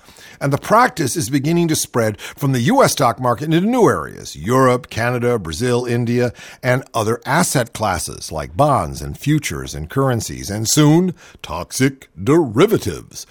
And 0.43 0.51
the 0.51 0.57
practice 0.57 1.15
is 1.15 1.29
beginning 1.29 1.69
to 1.69 1.75
spread 1.75 2.19
from 2.19 2.51
the 2.51 2.59
U.S. 2.61 2.91
stock 2.91 3.17
market 3.17 3.45
into 3.45 3.61
new 3.61 3.87
areas 3.87 4.35
Europe, 4.35 4.89
Canada, 4.89 5.39
Brazil, 5.39 5.85
India, 5.85 6.33
and 6.61 6.83
other 6.93 7.21
asset 7.25 7.71
classes 7.71 8.29
like 8.29 8.57
bonds 8.57 9.01
and 9.01 9.17
futures 9.17 9.73
and 9.73 9.89
currencies, 9.89 10.49
and 10.49 10.67
soon 10.67 11.15
toxic 11.41 12.09
derivatives. 12.21 13.25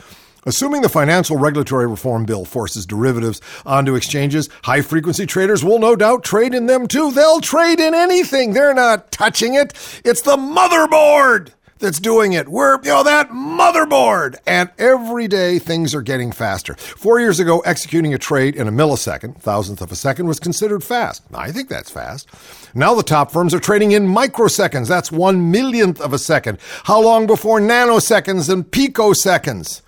Assuming 0.45 0.83
the 0.83 0.89
financial 0.89 1.37
regulatory 1.37 1.87
reform 1.87 2.25
bill 2.25 2.45
forces 2.45 2.85
derivatives 2.85 3.41
onto 3.65 3.95
exchanges, 3.95 4.49
high 4.65 4.83
frequency 4.83 5.25
traders 5.25 5.65
will 5.65 5.79
no 5.79 5.95
doubt 5.95 6.25
trade 6.25 6.53
in 6.53 6.67
them 6.67 6.89
too. 6.89 7.13
They'll 7.13 7.41
trade 7.41 7.79
in 7.79 7.95
anything. 7.95 8.53
They're 8.53 8.75
not 8.75 9.13
touching 9.13 9.55
it. 9.55 9.73
It's 10.05 10.23
the 10.23 10.37
motherboard 10.37 11.53
that's 11.79 12.01
doing 12.01 12.33
it. 12.33 12.49
We're, 12.49 12.77
you 12.83 12.91
know, 12.91 13.05
that 13.05 13.31
motherboard. 13.31 14.37
And 14.45 14.71
every 14.79 15.29
day 15.29 15.61
things 15.61 15.95
are 15.95 16.03
getting 16.03 16.33
faster. 16.33 16.75
Four 16.75 17.21
years 17.21 17.39
ago, 17.39 17.61
executing 17.61 18.13
a 18.15 18.19
trade 18.19 18.57
in 18.57 18.67
a 18.67 18.73
millisecond, 18.73 19.37
thousandth 19.39 19.81
of 19.81 19.93
a 19.93 19.97
second, 19.97 20.27
was 20.27 20.41
considered 20.41 20.83
fast. 20.83 21.23
I 21.35 21.53
think 21.53 21.69
that's 21.69 21.91
fast. 21.91 22.29
Now 22.75 22.95
the 22.95 23.03
top 23.05 23.31
firms 23.31 23.55
are 23.55 23.61
trading 23.61 23.93
in 23.93 24.09
microseconds. 24.09 24.89
That's 24.89 25.13
one 25.13 25.53
millionth 25.53 26.01
of 26.01 26.13
a 26.13 26.19
second. 26.19 26.59
How 26.85 27.01
long 27.01 27.27
before 27.29 27.61
nanoseconds 27.61 28.51
and 28.51 28.65
picoseconds? 28.65 29.83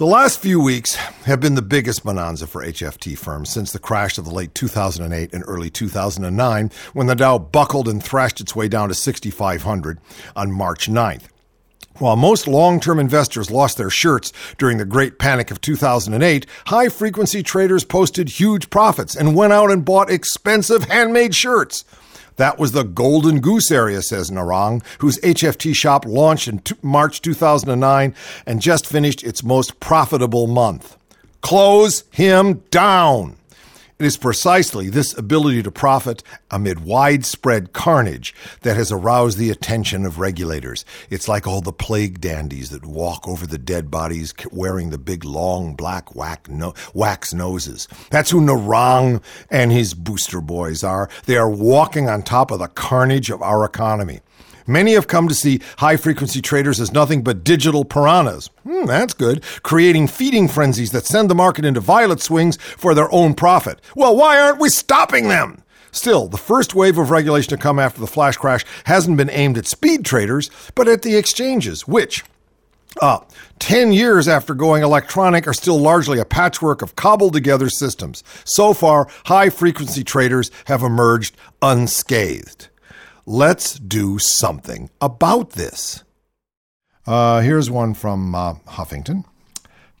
The 0.00 0.06
last 0.06 0.40
few 0.40 0.62
weeks 0.62 0.94
have 0.94 1.40
been 1.40 1.56
the 1.56 1.60
biggest 1.60 2.04
bonanza 2.04 2.46
for 2.46 2.64
HFT 2.64 3.18
firms 3.18 3.50
since 3.50 3.70
the 3.70 3.78
crash 3.78 4.16
of 4.16 4.24
the 4.24 4.32
late 4.32 4.54
2008 4.54 5.34
and 5.34 5.44
early 5.46 5.68
2009 5.68 6.70
when 6.94 7.06
the 7.06 7.14
Dow 7.14 7.36
buckled 7.36 7.86
and 7.86 8.02
thrashed 8.02 8.40
its 8.40 8.56
way 8.56 8.66
down 8.66 8.88
to 8.88 8.94
6,500 8.94 9.98
on 10.34 10.52
March 10.52 10.88
9th. 10.88 11.24
While 11.98 12.16
most 12.16 12.48
long 12.48 12.80
term 12.80 12.98
investors 12.98 13.50
lost 13.50 13.76
their 13.76 13.90
shirts 13.90 14.32
during 14.56 14.78
the 14.78 14.86
Great 14.86 15.18
Panic 15.18 15.50
of 15.50 15.60
2008, 15.60 16.46
high 16.68 16.88
frequency 16.88 17.42
traders 17.42 17.84
posted 17.84 18.30
huge 18.30 18.70
profits 18.70 19.14
and 19.14 19.36
went 19.36 19.52
out 19.52 19.70
and 19.70 19.84
bought 19.84 20.08
expensive 20.08 20.84
handmade 20.84 21.34
shirts. 21.34 21.84
That 22.40 22.58
was 22.58 22.72
the 22.72 22.84
Golden 22.84 23.40
Goose 23.40 23.70
area, 23.70 24.00
says 24.00 24.30
Narang, 24.30 24.82
whose 25.00 25.18
HFT 25.18 25.76
shop 25.76 26.06
launched 26.06 26.48
in 26.48 26.62
March 26.80 27.20
2009 27.20 28.14
and 28.46 28.62
just 28.62 28.86
finished 28.86 29.22
its 29.22 29.44
most 29.44 29.78
profitable 29.78 30.46
month. 30.46 30.96
Close 31.42 32.04
him 32.10 32.62
down. 32.70 33.36
It 34.00 34.06
is 34.06 34.16
precisely 34.16 34.88
this 34.88 35.12
ability 35.18 35.62
to 35.62 35.70
profit 35.70 36.22
amid 36.50 36.86
widespread 36.86 37.74
carnage 37.74 38.34
that 38.62 38.74
has 38.78 38.90
aroused 38.90 39.36
the 39.36 39.50
attention 39.50 40.06
of 40.06 40.18
regulators. 40.18 40.86
It's 41.10 41.28
like 41.28 41.46
all 41.46 41.60
the 41.60 41.70
plague 41.70 42.18
dandies 42.18 42.70
that 42.70 42.86
walk 42.86 43.28
over 43.28 43.46
the 43.46 43.58
dead 43.58 43.90
bodies 43.90 44.32
wearing 44.50 44.88
the 44.88 44.96
big 44.96 45.26
long 45.26 45.74
black 45.74 46.14
wax 46.14 47.34
noses. 47.34 47.88
That's 48.08 48.30
who 48.30 48.40
Narang 48.40 49.22
and 49.50 49.70
his 49.70 49.92
booster 49.92 50.40
boys 50.40 50.82
are. 50.82 51.10
They 51.26 51.36
are 51.36 51.50
walking 51.50 52.08
on 52.08 52.22
top 52.22 52.50
of 52.50 52.60
the 52.60 52.68
carnage 52.68 53.28
of 53.28 53.42
our 53.42 53.66
economy. 53.66 54.20
Many 54.70 54.94
have 54.94 55.08
come 55.08 55.26
to 55.26 55.34
see 55.34 55.60
high 55.78 55.96
frequency 55.96 56.40
traders 56.40 56.78
as 56.78 56.92
nothing 56.92 57.22
but 57.22 57.42
digital 57.42 57.84
piranhas. 57.84 58.50
Hmm, 58.62 58.86
that's 58.86 59.14
good. 59.14 59.42
Creating 59.64 60.06
feeding 60.06 60.46
frenzies 60.46 60.92
that 60.92 61.06
send 61.06 61.28
the 61.28 61.34
market 61.34 61.64
into 61.64 61.80
violent 61.80 62.22
swings 62.22 62.56
for 62.56 62.94
their 62.94 63.12
own 63.12 63.34
profit. 63.34 63.80
Well, 63.96 64.14
why 64.14 64.40
aren't 64.40 64.60
we 64.60 64.68
stopping 64.68 65.26
them? 65.26 65.64
Still, 65.90 66.28
the 66.28 66.36
first 66.36 66.72
wave 66.72 66.98
of 66.98 67.10
regulation 67.10 67.50
to 67.50 67.56
come 67.56 67.80
after 67.80 68.00
the 68.00 68.06
flash 68.06 68.36
crash 68.36 68.64
hasn't 68.84 69.16
been 69.16 69.28
aimed 69.30 69.58
at 69.58 69.66
speed 69.66 70.04
traders, 70.04 70.52
but 70.76 70.86
at 70.86 71.02
the 71.02 71.16
exchanges, 71.16 71.88
which, 71.88 72.24
uh, 73.02 73.18
10 73.58 73.92
years 73.92 74.28
after 74.28 74.54
going 74.54 74.84
electronic 74.84 75.48
are 75.48 75.52
still 75.52 75.80
largely 75.80 76.20
a 76.20 76.24
patchwork 76.24 76.80
of 76.80 76.94
cobbled 76.94 77.32
together 77.32 77.68
systems. 77.68 78.22
So 78.44 78.72
far, 78.72 79.08
high 79.24 79.50
frequency 79.50 80.04
traders 80.04 80.52
have 80.66 80.84
emerged 80.84 81.36
unscathed. 81.60 82.68
Let's 83.26 83.78
do 83.78 84.18
something 84.18 84.90
about 85.00 85.50
this. 85.50 86.04
Uh, 87.06 87.40
here's 87.40 87.70
one 87.70 87.94
from 87.94 88.34
uh, 88.34 88.54
Huffington. 88.68 89.24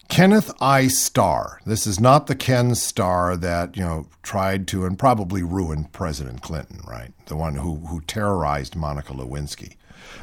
Kenneth 0.08 0.50
I. 0.60 0.88
Starr. 0.88 1.60
This 1.64 1.86
is 1.86 2.00
not 2.00 2.26
the 2.26 2.34
Ken 2.34 2.74
Starr 2.74 3.36
that, 3.36 3.76
you 3.76 3.84
know, 3.84 4.06
tried 4.24 4.66
to 4.68 4.84
and 4.84 4.98
probably 4.98 5.42
ruined 5.44 5.92
President 5.92 6.42
Clinton, 6.42 6.80
right? 6.86 7.12
The 7.26 7.36
one 7.36 7.54
who, 7.54 7.76
who 7.76 8.00
terrorized 8.00 8.74
Monica 8.74 9.12
Lewinsky. 9.12 9.76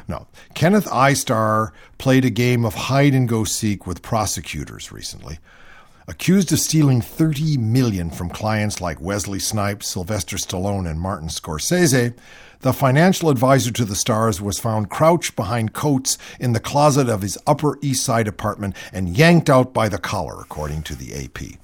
No. 0.06 0.26
Kenneth 0.54 0.86
I. 0.92 1.14
Starr 1.14 1.72
played 1.96 2.26
a 2.26 2.30
game 2.30 2.66
of 2.66 2.74
hide 2.74 3.14
and 3.14 3.28
go 3.28 3.44
seek 3.44 3.86
with 3.86 4.02
prosecutors 4.02 4.92
recently. 4.92 5.38
Accused 6.06 6.52
of 6.52 6.58
stealing 6.58 7.00
30 7.00 7.56
million 7.56 8.10
from 8.10 8.28
clients 8.28 8.80
like 8.80 9.00
Wesley 9.00 9.38
Snipes, 9.38 9.88
Sylvester 9.88 10.36
Stallone, 10.36 10.88
and 10.88 11.00
Martin 11.00 11.28
Scorsese, 11.28 12.14
the 12.60 12.72
financial 12.72 13.30
advisor 13.30 13.70
to 13.72 13.84
the 13.84 13.94
stars 13.94 14.40
was 14.40 14.58
found 14.58 14.90
crouched 14.90 15.36
behind 15.36 15.72
coats 15.72 16.18
in 16.40 16.52
the 16.52 16.60
closet 16.60 17.08
of 17.08 17.22
his 17.22 17.38
Upper 17.46 17.78
East 17.82 18.04
Side 18.04 18.26
apartment 18.26 18.74
and 18.92 19.16
yanked 19.16 19.48
out 19.48 19.72
by 19.72 19.88
the 19.88 19.98
collar, 19.98 20.40
according 20.40 20.82
to 20.82 20.94
the 20.94 21.14
AP. 21.14 21.58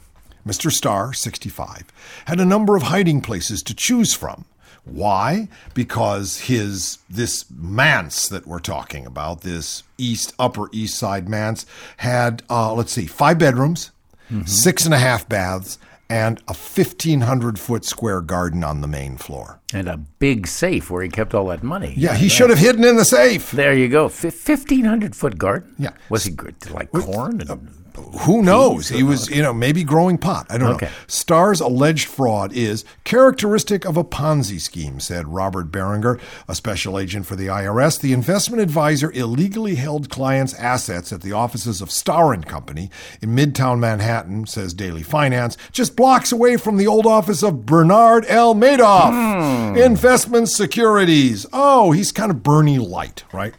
Mr. 0.46 0.70
Starr, 0.70 1.12
65, 1.12 1.84
had 2.26 2.38
a 2.38 2.44
number 2.44 2.76
of 2.76 2.84
hiding 2.84 3.20
places 3.20 3.62
to 3.62 3.74
choose 3.74 4.14
from. 4.14 4.44
Why? 4.84 5.48
Because 5.72 6.40
his 6.40 6.98
this 7.08 7.46
manse 7.50 8.28
that 8.28 8.46
we're 8.46 8.58
talking 8.58 9.06
about, 9.06 9.40
this 9.40 9.82
East 9.96 10.34
Upper 10.38 10.68
East 10.72 10.98
Side 10.98 11.28
manse, 11.28 11.64
had 11.98 12.42
uh, 12.50 12.74
let's 12.74 12.92
see, 12.92 13.06
five 13.06 13.38
bedrooms, 13.38 13.90
mm-hmm. 14.30 14.44
six 14.44 14.84
and 14.84 14.92
a 14.92 14.98
half 14.98 15.26
baths, 15.26 15.78
and 16.14 16.38
a 16.46 16.54
1,500 16.54 17.58
foot 17.58 17.84
square 17.84 18.20
garden 18.20 18.62
on 18.62 18.80
the 18.82 18.86
main 18.86 19.16
floor. 19.16 19.60
And 19.72 19.88
a 19.88 19.96
big 19.96 20.46
safe 20.46 20.88
where 20.88 21.02
he 21.02 21.08
kept 21.08 21.34
all 21.34 21.46
that 21.46 21.64
money. 21.64 21.92
Yeah, 21.96 22.14
he 22.14 22.28
should 22.28 22.50
have 22.50 22.58
hidden 22.60 22.84
in 22.84 22.94
the 22.94 23.04
safe. 23.04 23.50
There 23.50 23.74
you 23.74 23.88
go. 23.88 24.04
1,500 24.04 25.16
foot 25.16 25.36
garden? 25.38 25.74
Yeah. 25.76 25.90
Was 26.10 26.22
he 26.22 26.36
like 26.70 26.92
corn? 26.92 27.40
And- 27.40 27.68
who 27.96 28.42
knows? 28.42 28.88
He 28.88 29.02
was, 29.02 29.30
you 29.30 29.42
know, 29.42 29.52
maybe 29.52 29.84
growing 29.84 30.18
pot. 30.18 30.46
I 30.50 30.58
don't 30.58 30.74
okay. 30.74 30.86
know. 30.86 30.92
Starr's 31.06 31.60
alleged 31.60 32.08
fraud 32.08 32.52
is 32.52 32.84
characteristic 33.04 33.84
of 33.84 33.96
a 33.96 34.04
Ponzi 34.04 34.60
scheme, 34.60 34.98
said 34.98 35.28
Robert 35.28 35.70
Berenger, 35.70 36.18
a 36.48 36.54
special 36.54 36.98
agent 36.98 37.26
for 37.26 37.36
the 37.36 37.46
IRS. 37.46 38.00
The 38.00 38.12
investment 38.12 38.62
advisor 38.62 39.12
illegally 39.12 39.76
held 39.76 40.10
clients' 40.10 40.54
assets 40.54 41.12
at 41.12 41.22
the 41.22 41.32
offices 41.32 41.80
of 41.80 41.90
Starr 41.90 42.32
and 42.32 42.46
Company 42.46 42.90
in 43.22 43.30
Midtown 43.30 43.78
Manhattan, 43.78 44.46
says 44.46 44.74
Daily 44.74 45.02
Finance, 45.02 45.56
just 45.70 45.94
blocks 45.94 46.32
away 46.32 46.56
from 46.56 46.76
the 46.76 46.86
old 46.86 47.06
office 47.06 47.42
of 47.42 47.64
Bernard 47.64 48.24
L. 48.28 48.54
Madoff. 48.54 49.10
Hmm. 49.10 49.76
Investment 49.76 50.48
securities. 50.48 51.46
Oh, 51.52 51.92
he's 51.92 52.10
kind 52.10 52.30
of 52.30 52.42
Bernie 52.42 52.78
light, 52.78 53.24
right? 53.32 53.54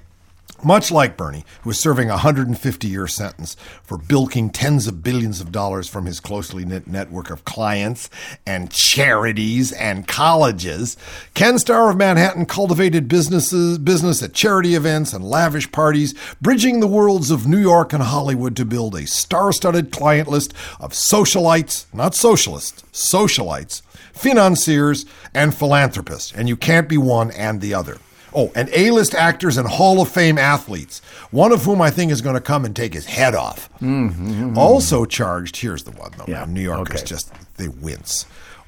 Much 0.66 0.89
like 0.89 1.16
Bernie, 1.16 1.45
who 1.61 1.70
is 1.70 1.80
serving 1.80 2.09
a 2.09 2.13
150 2.13 2.88
year 2.88 3.05
sentence 3.05 3.55
for 3.84 3.99
bilking 3.99 4.49
tens 4.49 4.88
of 4.88 5.03
billions 5.03 5.39
of 5.39 5.51
dollars 5.51 5.88
from 5.88 6.07
his 6.07 6.20
closely 6.20 6.66
knit 6.66 6.88
network 6.88 7.30
of 7.30 7.45
clients 7.45 8.09
and 8.47 8.72
charities 8.72 9.72
and 9.74 10.07
colleges, 10.07 10.97
Ken 11.36 11.59
Starr 11.59 11.91
of 11.91 11.97
Manhattan 11.97 12.47
cultivated 12.47 13.07
businesses, 13.07 13.78
business 13.78 14.24
at 14.24 14.34
charity 14.34 14.74
events 14.74 15.13
and 15.13 15.24
lavish 15.24 15.72
parties, 15.72 16.16
bridging 16.41 16.80
the 16.80 16.88
worlds 16.88 17.30
of 17.30 17.45
New 17.45 17.59
York 17.59 17.93
and 17.93 18.01
Hollywood 18.01 18.55
to 18.55 18.66
build 18.66 18.95
a 18.95 19.05
star 19.05 19.51
studded 19.51 19.91
client 19.91 20.28
list 20.28 20.51
of 20.80 20.93
socialites, 20.93 21.86
not 21.93 22.16
socialists, 22.16 22.82
socialites, 22.91 23.84
financiers, 24.13 25.05
and 25.32 25.53
philanthropists. 25.53 26.34
And 26.34 26.49
you 26.49 26.57
can't 26.57 26.89
be 26.89 26.97
one 26.97 27.30
and 27.30 27.61
the 27.61 27.76
other. 27.76 27.99
Oh, 28.36 28.51
and 28.53 28.69
A 28.73 28.91
list 28.91 29.15
actors 29.15 29.57
and 29.57 29.67
Hall 29.67 30.01
of 30.01 30.09
Fame 30.09 30.38
athletes, 30.38 30.99
one 31.31 31.53
of 31.53 31.63
whom 31.63 31.81
I 31.81 31.89
think 31.89 32.11
is 32.11 32.21
going 32.21 32.36
to 32.36 32.41
come 32.41 32.65
and 32.65 32.75
take 32.75 32.93
his 32.93 33.05
head 33.05 33.33
off. 33.33 33.69
Mm-hmm. 33.79 34.57
Also 34.57 35.05
charged, 35.05 35.57
here's 35.57 35.83
the 35.83 35.91
one 35.91 36.11
though, 36.17 36.25
yeah. 36.27 36.41
man. 36.41 36.53
New 36.53 36.61
Yorkers 36.61 37.01
okay. 37.01 37.05
just, 37.05 37.31
they 37.55 37.69
wince. 37.69 38.25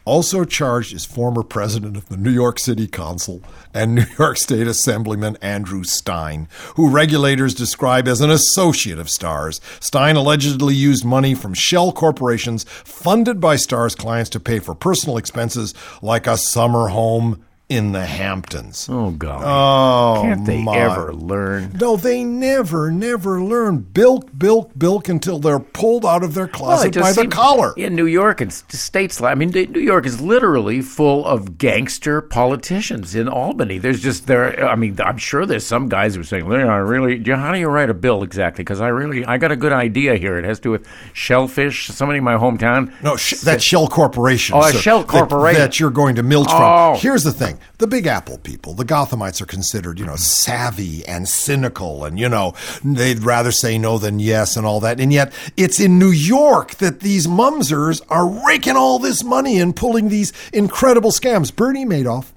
Also 0.08 0.46
charged 0.46 0.94
is 0.94 1.04
former 1.04 1.44
president 1.44 1.98
of 1.98 2.08
the 2.08 2.16
New 2.16 2.32
York 2.32 2.60
City 2.60 2.88
Council 2.88 3.42
and 3.74 3.94
New 3.96 4.06
York 4.18 4.38
State 4.38 4.66
Assemblyman 4.66 5.36
Andrew 5.42 5.84
Stein, 5.84 6.48
who 6.76 6.90
regulators 6.90 7.54
describe 7.54 8.08
as 8.08 8.22
an 8.22 8.30
associate 8.30 9.00
of 9.00 9.10
Starr's. 9.10 9.60
Stein 9.82 10.16
allegedly 10.16 10.76
used 10.76 11.04
money 11.04 11.36
from 11.36 11.54
shell 11.54 11.92
corporations 11.92 12.64
funded 12.64 13.42
by 13.42 13.58
Starr's 13.58 13.96
clients 13.96 14.30
to 14.30 14.40
pay 14.40 14.60
for 14.60 14.74
personal 14.74 15.18
expenses 15.18 15.74
like 16.02 16.26
a 16.26 16.38
summer 16.38 16.88
home 16.88 17.44
in 17.70 17.92
the 17.92 18.06
Hamptons. 18.06 18.88
Oh 18.90 19.12
God! 19.12 19.44
Oh, 19.46 20.22
Can't 20.22 20.46
they 20.46 20.64
my. 20.64 20.78
ever 20.78 21.14
learn? 21.14 21.74
No, 21.82 21.98
they 21.98 22.24
never, 22.24 22.90
never 22.92 23.42
learn. 23.42 23.80
Bilk, 23.80 24.30
bilk, 24.38 24.72
bilk 24.78 25.10
until 25.10 25.40
they're 25.40 25.60
pulled 25.60 26.06
out 26.06 26.24
of 26.24 26.34
their 26.34 26.46
Well, 26.46 26.54
closet 26.54 26.94
just 26.94 27.16
by 27.18 27.24
the 27.24 27.28
collar. 27.30 27.74
In 27.76 27.94
New 27.96 28.06
York 28.06 28.40
and 28.40 28.54
states, 28.54 29.22
I 29.22 29.36
mean, 29.36 29.50
New 29.50 29.82
York 29.82 30.06
is 30.06 30.22
literally 30.22 30.82
full 30.82 31.26
of 31.26 31.58
gangster 31.58 32.22
politicians. 32.22 33.16
In 33.16 33.28
Albany, 33.28 33.80
there's 33.80 34.00
just 34.02 34.28
there. 34.28 34.66
I 34.66 34.76
mean, 34.76 34.96
I'm 35.04 35.18
sure 35.18 35.46
there's 35.46 35.66
some 35.66 35.90
guys 35.90 36.16
who 36.16 36.22
are 36.22 36.24
saying, 36.24 36.50
"Yeah, 36.50 36.68
I 36.68 36.78
really, 36.78 37.22
how 37.26 37.52
do 37.52 37.60
you 37.60 37.68
write 37.68 37.90
a 37.90 37.94
bill 37.94 38.24
exactly?" 38.24 38.64
Because 38.64 38.80
I 38.80 38.88
really, 38.88 39.26
I 39.26 39.38
got 39.38 39.52
a 39.52 39.58
good 39.58 39.74
idea 39.74 40.16
here. 40.16 40.38
It 40.38 40.46
has 40.46 40.60
to 40.60 40.64
do 40.64 40.72
with 40.72 40.88
shellfish. 41.12 41.88
Somebody 41.88 42.20
in 42.20 42.24
my 42.24 42.36
hometown. 42.36 42.94
No, 43.04 43.18
sh- 43.18 43.42
that's 43.42 43.64
Shell 43.64 43.88
Corporation. 43.90 44.56
Oh, 44.56 44.62
a 44.62 44.72
Shell 44.72 45.00
that- 45.00 45.08
Corporation. 45.10 45.60
That, 45.62 45.80
you're 45.82 45.90
going 45.90 46.16
to 46.16 46.24
milch 46.24 46.48
Oh. 46.50 46.94
from. 46.94 47.02
Here's 47.02 47.24
the 47.24 47.34
thing 47.34 47.57
the 47.78 47.88
Big 47.88 48.06
Apple 48.08 48.38
people, 48.38 48.74
the 48.74 48.86
Gothamites, 48.86 49.42
are 49.42 49.46
considered, 49.46 50.00
you 50.00 50.06
know, 50.06 50.16
savvy 50.16 51.06
and 51.06 51.28
cynical, 51.28 52.06
and, 52.06 52.20
you 52.20 52.30
know, 52.30 52.54
they'd 52.84 53.20
rather 53.20 53.52
say 53.52 53.78
no 53.78 53.98
than 53.98 54.20
yes 54.20 54.56
and 54.58 54.66
all 54.66 54.80
that. 54.82 55.00
And 55.00 55.12
yet, 55.14 55.34
it's 55.56 55.80
in 55.80 56.00
New 56.00 56.12
York 56.12 56.76
that 56.76 57.02
these 57.02 57.28
mumsers 57.28 58.02
are 58.10 58.28
raking 58.48 58.76
all 58.76 59.00
this 59.00 59.24
money 59.24 59.60
and 59.60 59.76
pulling 59.76 60.10
these 60.10 60.34
incredible 60.54 61.12
scams. 61.12 61.56
Bernie 61.56 61.86
Madoff 61.86 62.28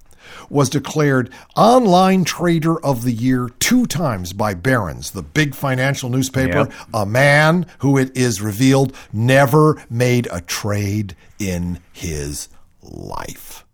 was 0.49 0.69
declared 0.69 1.31
online 1.57 2.25
trader 2.25 2.81
of 2.85 3.05
the 3.05 3.13
year 3.13 3.49
two 3.61 3.87
times 3.87 4.33
by 4.33 4.53
Barron's, 4.53 5.13
the 5.13 5.23
big 5.23 5.55
financial 5.55 6.11
newspaper, 6.11 6.59
Yep. 6.59 6.73
a 6.93 7.07
man 7.07 7.67
who 7.79 7.97
it 7.97 8.17
is 8.17 8.41
revealed 8.43 8.93
never 9.13 9.81
made 9.89 10.27
a 10.33 10.41
trade 10.41 11.15
in 11.39 11.79
his 11.93 12.49
life. 12.83 13.65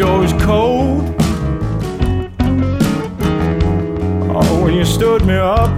Is 0.00 0.32
cold. 0.44 1.14
Oh, 4.30 4.60
when 4.64 4.74
you 4.74 4.84
stood 4.84 5.26
me 5.26 5.34
up. 5.34 5.68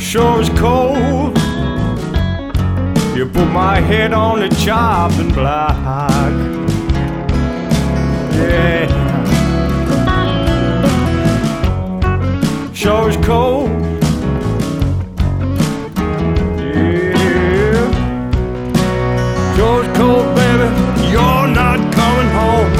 Sure 0.00 0.40
is 0.40 0.48
cold. 0.58 1.38
You 3.16 3.26
put 3.26 3.46
my 3.52 3.80
head 3.80 4.12
on 4.12 4.40
the 4.40 4.48
chopping 4.48 5.32
block. 5.32 5.76
Yeah. 8.34 8.88
Sure 12.72 13.08
is 13.08 13.16
cold. 13.24 13.87
Sure 19.58 19.82
cold, 19.94 20.36
baby. 20.36 20.68
You're 21.10 21.48
not 21.48 21.80
coming 21.92 22.30
home. 22.30 22.72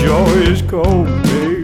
Sure 0.00 0.38
is 0.50 0.62
cold, 0.62 1.06
baby. 1.24 1.62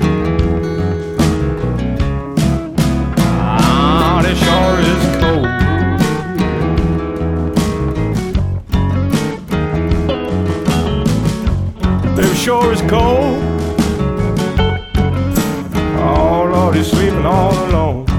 Ah, 3.41 4.21
it 4.21 4.37
sure 4.45 4.79
is 4.93 5.05
cold. 5.23 5.49
It 12.19 12.37
sure 12.37 12.73
is 12.75 12.83
cold. 12.83 13.41
Oh, 15.99 16.45
Lord, 16.53 16.77
he's 16.77 16.89
sleeping 16.91 17.25
all 17.25 17.55
alone. 17.69 18.14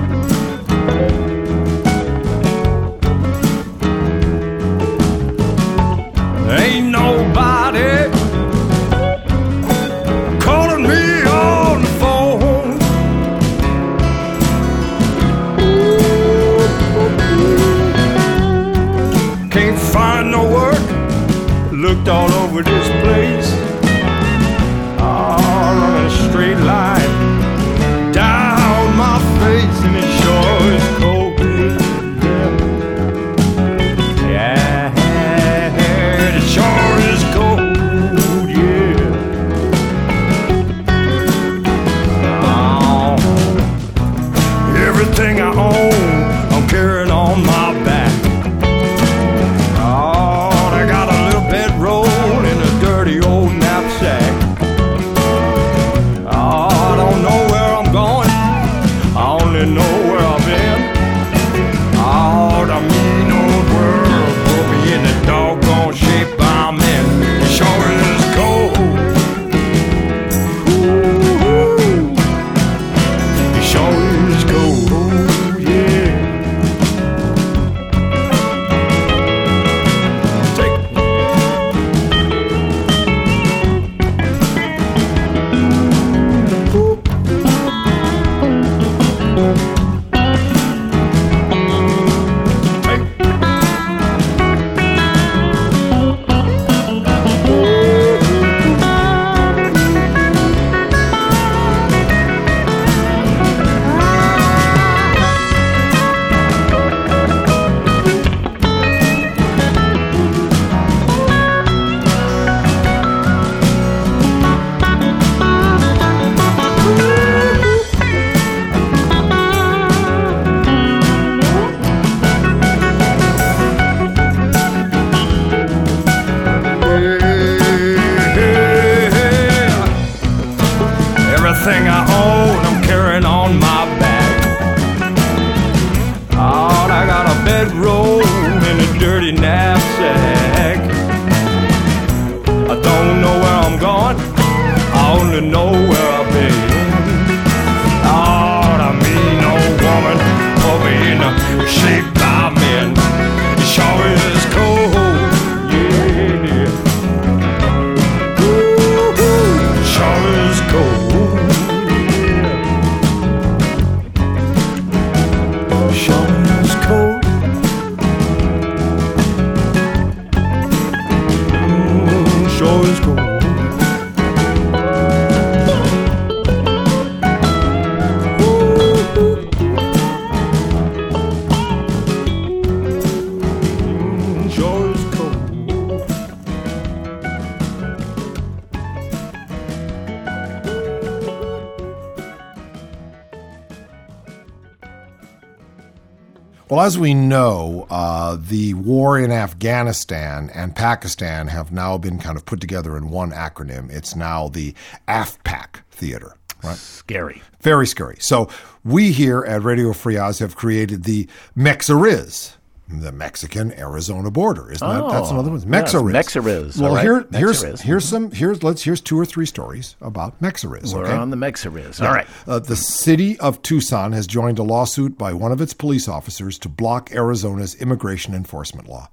As 196.86 197.00
we 197.00 197.16
know, 197.16 197.88
uh, 197.90 198.38
the 198.40 198.76
war 198.76 199.18
in 199.18 199.32
Afghanistan 199.32 200.52
and 200.54 200.76
Pakistan 200.76 201.48
have 201.48 201.72
now 201.72 201.98
been 201.98 202.20
kind 202.20 202.38
of 202.38 202.46
put 202.46 202.62
together 202.62 202.96
in 202.96 203.10
one 203.10 203.32
acronym. 203.32 203.92
It's 203.92 204.16
now 204.16 204.50
the 204.50 204.76
AFPAC 205.08 205.78
theater, 205.90 206.36
right? 206.64 206.78
Scary. 206.78 207.42
Very 207.62 207.88
scary. 207.88 208.18
So 208.20 208.50
we 208.84 209.12
here 209.12 209.44
at 209.46 209.64
Radio 209.64 209.94
Free 209.94 210.16
Oz 210.16 210.38
have 210.38 210.56
created 210.56 211.06
the 211.06 211.28
Mexariz, 211.58 212.54
the 212.88 213.12
Mexican 213.12 213.72
Arizona 213.80 214.30
border. 214.30 214.72
Isn't 214.72 214.88
that 214.88 215.10
that's 215.10 215.30
Oh, 215.30 215.34
another 215.34 215.50
one? 215.52 215.60
yes, 215.60 215.94
Mexariz. 215.94 216.12
Mexariz. 216.12 216.80
Well, 216.80 216.94
right, 216.96 217.02
here 217.02 217.28
here's 217.34 217.64
Mexariz. 217.64 217.82
here's 217.82 218.06
some 218.06 218.32
here's 218.32 218.62
let's 218.64 218.84
here's 218.84 219.02
two 219.02 219.20
or 219.20 219.26
three 219.26 219.46
stories 219.48 219.96
about 220.02 220.40
Mexariz. 220.42 220.94
We're 220.94 221.06
okay? 221.06 221.14
on 221.14 221.32
the 221.32 221.38
Mexariz. 221.38 222.00
All 222.06 222.14
right. 222.14 222.28
Uh, 222.48 222.60
the 222.60 222.76
city 222.76 223.40
of 223.40 223.62
Tucson 223.64 224.12
has 224.12 224.28
joined 224.28 224.60
a 224.60 224.64
lawsuit 224.64 225.18
by 225.18 225.34
one 225.34 225.52
of 225.52 225.62
its 225.62 225.74
police 225.74 226.08
officers 226.08 226.60
to 226.60 226.70
block 226.70 227.12
Arizona's 227.12 227.74
immigration 227.76 228.34
enforcement 228.36 228.88
law. 228.88 229.10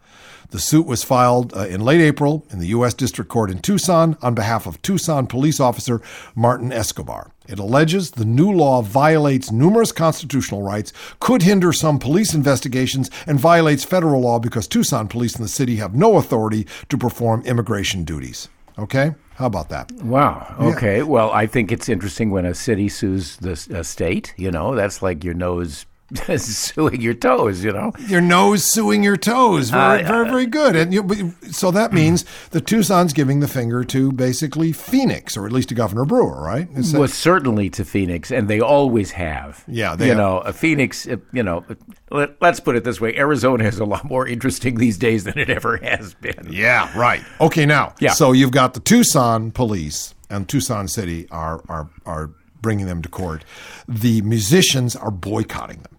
The 0.51 0.59
suit 0.61 0.87
was 0.87 1.03
filed 1.03 1.57
uh, 1.57 1.61
in 1.67 1.81
late 1.81 2.03
April 2.03 2.47
in 2.51 2.59
the 2.59 2.67
U.S. 2.69 2.93
District 2.93 3.31
Court 3.31 3.51
in 3.51 3.61
Tucson 3.61 4.19
on 4.21 4.35
behalf 4.35 4.67
of 4.67 4.83
Tucson 4.83 5.27
police 5.27 5.59
officer 5.61 6.03
Martin 6.35 6.73
Escobar. 6.73 7.32
It 7.49 7.59
alleges 7.59 8.13
the 8.13 8.25
new 8.25 8.51
law 8.53 8.83
violates 8.83 9.51
numerous 9.51 9.93
constitutional 9.93 10.63
rights, 10.63 10.93
could 11.21 11.43
hinder 11.43 11.73
some 11.73 11.99
police 11.99 12.35
investigations, 12.35 13.11
and 13.27 13.39
violates 13.39 13.85
federal 13.85 14.21
law 14.21 14.39
because 14.39 14.69
Tucson 14.69 15.09
police 15.09 15.37
in 15.37 15.43
the 15.43 15.49
city 15.49 15.77
have 15.77 15.95
no 15.95 16.17
authority 16.17 16.67
to 16.89 16.99
perform 16.99 17.43
immigration 17.43 18.05
duties. 18.05 18.49
Okay? 18.79 19.15
How 19.35 19.47
about 19.47 19.71
that? 19.71 19.91
Wow. 19.93 20.55
Okay. 20.61 21.03
Well, 21.03 21.31
I 21.31 21.47
think 21.47 21.73
it's 21.73 21.89
interesting 21.89 22.31
when 22.31 22.47
a 22.47 22.55
city 22.55 22.89
sues 22.89 23.37
the 23.39 23.57
state. 23.85 24.35
You 24.37 24.51
know, 24.51 24.75
that's 24.75 25.03
like 25.03 25.25
your 25.25 25.35
nose 25.35 25.87
suing 26.37 27.01
your 27.01 27.15
toes. 27.15 27.63
You 27.65 27.73
know. 27.73 27.93
your 28.07 28.21
nose 28.21 28.65
suing 28.71 29.03
your 29.03 29.17
toes. 29.17 29.71
Very, 29.71 30.03
Uh, 30.05 30.09
very, 30.09 30.29
very 30.29 30.47
good. 30.47 30.77
And 30.77 30.93
you, 30.93 31.35
so 31.51 31.71
that 31.71 31.93
means 31.93 32.25
the 32.51 32.61
Tucson's 32.61 33.13
giving 33.13 33.41
the 33.41 33.49
finger 33.49 33.85
to 33.85 34.13
basically 34.13 34.73
Phoenix, 34.73 35.37
or 35.37 35.47
at 35.47 35.53
least 35.53 35.69
to 35.71 35.75
Governor 35.75 36.05
Brewer, 36.05 36.43
right? 36.43 36.69
Is 36.75 36.93
that- 36.93 36.99
was 37.01 37.15
certainly 37.15 37.71
to 37.71 37.85
Phoenix, 37.85 38.31
and 38.31 38.49
they 38.49 38.61
always 38.61 39.13
have. 39.13 39.65
Yeah, 39.67 39.97
they 39.97 40.07
you 40.07 40.11
have. 40.13 40.19
know, 40.19 40.39
a 40.41 40.53
Phoenix. 40.53 41.07
uh, 41.09 41.17
You 41.33 41.43
know, 41.43 41.65
let, 42.11 42.41
let's 42.41 42.61
put 42.61 42.77
it 42.77 42.85
this 42.85 43.01
way: 43.01 43.17
Arizona 43.17 43.65
is 43.65 43.79
a 43.79 43.85
lot 43.85 44.05
more 44.05 44.27
interesting 44.27 44.77
these 44.79 44.99
days 44.99 45.25
than 45.25 45.39
it 45.39 45.51
ever 45.51 45.77
has 45.79 46.15
been. 46.15 46.49
yeah, 46.51 46.91
right. 46.99 47.23
Okay, 47.41 47.67
now, 47.67 47.95
Yeah. 48.01 48.13
so 48.13 48.33
you've 48.33 48.51
got 48.53 48.75
the 48.75 48.81
Tucson 48.81 49.51
police 49.51 50.15
and 50.31 50.49
Tucson 50.49 50.89
City 50.89 51.27
are 51.31 51.63
are 51.69 51.89
are 52.07 52.31
bringing 52.61 52.87
them 52.87 53.03
to 53.03 53.09
court. 53.09 53.45
The 53.89 54.23
musicians 54.23 54.95
are 54.95 55.11
boycotting 55.11 55.79
them. 55.79 55.97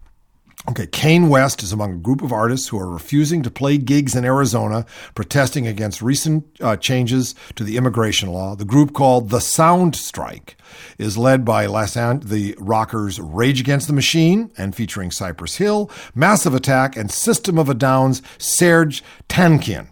Okay, 0.66 0.86
Kanye 0.86 1.28
West 1.28 1.62
is 1.62 1.72
among 1.72 1.92
a 1.92 1.98
group 1.98 2.22
of 2.22 2.32
artists 2.32 2.68
who 2.68 2.78
are 2.78 2.88
refusing 2.88 3.42
to 3.42 3.50
play 3.50 3.76
gigs 3.76 4.14
in 4.16 4.24
Arizona, 4.24 4.86
protesting 5.14 5.66
against 5.66 6.00
recent 6.00 6.46
uh, 6.58 6.74
changes 6.74 7.34
to 7.56 7.64
the 7.64 7.76
immigration 7.76 8.30
law. 8.30 8.54
The 8.56 8.64
group 8.64 8.94
called 8.94 9.28
the 9.28 9.40
Sound 9.40 9.94
Strike 9.94 10.56
is 10.96 11.18
led 11.18 11.44
by 11.44 11.66
Los 11.66 11.98
An- 11.98 12.20
the 12.20 12.56
rockers 12.58 13.20
Rage 13.20 13.60
Against 13.60 13.88
the 13.88 13.92
Machine 13.92 14.50
and 14.56 14.74
featuring 14.74 15.10
Cypress 15.10 15.56
Hill, 15.56 15.90
Massive 16.14 16.54
Attack, 16.54 16.96
and 16.96 17.10
System 17.10 17.58
of 17.58 17.68
a 17.68 17.74
Down's 17.74 18.22
Serj 18.38 19.02
Tankian. 19.28 19.88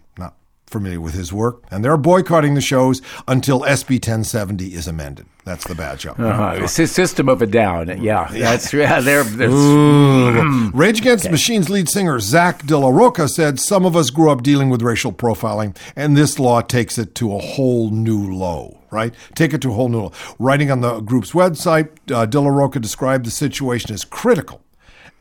Familiar 0.73 0.99
with 0.99 1.13
his 1.13 1.31
work, 1.31 1.63
and 1.69 1.85
they're 1.85 1.97
boycotting 1.97 2.55
the 2.55 2.61
shows 2.61 2.99
until 3.27 3.61
SB 3.61 3.91
1070 3.91 4.73
is 4.73 4.87
amended. 4.87 5.27
That's 5.45 5.67
the 5.67 5.75
bad 5.75 5.99
job. 5.99 6.19
Uh, 6.19 6.57
a 6.63 6.67
system 6.67 7.29
of 7.29 7.43
a 7.43 7.45
down. 7.45 8.01
Yeah, 8.01 8.27
that's 8.31 8.73
yeah. 8.73 8.99
They're, 8.99 9.23
they're 9.23 9.49
Rage 10.73 10.99
Against 10.99 11.25
the 11.25 11.29
Machine's 11.29 11.69
lead 11.69 11.89
singer 11.89 12.19
Zack 12.19 12.65
de 12.65 12.75
la 12.75 12.89
Rocha 12.89 13.27
said, 13.27 13.59
Some 13.59 13.85
of 13.85 13.95
us 13.95 14.09
grew 14.09 14.31
up 14.31 14.41
dealing 14.41 14.71
with 14.71 14.81
racial 14.81 15.13
profiling, 15.13 15.77
and 15.95 16.17
this 16.17 16.39
law 16.39 16.61
takes 16.61 16.97
it 16.97 17.13
to 17.15 17.35
a 17.35 17.39
whole 17.39 17.91
new 17.91 18.33
low, 18.33 18.79
right? 18.89 19.13
Take 19.35 19.53
it 19.53 19.61
to 19.61 19.69
a 19.69 19.73
whole 19.73 19.89
new 19.89 20.01
low. 20.03 20.11
Writing 20.39 20.71
on 20.71 20.81
the 20.81 21.01
group's 21.01 21.33
website, 21.33 21.89
uh, 22.11 22.25
De 22.25 22.39
La 22.41 22.49
Roca 22.49 22.79
described 22.79 23.27
the 23.27 23.31
situation 23.31 23.93
as 23.93 24.03
critical 24.03 24.63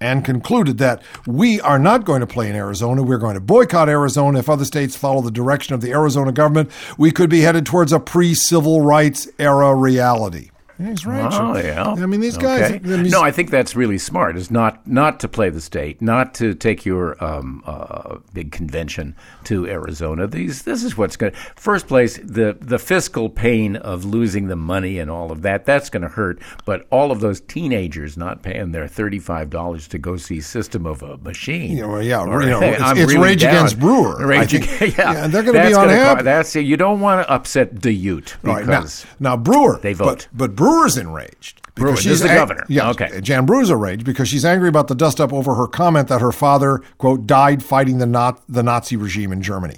and 0.02 0.24
concluded 0.24 0.78
that 0.78 1.02
we 1.26 1.60
are 1.60 1.78
not 1.78 2.04
going 2.04 2.20
to 2.20 2.26
play 2.26 2.50
in 2.50 2.56
Arizona. 2.56 3.02
We're 3.02 3.18
going 3.18 3.34
to 3.34 3.40
boycott 3.40 3.88
Arizona. 3.88 4.40
If 4.40 4.50
other 4.50 4.64
states 4.64 4.96
follow 4.96 5.22
the 5.22 5.30
direction 5.30 5.74
of 5.74 5.80
the 5.80 5.92
Arizona 5.92 6.32
government, 6.32 6.70
we 6.98 7.12
could 7.12 7.30
be 7.30 7.40
headed 7.40 7.64
towards 7.66 7.92
a 7.92 8.00
pre 8.00 8.34
civil 8.34 8.80
rights 8.80 9.28
era 9.38 9.74
reality. 9.74 10.51
Yeah, 10.82 10.90
He's 10.90 11.06
right. 11.06 11.32
Oh 11.32 11.56
yeah. 11.56 11.84
I 12.02 12.06
mean, 12.06 12.20
these 12.20 12.36
guys. 12.36 12.70
Okay. 12.70 12.78
the 12.78 12.98
no, 12.98 13.22
I 13.22 13.30
think 13.30 13.50
that's 13.50 13.76
really 13.76 13.98
smart. 13.98 14.36
Is 14.36 14.50
not 14.50 14.86
not 14.86 15.20
to 15.20 15.28
play 15.28 15.48
the 15.50 15.60
state, 15.60 16.02
not 16.02 16.34
to 16.34 16.54
take 16.54 16.84
your 16.84 17.22
um, 17.22 17.62
uh, 17.66 18.16
big 18.32 18.52
convention 18.52 19.14
to 19.44 19.66
Arizona. 19.68 20.26
These 20.26 20.62
this 20.62 20.82
is 20.82 20.96
what's 20.96 21.16
going. 21.16 21.32
to 21.32 21.38
First 21.56 21.86
place, 21.86 22.18
the 22.22 22.56
the 22.60 22.78
fiscal 22.78 23.28
pain 23.30 23.76
of 23.76 24.04
losing 24.04 24.48
the 24.48 24.56
money 24.56 24.98
and 24.98 25.10
all 25.10 25.30
of 25.30 25.42
that. 25.42 25.64
That's 25.64 25.88
going 25.90 26.02
to 26.02 26.08
hurt. 26.08 26.40
But 26.64 26.86
all 26.90 27.10
of 27.12 27.20
those 27.20 27.40
teenagers 27.40 28.16
not 28.16 28.42
paying 28.42 28.72
their 28.72 28.88
thirty 28.88 29.18
five 29.18 29.50
dollars 29.50 29.86
to 29.88 29.98
go 29.98 30.16
see 30.16 30.40
System 30.40 30.86
of 30.86 31.02
a 31.02 31.16
Machine. 31.18 31.76
Yeah, 31.76 31.86
well, 31.86 32.02
yeah, 32.02 32.24
Or- 32.24 32.42
you 32.42 32.50
know, 32.50 32.60
it's- 32.62 32.90
it's 32.98 33.12
really 33.12 33.18
Rage 33.28 33.42
down. 33.42 33.54
Against 33.56 33.78
Brewer, 33.78 34.26
Rage 34.26 34.50
think. 34.50 34.82
Ag- 34.82 34.94
yeah, 34.98 35.12
Yeah, 35.12 35.26
they're 35.28 35.42
gonna 35.42 35.52
be 35.52 35.58
That's 35.58 35.74
gonna 35.74 35.92
unhappy. 35.92 36.16
ca- 36.18 36.22
That's 36.24 36.54
you 36.56 36.76
don't 36.76 37.00
want 37.00 37.26
to 37.26 37.32
upset 37.32 37.74
Deute 37.76 38.34
Right, 38.42 38.66
now, 38.66 38.80
because 38.80 39.06
now 39.20 39.36
Brewer, 39.36 39.78
They 39.82 39.92
vote. 39.92 40.28
but, 40.32 40.48
but 40.50 40.56
Brewer's 40.72 40.96
enraged. 40.96 41.60
because 41.74 42.02
Brewer, 42.02 42.12
is 42.12 42.20
the 42.20 42.30
ang- 42.30 42.36
governor. 42.36 42.64
Yeah, 42.68 42.90
Okay. 42.90 43.20
Jan 43.20 43.46
Brewer's 43.46 43.70
enraged 43.70 44.04
because 44.04 44.28
she's 44.28 44.44
angry 44.44 44.68
about 44.68 44.88
the 44.88 44.94
dust 44.94 45.20
up 45.20 45.32
over 45.32 45.54
her 45.54 45.66
comment 45.66 46.08
that 46.08 46.20
her 46.20 46.32
father 46.32 46.80
quote 46.98 47.26
died 47.26 47.62
fighting 47.62 47.98
the 47.98 48.06
not 48.06 48.42
the 48.48 48.62
Nazi 48.62 48.96
regime 48.96 49.32
in 49.32 49.42
Germany. 49.42 49.76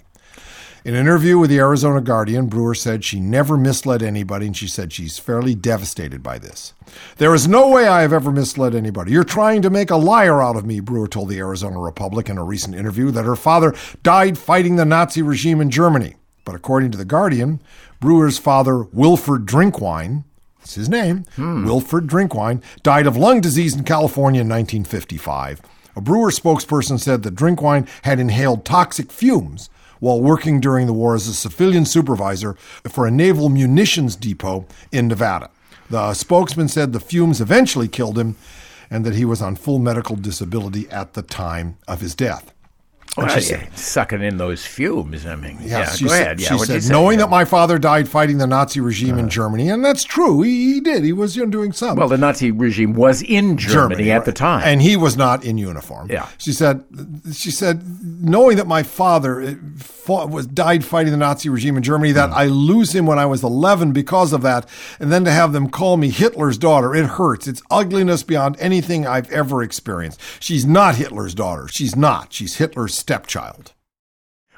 In 0.84 0.94
an 0.94 1.00
interview 1.00 1.38
with 1.38 1.48
the 1.48 1.58
Arizona 1.60 2.02
Guardian, 2.02 2.46
Brewer 2.46 2.74
said 2.74 3.04
she 3.04 3.18
never 3.18 3.56
misled 3.56 4.02
anybody, 4.02 4.44
and 4.46 4.54
she 4.56 4.68
said 4.68 4.92
she's 4.92 5.18
fairly 5.18 5.54
devastated 5.54 6.22
by 6.22 6.38
this. 6.38 6.74
There 7.16 7.34
is 7.34 7.48
no 7.48 7.70
way 7.70 7.86
I 7.88 8.02
have 8.02 8.12
ever 8.12 8.30
misled 8.30 8.74
anybody. 8.74 9.12
You're 9.12 9.24
trying 9.24 9.62
to 9.62 9.70
make 9.70 9.90
a 9.90 9.96
liar 9.96 10.42
out 10.42 10.56
of 10.56 10.66
me, 10.66 10.80
Brewer 10.80 11.08
told 11.08 11.30
the 11.30 11.38
Arizona 11.38 11.78
Republic 11.78 12.28
in 12.28 12.36
a 12.36 12.44
recent 12.44 12.74
interview 12.74 13.10
that 13.12 13.24
her 13.24 13.34
father 13.36 13.74
died 14.02 14.36
fighting 14.36 14.76
the 14.76 14.84
Nazi 14.84 15.22
regime 15.22 15.62
in 15.62 15.70
Germany. 15.70 16.16
But 16.44 16.54
according 16.54 16.90
to 16.90 16.98
the 16.98 17.06
Guardian, 17.06 17.62
Brewer's 18.00 18.36
father, 18.36 18.82
Wilford 18.92 19.46
Drinkwine, 19.46 20.24
that's 20.64 20.76
his 20.76 20.88
name, 20.88 21.26
Wilford 21.36 22.06
Drinkwine, 22.06 22.62
died 22.82 23.06
of 23.06 23.18
lung 23.18 23.42
disease 23.42 23.76
in 23.76 23.84
California 23.84 24.40
in 24.40 24.48
1955. 24.48 25.60
A 25.94 26.00
Brewer 26.00 26.30
spokesperson 26.30 26.98
said 26.98 27.22
that 27.22 27.34
Drinkwine 27.34 27.86
had 28.02 28.18
inhaled 28.18 28.64
toxic 28.64 29.12
fumes 29.12 29.68
while 30.00 30.22
working 30.22 30.60
during 30.60 30.86
the 30.86 30.94
war 30.94 31.14
as 31.14 31.28
a 31.28 31.34
civilian 31.34 31.84
supervisor 31.84 32.54
for 32.88 33.06
a 33.06 33.10
naval 33.10 33.50
munitions 33.50 34.16
depot 34.16 34.66
in 34.90 35.06
Nevada. 35.06 35.50
The 35.90 36.14
spokesman 36.14 36.68
said 36.68 36.94
the 36.94 36.98
fumes 36.98 37.42
eventually 37.42 37.86
killed 37.86 38.18
him 38.18 38.34
and 38.88 39.04
that 39.04 39.14
he 39.14 39.26
was 39.26 39.42
on 39.42 39.56
full 39.56 39.78
medical 39.78 40.16
disability 40.16 40.88
at 40.88 41.12
the 41.12 41.20
time 41.20 41.76
of 41.86 42.00
his 42.00 42.14
death. 42.14 42.54
Well, 43.16 43.28
she 43.28 43.50
yeah, 43.52 43.66
sucking 43.74 44.22
in 44.22 44.38
those 44.38 44.66
fumes. 44.66 45.24
I 45.24 45.36
mean, 45.36 45.58
yeah, 45.62 45.88
she 45.92 46.04
go 46.06 46.10
said, 46.10 46.22
ahead. 46.22 46.40
Yeah, 46.40 46.48
she 46.48 46.54
what'd 46.54 46.82
said, 46.82 46.90
knowing 46.92 47.18
Yeah. 47.18 47.26
that 47.26 47.30
my 47.30 47.44
father 47.44 47.78
died 47.78 48.08
fighting 48.08 48.38
the 48.38 48.46
Nazi 48.46 48.80
regime 48.80 49.18
in 49.18 49.28
Germany, 49.28 49.68
and 49.70 49.84
that's 49.84 50.02
true, 50.02 50.42
he, 50.42 50.74
he 50.74 50.80
did. 50.80 51.04
He 51.04 51.12
was 51.12 51.34
doing 51.34 51.72
some. 51.72 51.96
Well, 51.96 52.08
the 52.08 52.18
Nazi 52.18 52.50
regime 52.50 52.92
was 52.94 53.22
in 53.22 53.56
Germany, 53.56 54.10
at 54.10 54.24
the 54.24 54.32
time. 54.32 54.62
and 54.64 54.82
he 54.82 54.96
was 54.96 55.16
not 55.16 55.44
in 55.44 55.58
uniform. 55.58 56.10
Yeah. 56.10 56.28
she 56.38 56.52
said. 56.52 56.84
She 57.32 57.50
said, 57.50 57.82
knowing 58.02 58.56
that 58.56 58.66
my 58.66 58.82
father 58.82 59.40
uh, 59.42 59.54
fought, 59.76 60.30
was 60.30 60.46
died 60.46 60.84
fighting 60.84 61.12
the 61.12 61.16
Nazi 61.18 61.48
regime 61.48 61.76
in 61.76 61.82
Germany, 61.82 62.12
that 62.12 62.30
Hmm. 62.30 62.34
I 62.38 62.44
lose 62.46 62.94
him 62.94 63.06
when 63.06 63.18
I 63.18 63.26
was 63.26 63.44
11 63.44 63.92
because 63.92 64.32
of 64.32 64.42
that, 64.42 64.66
and 64.98 65.12
then 65.12 65.24
to 65.24 65.30
have 65.30 65.52
them 65.52 65.68
call 65.68 65.96
me 65.96 66.10
Hitler's 66.10 66.58
daughter, 66.58 66.94
it 66.94 67.04
hurts. 67.06 67.46
It's 67.46 67.62
ugliness 67.70 68.22
beyond 68.22 68.56
anything 68.58 69.06
I've 69.06 69.30
ever 69.30 69.62
experienced. 69.62 70.20
She's 70.40 70.64
not 70.66 70.96
Hitler's 70.96 71.34
daughter. 71.34 71.68
She's 71.68 71.94
not. 71.94 72.32
She's 72.32 72.56
Hitler's 72.56 72.94
stepchild. 73.04 73.74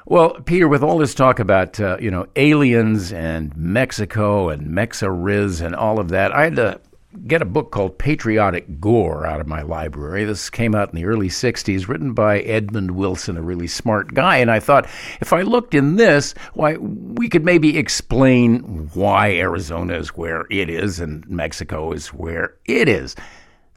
well, 0.05 0.29
Peter, 0.45 0.69
with 0.69 0.81
all 0.81 0.97
this 0.97 1.13
talk 1.13 1.37
about 1.39 1.81
uh, 1.81 1.97
you 1.99 2.09
know 2.09 2.27
aliens 2.37 3.11
and 3.11 3.55
Mexico 3.57 4.47
and 4.47 4.67
Mexariz 4.67 5.61
and 5.61 5.75
all 5.75 5.99
of 5.99 6.07
that, 6.09 6.31
I 6.31 6.45
had 6.45 6.55
to 6.55 6.79
get 7.25 7.41
a 7.41 7.45
book 7.45 7.71
called 7.71 7.97
Patriotic 7.97 8.79
Gore 8.79 9.25
out 9.25 9.41
of 9.41 9.47
my 9.47 9.63
library. 9.63 10.23
This 10.23 10.49
came 10.49 10.75
out 10.75 10.87
in 10.87 10.95
the 10.95 11.03
early 11.03 11.27
'60s, 11.27 11.89
written 11.89 12.13
by 12.13 12.39
Edmund 12.39 12.91
Wilson, 12.91 13.35
a 13.35 13.41
really 13.41 13.67
smart 13.67 14.13
guy. 14.13 14.37
And 14.37 14.49
I 14.49 14.61
thought, 14.61 14.85
if 15.19 15.33
I 15.33 15.41
looked 15.41 15.73
in 15.73 15.97
this, 15.97 16.33
why 16.53 16.77
we 16.77 17.27
could 17.27 17.43
maybe 17.43 17.77
explain 17.77 18.59
why 18.93 19.31
Arizona 19.33 19.95
is 19.95 20.15
where 20.15 20.45
it 20.49 20.69
is 20.69 21.01
and 21.01 21.27
Mexico 21.27 21.91
is 21.91 22.13
where 22.13 22.55
it 22.63 22.87
is. 22.87 23.13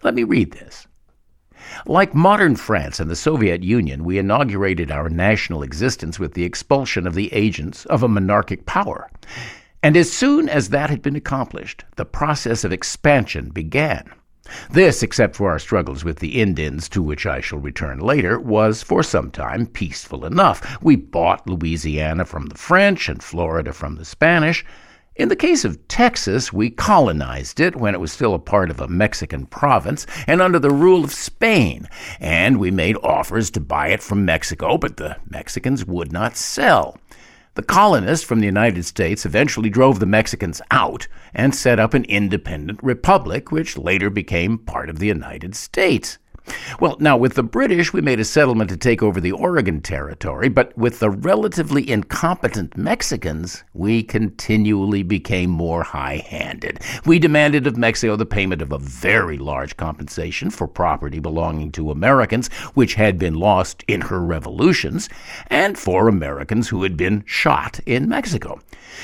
Let 0.05 0.15
me 0.15 0.23
read 0.23 0.53
this. 0.53 0.87
Like 1.87 2.15
modern 2.15 2.57
France 2.57 3.01
and 3.01 3.11
the 3.11 3.17
Soviet 3.17 3.63
Union, 3.63 4.05
we 4.05 4.19
inaugurated 4.19 4.91
our 4.91 5.09
national 5.09 5.63
existence 5.63 6.19
with 6.19 6.35
the 6.35 6.45
expulsion 6.45 7.07
of 7.07 7.15
the 7.15 7.33
agents 7.33 7.87
of 7.87 8.03
a 8.03 8.09
monarchic 8.09 8.67
power. 8.67 9.11
And 9.83 9.97
as 9.97 10.13
soon 10.13 10.49
as 10.49 10.69
that 10.69 10.91
had 10.91 11.01
been 11.01 11.17
accomplished, 11.17 11.85
the 11.97 12.05
process 12.05 12.65
of 12.65 12.73
expansion 12.73 13.49
began. 13.49 14.11
This, 14.71 15.03
except 15.03 15.37
for 15.37 15.51
our 15.51 15.59
struggles 15.59 16.05
with 16.05 16.19
the 16.19 16.41
Indians, 16.41 16.89
to 16.91 17.03
which 17.03 17.25
I 17.25 17.41
shall 17.41 17.61
return 17.61 17.99
later, 18.01 18.39
was 18.39 18.83
for 18.83 19.03
some 19.03 19.31
time 19.31 19.67
peaceful 19.67 20.27
enough. 20.27 20.83
We 20.83 20.97
bought 20.97 21.49
Louisiana 21.49 22.25
from 22.25 22.47
the 22.47 22.59
French 22.59 23.09
and 23.09 23.23
Florida 23.23 23.73
from 23.73 23.97
the 23.97 24.05
Spanish. 24.05 24.65
In 25.21 25.29
the 25.29 25.37
case 25.37 25.67
of 25.67 25.87
Texas, 25.87 26.51
we 26.51 26.71
colonized 26.71 27.61
it 27.61 27.77
when 27.77 27.95
it 27.95 28.01
was 28.01 28.11
still 28.11 28.33
a 28.33 28.39
part 28.39 28.71
of 28.71 28.81
a 28.81 28.89
Mexican 28.89 29.45
province 29.45 30.07
and 30.27 30.41
under 30.41 30.59
the 30.59 30.71
rule 30.71 31.05
of 31.05 31.13
Spain, 31.13 31.87
and 32.21 32.59
we 32.59 32.71
made 32.71 32.97
offers 33.03 33.51
to 33.51 33.61
buy 33.61 33.89
it 33.89 34.03
from 34.03 34.25
Mexico, 34.25 34.79
but 34.79 34.97
the 34.97 35.19
Mexicans 35.29 35.85
would 35.85 36.11
not 36.11 36.39
sell. 36.39 36.97
The 37.53 37.63
colonists 37.63 38.25
from 38.25 38.41
the 38.41 38.47
United 38.47 38.87
States 38.87 39.27
eventually 39.27 39.69
drove 39.69 40.01
the 40.01 40.07
Mexicans 40.07 40.63
out 40.71 41.07
and 41.35 41.55
set 41.55 41.79
up 41.79 41.93
an 41.93 42.05
independent 42.05 42.83
republic, 42.83 43.53
which 43.53 43.77
later 43.77 44.09
became 44.09 44.57
part 44.57 44.89
of 44.89 45.01
the 45.01 45.09
United 45.09 45.55
States. 45.55 46.17
Well, 46.81 46.97
now 46.99 47.17
with 47.17 47.35
the 47.35 47.43
British, 47.43 47.93
we 47.93 48.01
made 48.01 48.21
a 48.21 48.25
settlement 48.25 48.71
to 48.71 48.77
take 48.77 49.03
over 49.03 49.21
the 49.21 49.33
Oregon 49.33 49.81
Territory, 49.81 50.49
but 50.49 50.77
with 50.79 50.99
the 50.99 51.11
relatively 51.11 51.89
incompetent 51.91 52.77
Mexicans, 52.77 53.65
we 53.75 54.03
continually 54.03 55.03
became 55.03 55.51
more 55.51 55.83
high 55.83 56.25
handed. 56.27 56.81
We 57.05 57.19
demanded 57.19 57.67
of 57.67 57.77
Mexico 57.77 58.17
the 58.17 58.25
payment 58.25 58.63
of 58.63 58.73
a 58.73 58.79
very 58.79 59.37
large 59.37 59.77
compensation 59.77 60.51
for 60.51 60.67
property 60.67 61.21
belonging 61.21 61.73
to 61.73 61.91
Americans, 61.91 62.49
which 62.75 62.95
had 62.95 63.19
been 63.19 63.35
lost 63.35 63.85
in 63.87 64.01
her 64.03 64.21
revolutions, 64.21 65.09
and 65.49 65.77
for 65.77 66.09
Americans 66.09 66.69
who 66.69 66.83
had 66.83 66.97
been 66.97 67.25
shot 67.27 67.81
in 67.85 68.09
Mexico. 68.09 68.61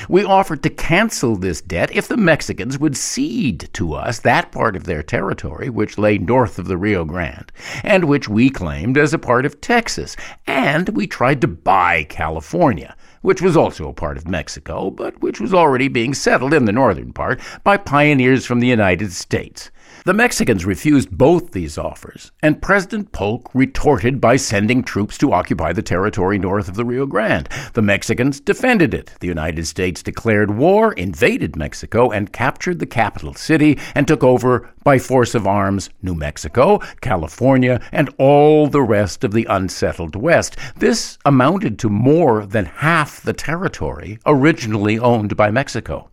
We 0.08 0.24
offered 0.24 0.62
to 0.62 0.70
cancel 0.70 1.36
this 1.36 1.60
debt 1.60 1.94
if 1.94 2.08
the 2.08 2.16
Mexicans 2.16 2.78
would 2.78 2.96
cede 2.96 3.68
to 3.74 3.94
us 3.94 4.20
that 4.20 4.50
part 4.52 4.76
of 4.76 4.84
their 4.84 5.02
territory 5.02 5.68
which 5.68 5.98
lay 5.98 6.18
north 6.18 6.58
of 6.58 6.66
the 6.66 6.76
Rio 6.76 7.04
Grande, 7.04 7.35
and 7.82 8.04
which 8.04 8.28
we 8.28 8.50
claimed 8.50 8.96
as 8.96 9.12
a 9.12 9.18
part 9.18 9.46
of 9.46 9.60
Texas, 9.60 10.16
and 10.46 10.88
we 10.90 11.06
tried 11.06 11.40
to 11.40 11.48
buy 11.48 12.04
California, 12.04 12.96
which 13.22 13.42
was 13.42 13.56
also 13.56 13.88
a 13.88 13.92
part 13.92 14.16
of 14.16 14.28
Mexico, 14.28 14.90
but 14.90 15.20
which 15.20 15.40
was 15.40 15.52
already 15.52 15.88
being 15.88 16.14
settled 16.14 16.54
in 16.54 16.64
the 16.64 16.72
northern 16.72 17.12
part 17.12 17.40
by 17.64 17.76
pioneers 17.76 18.46
from 18.46 18.60
the 18.60 18.66
United 18.66 19.12
States. 19.12 19.70
The 20.06 20.14
Mexicans 20.14 20.64
refused 20.64 21.10
both 21.10 21.50
these 21.50 21.76
offers, 21.76 22.30
and 22.40 22.62
President 22.62 23.10
Polk 23.10 23.50
retorted 23.52 24.20
by 24.20 24.36
sending 24.36 24.84
troops 24.84 25.18
to 25.18 25.32
occupy 25.32 25.72
the 25.72 25.82
territory 25.82 26.38
north 26.38 26.68
of 26.68 26.76
the 26.76 26.84
Rio 26.84 27.06
Grande. 27.06 27.48
The 27.72 27.82
Mexicans 27.82 28.38
defended 28.38 28.94
it. 28.94 29.10
The 29.18 29.26
United 29.26 29.66
States 29.66 30.04
declared 30.04 30.52
war, 30.52 30.92
invaded 30.92 31.56
Mexico, 31.56 32.12
and 32.12 32.32
captured 32.32 32.78
the 32.78 32.86
capital 32.86 33.34
city 33.34 33.80
and 33.96 34.06
took 34.06 34.22
over 34.22 34.70
by 34.84 35.00
force 35.00 35.34
of 35.34 35.44
arms 35.44 35.90
New 36.02 36.14
Mexico, 36.14 36.78
California, 37.00 37.80
and 37.90 38.08
all 38.16 38.68
the 38.68 38.82
rest 38.82 39.24
of 39.24 39.32
the 39.32 39.46
unsettled 39.50 40.14
West. 40.14 40.56
This 40.76 41.18
amounted 41.24 41.80
to 41.80 41.88
more 41.88 42.46
than 42.46 42.66
half 42.66 43.22
the 43.22 43.32
territory 43.32 44.20
originally 44.24 45.00
owned 45.00 45.36
by 45.36 45.50
Mexico. 45.50 46.10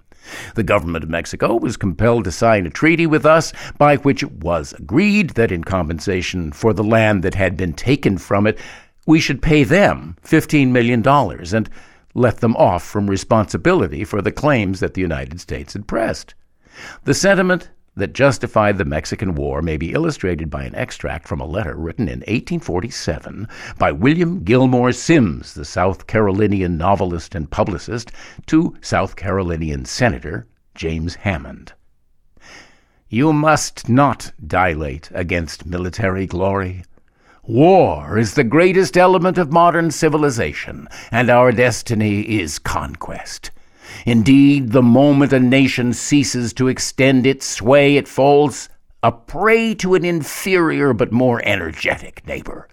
The 0.56 0.64
government 0.64 1.04
of 1.04 1.10
Mexico 1.10 1.56
was 1.56 1.78
compelled 1.78 2.24
to 2.26 2.32
sign 2.32 2.66
a 2.66 2.70
treaty 2.70 3.06
with 3.06 3.26
us 3.26 3.54
by 3.78 3.98
which 3.98 4.24
it 4.24 4.32
was 4.32 4.74
agreed 4.74 5.32
that 5.32 5.52
in 5.52 5.64
compensation 5.64 6.52
for 6.52 6.74
the 6.74 6.84
land 6.84 7.24
that 7.24 7.36
had 7.36 7.58
been 7.58 7.74
taken 7.74 8.18
from 8.18 8.48
it, 8.48 8.58
we 9.06 9.20
should 9.20 9.42
pay 9.42 9.64
them 9.64 10.18
$15 10.24 10.70
million 10.70 11.06
and 11.08 11.70
let 12.14 12.38
them 12.38 12.56
off 12.56 12.84
from 12.84 13.10
responsibility 13.10 14.04
for 14.04 14.22
the 14.22 14.32
claims 14.32 14.80
that 14.80 14.94
the 14.94 15.02
United 15.02 15.40
States 15.40 15.74
had 15.74 15.88
pressed. 15.88 16.36
The 17.04 17.14
sentiment 17.14 17.70
that 17.96 18.14
justified 18.14 18.78
the 18.78 18.86
Mexican 18.86 19.36
War 19.36 19.62
may 19.62 19.78
be 19.78 19.94
illustrated 19.94 20.50
by 20.50 20.64
an 20.64 20.76
extract 20.76 21.28
from 21.28 21.40
a 21.40 21.46
letter 21.46 21.76
written 21.76 22.08
in 22.08 22.20
1847 22.20 23.48
by 23.78 23.92
William 23.92 24.44
Gilmore 24.44 24.92
Simms, 24.92 25.54
the 25.54 25.66
South 25.66 26.08
Carolinian 26.08 26.78
novelist 26.78 27.36
and 27.36 27.50
publicist, 27.50 28.12
to 28.48 28.76
South 28.82 29.16
Carolinian 29.16 29.86
Senator 29.86 30.48
James 30.76 31.16
Hammond. 31.16 31.74
You 33.10 33.32
must 33.32 33.88
not 33.88 34.32
dilate 34.46 35.12
against 35.14 35.68
military 35.68 36.26
glory. 36.26 36.84
War 37.44 38.18
is 38.18 38.34
the 38.34 38.44
greatest 38.44 38.98
element 38.98 39.38
of 39.38 39.52
modern 39.52 39.92
civilization, 39.92 40.88
and 41.12 41.30
our 41.30 41.52
destiny 41.52 42.22
is 42.22 42.58
conquest. 42.58 43.52
Indeed, 44.06 44.72
the 44.72 44.82
moment 44.82 45.34
a 45.34 45.40
nation 45.40 45.94
ceases 45.94 46.54
to 46.54 46.68
extend 46.68 47.26
its 47.26 47.46
sway, 47.46 47.98
it 47.98 48.08
falls 48.08 48.70
a 49.02 49.12
prey 49.12 49.74
to 49.76 49.96
an 49.96 50.06
inferior 50.06 50.94
but 50.94 51.12
more 51.12 51.42
energetic 51.44 52.26
neighbor. 52.26 52.68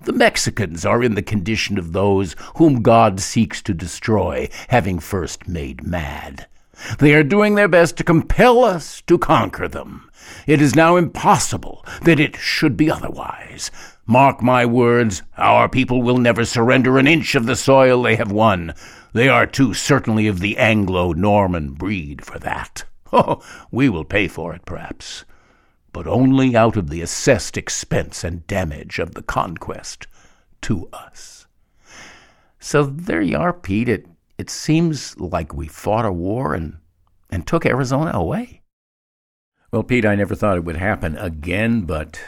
The 0.00 0.12
Mexicans 0.12 0.86
are 0.86 1.02
in 1.02 1.14
the 1.14 1.22
condition 1.22 1.76
of 1.76 1.92
those 1.92 2.36
whom 2.56 2.82
God 2.82 3.20
seeks 3.20 3.60
to 3.62 3.74
destroy, 3.74 4.48
having 4.68 5.00
first 5.00 5.48
made 5.48 5.86
mad. 5.86 6.46
They 7.00 7.12
are 7.14 7.24
doing 7.24 7.56
their 7.56 7.68
best 7.68 7.96
to 7.96 8.04
compel 8.04 8.64
us 8.64 9.02
to 9.02 9.18
conquer 9.18 9.66
them. 9.66 10.08
It 10.46 10.62
is 10.62 10.76
now 10.76 10.96
impossible 10.96 11.84
that 12.02 12.20
it 12.20 12.36
should 12.36 12.76
be 12.76 12.90
otherwise. 12.90 13.70
Mark 14.06 14.42
my 14.42 14.64
words, 14.64 15.22
our 15.36 15.68
people 15.68 16.02
will 16.02 16.18
never 16.18 16.44
surrender 16.44 16.98
an 16.98 17.06
inch 17.06 17.34
of 17.34 17.46
the 17.46 17.56
soil 17.56 18.02
they 18.02 18.16
have 18.16 18.32
won. 18.32 18.72
They 19.18 19.28
are 19.28 19.48
too 19.48 19.74
certainly 19.74 20.28
of 20.28 20.38
the 20.38 20.56
Anglo 20.56 21.12
Norman 21.12 21.72
breed 21.72 22.24
for 22.24 22.38
that. 22.38 22.84
Oh, 23.12 23.42
we 23.72 23.88
will 23.88 24.04
pay 24.04 24.28
for 24.28 24.54
it, 24.54 24.64
perhaps, 24.64 25.24
but 25.92 26.06
only 26.06 26.54
out 26.54 26.76
of 26.76 26.88
the 26.88 27.00
assessed 27.00 27.56
expense 27.56 28.22
and 28.22 28.46
damage 28.46 29.00
of 29.00 29.14
the 29.14 29.22
conquest 29.22 30.06
to 30.60 30.88
us. 30.92 31.48
So 32.60 32.84
there 32.84 33.22
you 33.22 33.38
are, 33.38 33.52
Pete. 33.52 33.88
It, 33.88 34.06
it 34.36 34.50
seems 34.50 35.18
like 35.18 35.52
we 35.52 35.66
fought 35.66 36.04
a 36.04 36.12
war 36.12 36.54
and, 36.54 36.76
and 37.28 37.44
took 37.44 37.66
Arizona 37.66 38.12
away. 38.14 38.60
Well, 39.72 39.82
Pete, 39.82 40.06
I 40.06 40.14
never 40.14 40.36
thought 40.36 40.58
it 40.58 40.64
would 40.64 40.76
happen 40.76 41.16
again, 41.16 41.80
but 41.80 42.20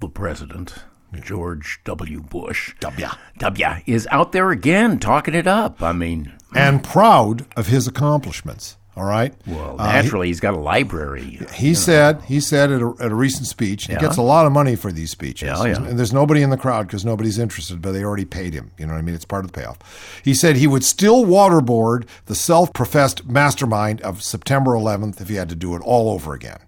the 0.00 0.08
president, 0.08 0.74
George 1.22 1.80
W. 1.84 2.20
Bush, 2.20 2.74
W. 2.80 3.06
W, 3.38 3.66
is 3.86 4.06
out 4.10 4.32
there 4.32 4.50
again 4.50 4.98
talking 4.98 5.34
it 5.34 5.46
up. 5.46 5.82
I 5.82 5.92
mean, 5.92 6.32
and 6.54 6.82
proud 6.84 7.46
of 7.56 7.68
his 7.68 7.86
accomplishments. 7.86 8.76
All 8.98 9.04
right. 9.04 9.34
well, 9.46 9.76
Uh, 9.78 9.92
naturally, 9.92 10.28
he's 10.28 10.40
got 10.40 10.54
a 10.54 10.58
library. 10.58 11.38
He 11.52 11.74
said 11.74 12.22
he 12.22 12.40
said 12.40 12.72
at 12.72 12.80
a, 12.80 12.94
at 12.98 13.12
a 13.12 13.14
recent 13.14 13.46
speech, 13.46 13.90
Yeah. 13.90 13.96
he 13.96 14.00
gets 14.00 14.16
a 14.16 14.22
lot 14.22 14.46
of 14.46 14.52
money 14.52 14.74
for 14.74 14.90
these 14.90 15.10
speeches. 15.10 15.48
Yeah, 15.48 15.64
yeah. 15.66 15.76
And 15.84 15.98
there's 15.98 16.14
nobody 16.14 16.40
in 16.40 16.48
the 16.48 16.56
crowd 16.56 16.86
because 16.86 17.04
nobody's 17.04 17.38
interested, 17.38 17.82
but 17.82 17.92
they 17.92 18.02
already 18.02 18.24
paid 18.24 18.54
him. 18.54 18.70
You 18.78 18.86
know 18.86 18.94
what 18.94 18.98
I 18.98 19.02
mean? 19.02 19.14
It's 19.14 19.26
part 19.26 19.44
of 19.44 19.52
the 19.52 19.60
payoff. 19.60 20.20
He 20.24 20.32
said 20.32 20.56
he 20.56 20.66
would 20.66 20.82
still 20.82 21.26
waterboard 21.26 22.06
the 22.24 22.34
self-professed 22.34 23.26
mastermind 23.26 24.00
of 24.00 24.22
September 24.22 24.70
11th 24.70 25.20
if 25.20 25.28
he 25.28 25.34
had 25.34 25.50
to 25.50 25.54
do 25.56 25.76
it 25.76 25.82
all 25.84 26.08
over 26.10 26.32
again. 26.32 26.58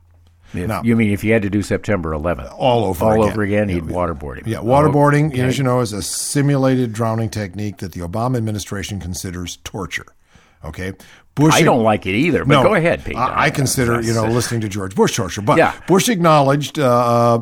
If- 0.54 0.66
No. 0.68 0.80
You 0.82 0.96
mean 0.96 1.12
if 1.12 1.22
you 1.24 1.32
had 1.32 1.42
to 1.42 1.50
do 1.50 1.62
September 1.62 2.12
11th? 2.12 2.52
All 2.56 2.84
over 2.84 3.04
All 3.04 3.12
again. 3.22 3.32
over 3.32 3.42
again, 3.42 3.68
he'd 3.68 3.84
waterboard 3.84 4.38
him. 4.38 4.44
Yeah, 4.46 4.58
waterboarding, 4.58 5.28
okay. 5.32 5.40
as 5.42 5.58
you 5.58 5.64
know, 5.64 5.80
is 5.80 5.92
a 5.92 6.02
simulated 6.02 6.92
drowning 6.92 7.28
technique 7.30 7.78
that 7.78 7.92
the 7.92 8.00
Obama 8.00 8.36
administration 8.36 9.00
considers 9.00 9.58
torture. 9.64 10.06
Okay, 10.64 10.92
Bush. 11.34 11.54
I 11.54 11.62
don't 11.62 11.82
like 11.84 12.04
it 12.06 12.14
either, 12.16 12.44
but 12.44 12.62
go 12.64 12.74
ahead, 12.74 13.04
Pete. 13.04 13.16
I, 13.16 13.44
I 13.44 13.50
consider, 13.50 14.00
you 14.02 14.12
know, 14.12 14.24
listening 14.24 14.60
to 14.62 14.68
George 14.68 14.94
Bush 14.96 15.14
torture, 15.14 15.40
but 15.42 15.56
Yeah. 15.58 15.72
Bush 15.86 16.08
acknowledged 16.08 16.78
uh, 16.80 17.40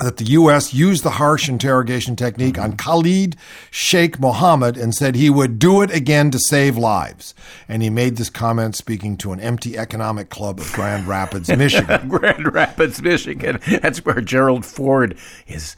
that 0.00 0.18
the 0.18 0.24
U.S. 0.24 0.72
used 0.72 1.02
the 1.02 1.10
harsh 1.10 1.48
interrogation 1.48 2.14
technique 2.14 2.58
on 2.58 2.76
Khalid 2.76 3.36
Sheikh 3.70 4.20
Mohammed 4.20 4.76
and 4.76 4.94
said 4.94 5.14
he 5.14 5.30
would 5.30 5.58
do 5.58 5.82
it 5.82 5.90
again 5.90 6.30
to 6.30 6.38
save 6.38 6.76
lives. 6.76 7.34
And 7.68 7.82
he 7.82 7.90
made 7.90 8.16
this 8.16 8.30
comment 8.30 8.76
speaking 8.76 9.16
to 9.18 9.32
an 9.32 9.40
empty 9.40 9.76
economic 9.76 10.30
club 10.30 10.60
of 10.60 10.72
Grand 10.72 11.06
Rapids, 11.06 11.48
Michigan. 11.56 12.08
Grand 12.08 12.52
Rapids, 12.52 13.02
Michigan. 13.02 13.58
That's 13.82 14.04
where 14.04 14.20
Gerald 14.20 14.64
Ford 14.64 15.16
is. 15.46 15.74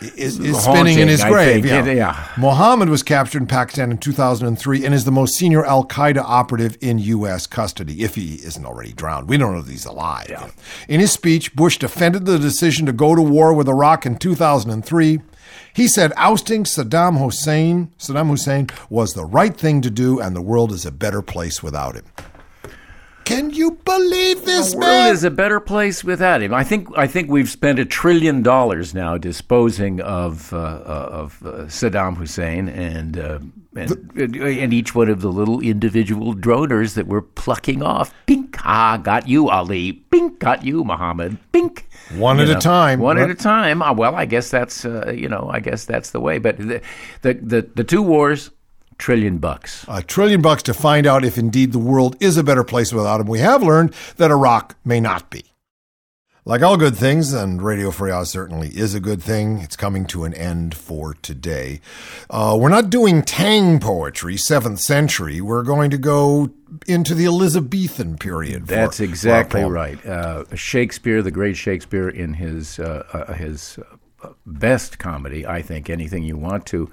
Is, 0.00 0.38
is 0.38 0.62
spinning 0.62 0.98
in 0.98 1.08
his 1.08 1.22
I 1.22 1.28
grave. 1.30 1.64
think. 1.64 1.86
Yeah. 1.86 1.92
Yeah. 1.92 2.28
Mohammed 2.36 2.88
was 2.88 3.02
captured 3.02 3.42
in 3.42 3.46
Pakistan 3.46 3.90
in 3.90 3.98
2003 3.98 4.84
and 4.84 4.94
is 4.94 5.04
the 5.04 5.12
most 5.12 5.34
senior 5.34 5.64
Al 5.64 5.84
Qaeda 5.84 6.22
operative 6.22 6.76
in 6.80 6.98
U.S. 6.98 7.46
custody, 7.46 8.02
if 8.02 8.14
he 8.14 8.34
isn't 8.36 8.64
already 8.64 8.92
drowned. 8.92 9.28
We 9.28 9.36
don't 9.38 9.52
know 9.54 9.60
if 9.60 9.68
he's 9.68 9.86
alive. 9.86 10.28
know. 10.28 10.50
In 10.88 11.00
his 11.00 11.12
speech, 11.12 11.54
Bush 11.56 11.78
defended 11.78 12.26
the 12.26 12.38
decision 12.38 12.86
to 12.86 12.92
go 12.92 13.14
to 13.14 13.22
war 13.22 13.52
with 13.54 13.68
Iraq 13.68 14.04
in 14.06 14.16
2003. 14.16 15.20
He 15.72 15.88
said 15.88 16.12
ousting 16.16 16.64
Saddam 16.64 17.18
Hussein, 17.22 17.92
Saddam 17.98 18.28
Hussein 18.28 18.68
was 18.88 19.14
the 19.14 19.24
right 19.24 19.54
thing 19.56 19.82
to 19.82 19.90
do, 19.90 20.20
and 20.20 20.34
the 20.34 20.42
world 20.42 20.72
is 20.72 20.86
a 20.86 20.90
better 20.90 21.22
place 21.22 21.62
without 21.62 21.94
him. 21.94 22.04
Can 23.26 23.50
you 23.50 23.72
believe 23.84 24.44
this, 24.44 24.72
The 24.72 24.78
man? 24.78 24.88
world 24.88 25.12
is 25.14 25.24
a 25.24 25.32
better 25.32 25.58
place 25.58 26.04
without 26.04 26.42
him. 26.42 26.54
I 26.54 26.62
think. 26.62 26.88
I 26.96 27.08
think 27.08 27.28
we've 27.28 27.50
spent 27.50 27.80
a 27.80 27.84
trillion 27.84 28.40
dollars 28.40 28.94
now 28.94 29.18
disposing 29.18 30.00
of 30.00 30.52
uh, 30.52 30.56
uh, 30.56 31.08
of 31.10 31.42
uh, 31.44 31.50
Saddam 31.66 32.16
Hussein 32.16 32.68
and, 32.68 33.18
uh, 33.18 33.40
and 33.74 33.90
and 34.36 34.72
each 34.72 34.94
one 34.94 35.08
of 35.10 35.22
the 35.22 35.32
little 35.32 35.58
individual 35.60 36.34
droners 36.36 36.94
that 36.94 37.08
we're 37.08 37.20
plucking 37.20 37.82
off. 37.82 38.14
Pink, 38.26 38.54
ha, 38.56 38.96
got 38.96 39.26
you, 39.26 39.50
Ali. 39.50 39.90
Bink, 39.90 40.38
got 40.38 40.64
you, 40.64 40.84
Muhammad. 40.84 41.36
Bink. 41.50 41.88
One 42.14 42.36
You 42.36 42.44
at 42.44 42.50
a 42.50 42.60
time. 42.60 43.00
One 43.00 43.18
at 43.18 43.28
a 43.28 43.34
time. 43.34 43.82
Uh, 43.82 43.92
well, 43.92 44.14
I 44.14 44.26
guess 44.26 44.52
that's 44.52 44.84
uh, 44.84 45.12
you 45.12 45.28
know, 45.28 45.50
I 45.52 45.58
guess 45.58 45.84
that's 45.84 46.10
the 46.12 46.20
way. 46.20 46.38
But 46.38 46.58
the 46.58 46.80
the 47.22 47.34
the, 47.34 47.70
the 47.74 47.82
two 47.84 48.02
wars, 48.02 48.52
trillion 48.98 49.38
bucks. 49.38 49.84
a 49.88 50.02
trillion 50.02 50.40
bucks 50.42 50.62
to 50.64 50.74
find 50.74 51.06
out 51.06 51.24
if 51.24 51.38
indeed 51.38 51.72
the 51.72 51.78
world 51.78 52.16
is 52.20 52.36
a 52.36 52.42
better 52.44 52.64
place 52.64 52.92
without 52.92 53.20
him. 53.20 53.26
We 53.26 53.40
have 53.40 53.62
learned 53.62 53.94
that 54.16 54.30
Iraq 54.30 54.76
may 54.84 55.00
not 55.00 55.30
be. 55.30 55.44
Like 56.48 56.62
all 56.62 56.76
good 56.76 56.96
things, 56.96 57.32
and 57.32 57.60
Radio 57.60 57.90
Free 57.90 58.12
Oz 58.12 58.30
certainly 58.30 58.68
is 58.68 58.94
a 58.94 59.00
good 59.00 59.20
thing, 59.20 59.58
it's 59.58 59.74
coming 59.74 60.06
to 60.06 60.22
an 60.22 60.32
end 60.32 60.76
for 60.76 61.14
today. 61.14 61.80
Uh, 62.30 62.56
we're 62.60 62.68
not 62.68 62.88
doing 62.88 63.22
Tang 63.22 63.80
poetry, 63.80 64.36
7th 64.36 64.78
century. 64.78 65.40
We're 65.40 65.64
going 65.64 65.90
to 65.90 65.98
go 65.98 66.50
into 66.86 67.16
the 67.16 67.24
Elizabethan 67.24 68.18
period. 68.18 68.68
That's 68.68 68.98
for 68.98 69.02
exactly 69.02 69.62
poem. 69.62 69.72
right. 69.72 70.06
Uh, 70.06 70.44
Shakespeare, 70.54 71.20
the 71.20 71.32
great 71.32 71.56
Shakespeare, 71.56 72.08
in 72.08 72.34
his 72.34 72.78
uh, 72.78 73.04
uh, 73.12 73.32
his 73.32 73.80
uh, 74.22 74.28
best 74.46 75.00
comedy, 75.00 75.44
I 75.44 75.62
think, 75.62 75.90
anything 75.90 76.22
you 76.22 76.36
want 76.36 76.64
to. 76.66 76.88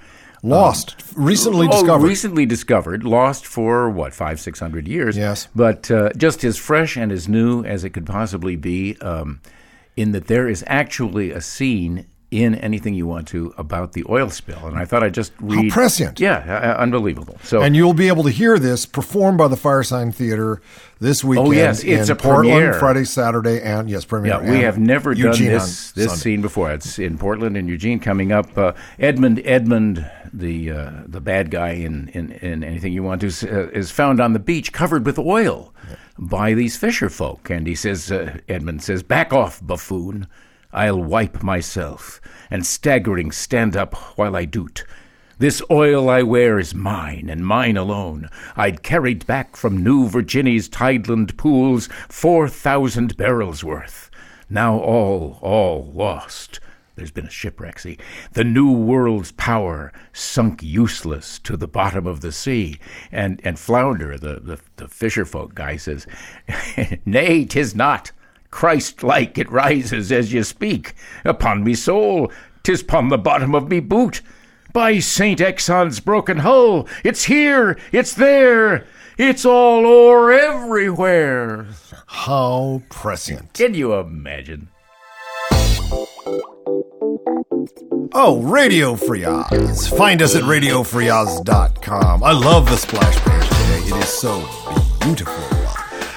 Lost, 0.45 1.01
recently 1.15 1.67
Oh, 1.67 1.71
discovered. 1.71 2.05
recently 2.07 2.45
discovered, 2.45 3.03
lost 3.05 3.45
for 3.47 3.89
what 3.89 4.13
five, 4.13 4.39
six 4.41 4.59
hundred 4.59 4.87
years. 4.87 5.15
Yes. 5.17 5.47
but 5.55 5.89
uh, 5.89 6.09
just 6.17 6.43
as 6.43 6.57
fresh 6.57 6.97
and 6.97 7.11
as 7.11 7.27
new 7.29 7.63
as 7.63 7.83
it 7.85 7.91
could 7.91 8.05
possibly 8.05 8.55
be. 8.57 8.97
Um, 9.01 9.39
in 9.95 10.11
that 10.11 10.25
there 10.25 10.49
is 10.49 10.63
actually 10.65 11.29
a 11.31 11.39
scene 11.39 12.07
in 12.33 12.55
anything 12.55 12.95
you 12.95 13.05
want 13.05 13.27
to 13.27 13.53
about 13.57 13.93
the 13.93 14.03
oil 14.09 14.29
spill, 14.29 14.65
and 14.65 14.77
I 14.77 14.85
thought 14.85 15.03
I'd 15.03 15.13
just 15.13 15.31
read. 15.39 15.71
How 15.71 15.75
prescient. 15.75 16.19
Yeah, 16.19 16.37
uh, 16.37 16.81
unbelievable. 16.81 17.37
So 17.43 17.61
and 17.61 17.75
you'll 17.75 17.93
be 17.93 18.07
able 18.07 18.23
to 18.23 18.31
hear 18.31 18.57
this 18.57 18.85
performed 18.85 19.37
by 19.37 19.47
the 19.47 19.55
Firesign 19.55 20.13
Theater 20.13 20.61
this 20.99 21.23
weekend. 21.23 21.47
Oh, 21.47 21.51
yes, 21.51 21.83
it's 21.83 22.09
in 22.09 22.13
a 22.13 22.19
Portland, 22.19 22.49
premiere. 22.49 22.73
Friday, 22.73 23.03
Saturday, 23.03 23.61
and 23.61 23.89
yes, 23.89 24.05
premiere. 24.05 24.43
Yeah, 24.43 24.51
we 24.51 24.59
have 24.59 24.79
never 24.79 25.13
Eugene 25.13 25.51
done 25.51 25.59
this 25.59 25.91
this 25.91 26.19
scene 26.19 26.41
before. 26.41 26.71
It's 26.71 26.97
in 26.97 27.17
Portland 27.17 27.55
and 27.55 27.69
Eugene 27.69 27.99
coming 27.99 28.31
up. 28.31 28.57
Uh, 28.57 28.73
Edmund 28.97 29.41
Edmund, 29.45 30.09
the 30.33 30.71
uh, 30.71 30.91
the 31.05 31.21
bad 31.21 31.51
guy 31.51 31.71
in, 31.71 32.09
in, 32.09 32.31
in 32.31 32.63
anything 32.63 32.93
you 32.93 33.03
want 33.03 33.21
to, 33.21 33.27
uh, 33.27 33.69
is 33.69 33.91
found 33.91 34.19
on 34.19 34.33
the 34.33 34.39
beach 34.39 34.73
covered 34.73 35.05
with 35.05 35.19
oil 35.19 35.73
by 36.17 36.53
these 36.53 36.77
fisher 36.77 37.09
folk, 37.09 37.49
and 37.49 37.67
he 37.67 37.75
says, 37.75 38.11
uh, 38.11 38.37
Edmund 38.47 38.81
says, 38.83 39.03
"Back 39.03 39.33
off, 39.33 39.61
buffoon! 39.61 40.27
I'll 40.73 41.01
wipe 41.01 41.41
myself, 41.41 42.19
and 42.51 42.65
staggering 42.65 43.31
stand 43.31 43.77
up 43.77 43.95
while 44.17 44.35
I 44.35 44.45
do't." 44.45 44.83
This 45.39 45.61
oil 45.69 46.09
I 46.09 46.23
wear 46.23 46.59
is 46.59 46.75
mine, 46.75 47.27
and 47.29 47.45
mine 47.45 47.75
alone. 47.75 48.29
I'd 48.55 48.83
carried 48.83 49.25
back 49.25 49.55
from 49.55 49.83
New 49.83 50.07
Virginia's 50.07 50.69
tideland 50.69 51.37
pools 51.37 51.89
four 52.07 52.47
thousand 52.47 53.17
barrels 53.17 53.63
worth. 53.63 54.09
Now 54.49 54.77
all, 54.77 55.39
all 55.41 55.91
lost. 55.93 56.59
There's 56.95 57.11
been 57.11 57.25
a 57.25 57.31
shipwreck, 57.31 57.79
see. 57.79 57.97
The 58.33 58.43
new 58.43 58.71
world's 58.71 59.31
power 59.31 59.91
sunk 60.11 60.61
useless 60.61 61.39
to 61.39 61.57
the 61.57 61.67
bottom 61.67 62.05
of 62.05 62.21
the 62.21 62.31
sea. 62.31 62.77
And 63.11 63.41
and 63.43 63.57
Flounder, 63.57 64.17
the, 64.17 64.39
the, 64.39 64.59
the 64.75 64.87
fisher 64.87 65.25
folk 65.25 65.55
guy, 65.55 65.77
says, 65.77 66.05
Nay, 67.05 67.45
tis 67.45 67.73
not. 67.73 68.11
Christ 68.53 69.01
like 69.01 69.39
it 69.39 69.51
rises 69.51 70.11
as 70.11 70.31
ye 70.31 70.43
speak. 70.43 70.93
Upon 71.25 71.63
me 71.63 71.73
soul, 71.73 72.31
'tis 72.61 72.83
upon 72.83 73.09
the 73.09 73.17
bottom 73.17 73.55
of 73.55 73.67
me 73.67 73.79
boot. 73.79 74.21
By 74.71 74.99
Saint 74.99 75.41
Exon's 75.41 75.99
broken 75.99 76.37
hull, 76.37 76.87
it's 77.03 77.23
here, 77.23 77.75
it's 77.91 78.13
there, 78.13 78.85
it's 79.17 79.43
all 79.43 79.87
o'er 79.87 80.31
everywhere. 80.31 81.65
How 82.05 82.83
prescient. 82.89 83.53
Can 83.53 83.73
you 83.73 83.95
imagine? 83.95 84.69
Oh, 88.13 88.39
Radio 88.43 88.95
Free 88.95 89.25
Oz. 89.25 89.87
Find 89.87 90.21
us 90.21 90.35
at 90.35 90.43
radiofreeoz.com. 90.43 92.23
I 92.23 92.31
love 92.31 92.69
the 92.69 92.77
splash 92.77 93.17
page 93.17 93.49
today. 93.49 93.97
It 93.97 94.03
is 94.03 94.09
so 94.09 94.45
beautiful. 95.01 95.62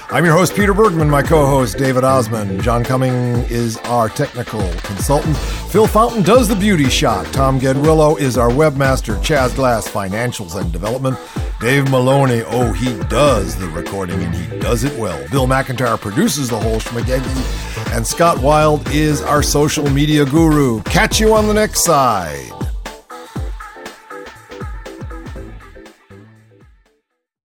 I'm 0.09 0.25
your 0.25 0.35
host, 0.35 0.55
Peter 0.55 0.73
Bergman, 0.73 1.11
my 1.11 1.23
co 1.23 1.47
host, 1.47 1.79
David 1.79 2.05
Ossman. 2.05 2.63
John 2.63 2.85
Cumming 2.85 3.13
is 3.51 3.77
our 3.79 4.09
technical 4.09 4.61
consultant. 4.83 5.37
Phil 5.37 5.89
Fountain 5.89 6.23
does 6.23 6.47
the 6.47 6.55
beauty 6.55 6.89
shot. 6.89 7.27
Tom 7.33 7.59
Gedwillow 7.59 8.17
is 8.21 8.39
our 8.39 8.51
webmaster. 8.51 9.17
Chaz 9.17 9.53
Glass, 9.57 9.89
financials 9.89 10.55
and 10.55 10.73
development. 10.73 11.19
Dave 11.61 11.91
Maloney, 11.91 12.43
oh, 12.47 12.73
he 12.73 12.97
does 13.09 13.57
the 13.57 13.69
recording 13.71 14.23
and 14.23 14.33
he 14.33 14.59
does 14.61 14.85
it 14.85 14.97
well. 14.97 15.19
Bill 15.31 15.49
McIntyre 15.49 16.01
produces 16.01 16.51
the 16.51 16.59
whole 16.59 16.79
schmagegi. 16.79 17.93
And 17.93 18.07
Scott 18.07 18.39
Wild 18.39 18.89
is 18.91 19.23
our 19.23 19.43
social 19.43 19.91
media 19.91 20.25
guru. 20.25 20.83
Catch 20.83 21.19
you 21.19 21.35
on 21.35 21.49
the 21.49 21.55
next 21.55 21.85
side. 21.85 22.56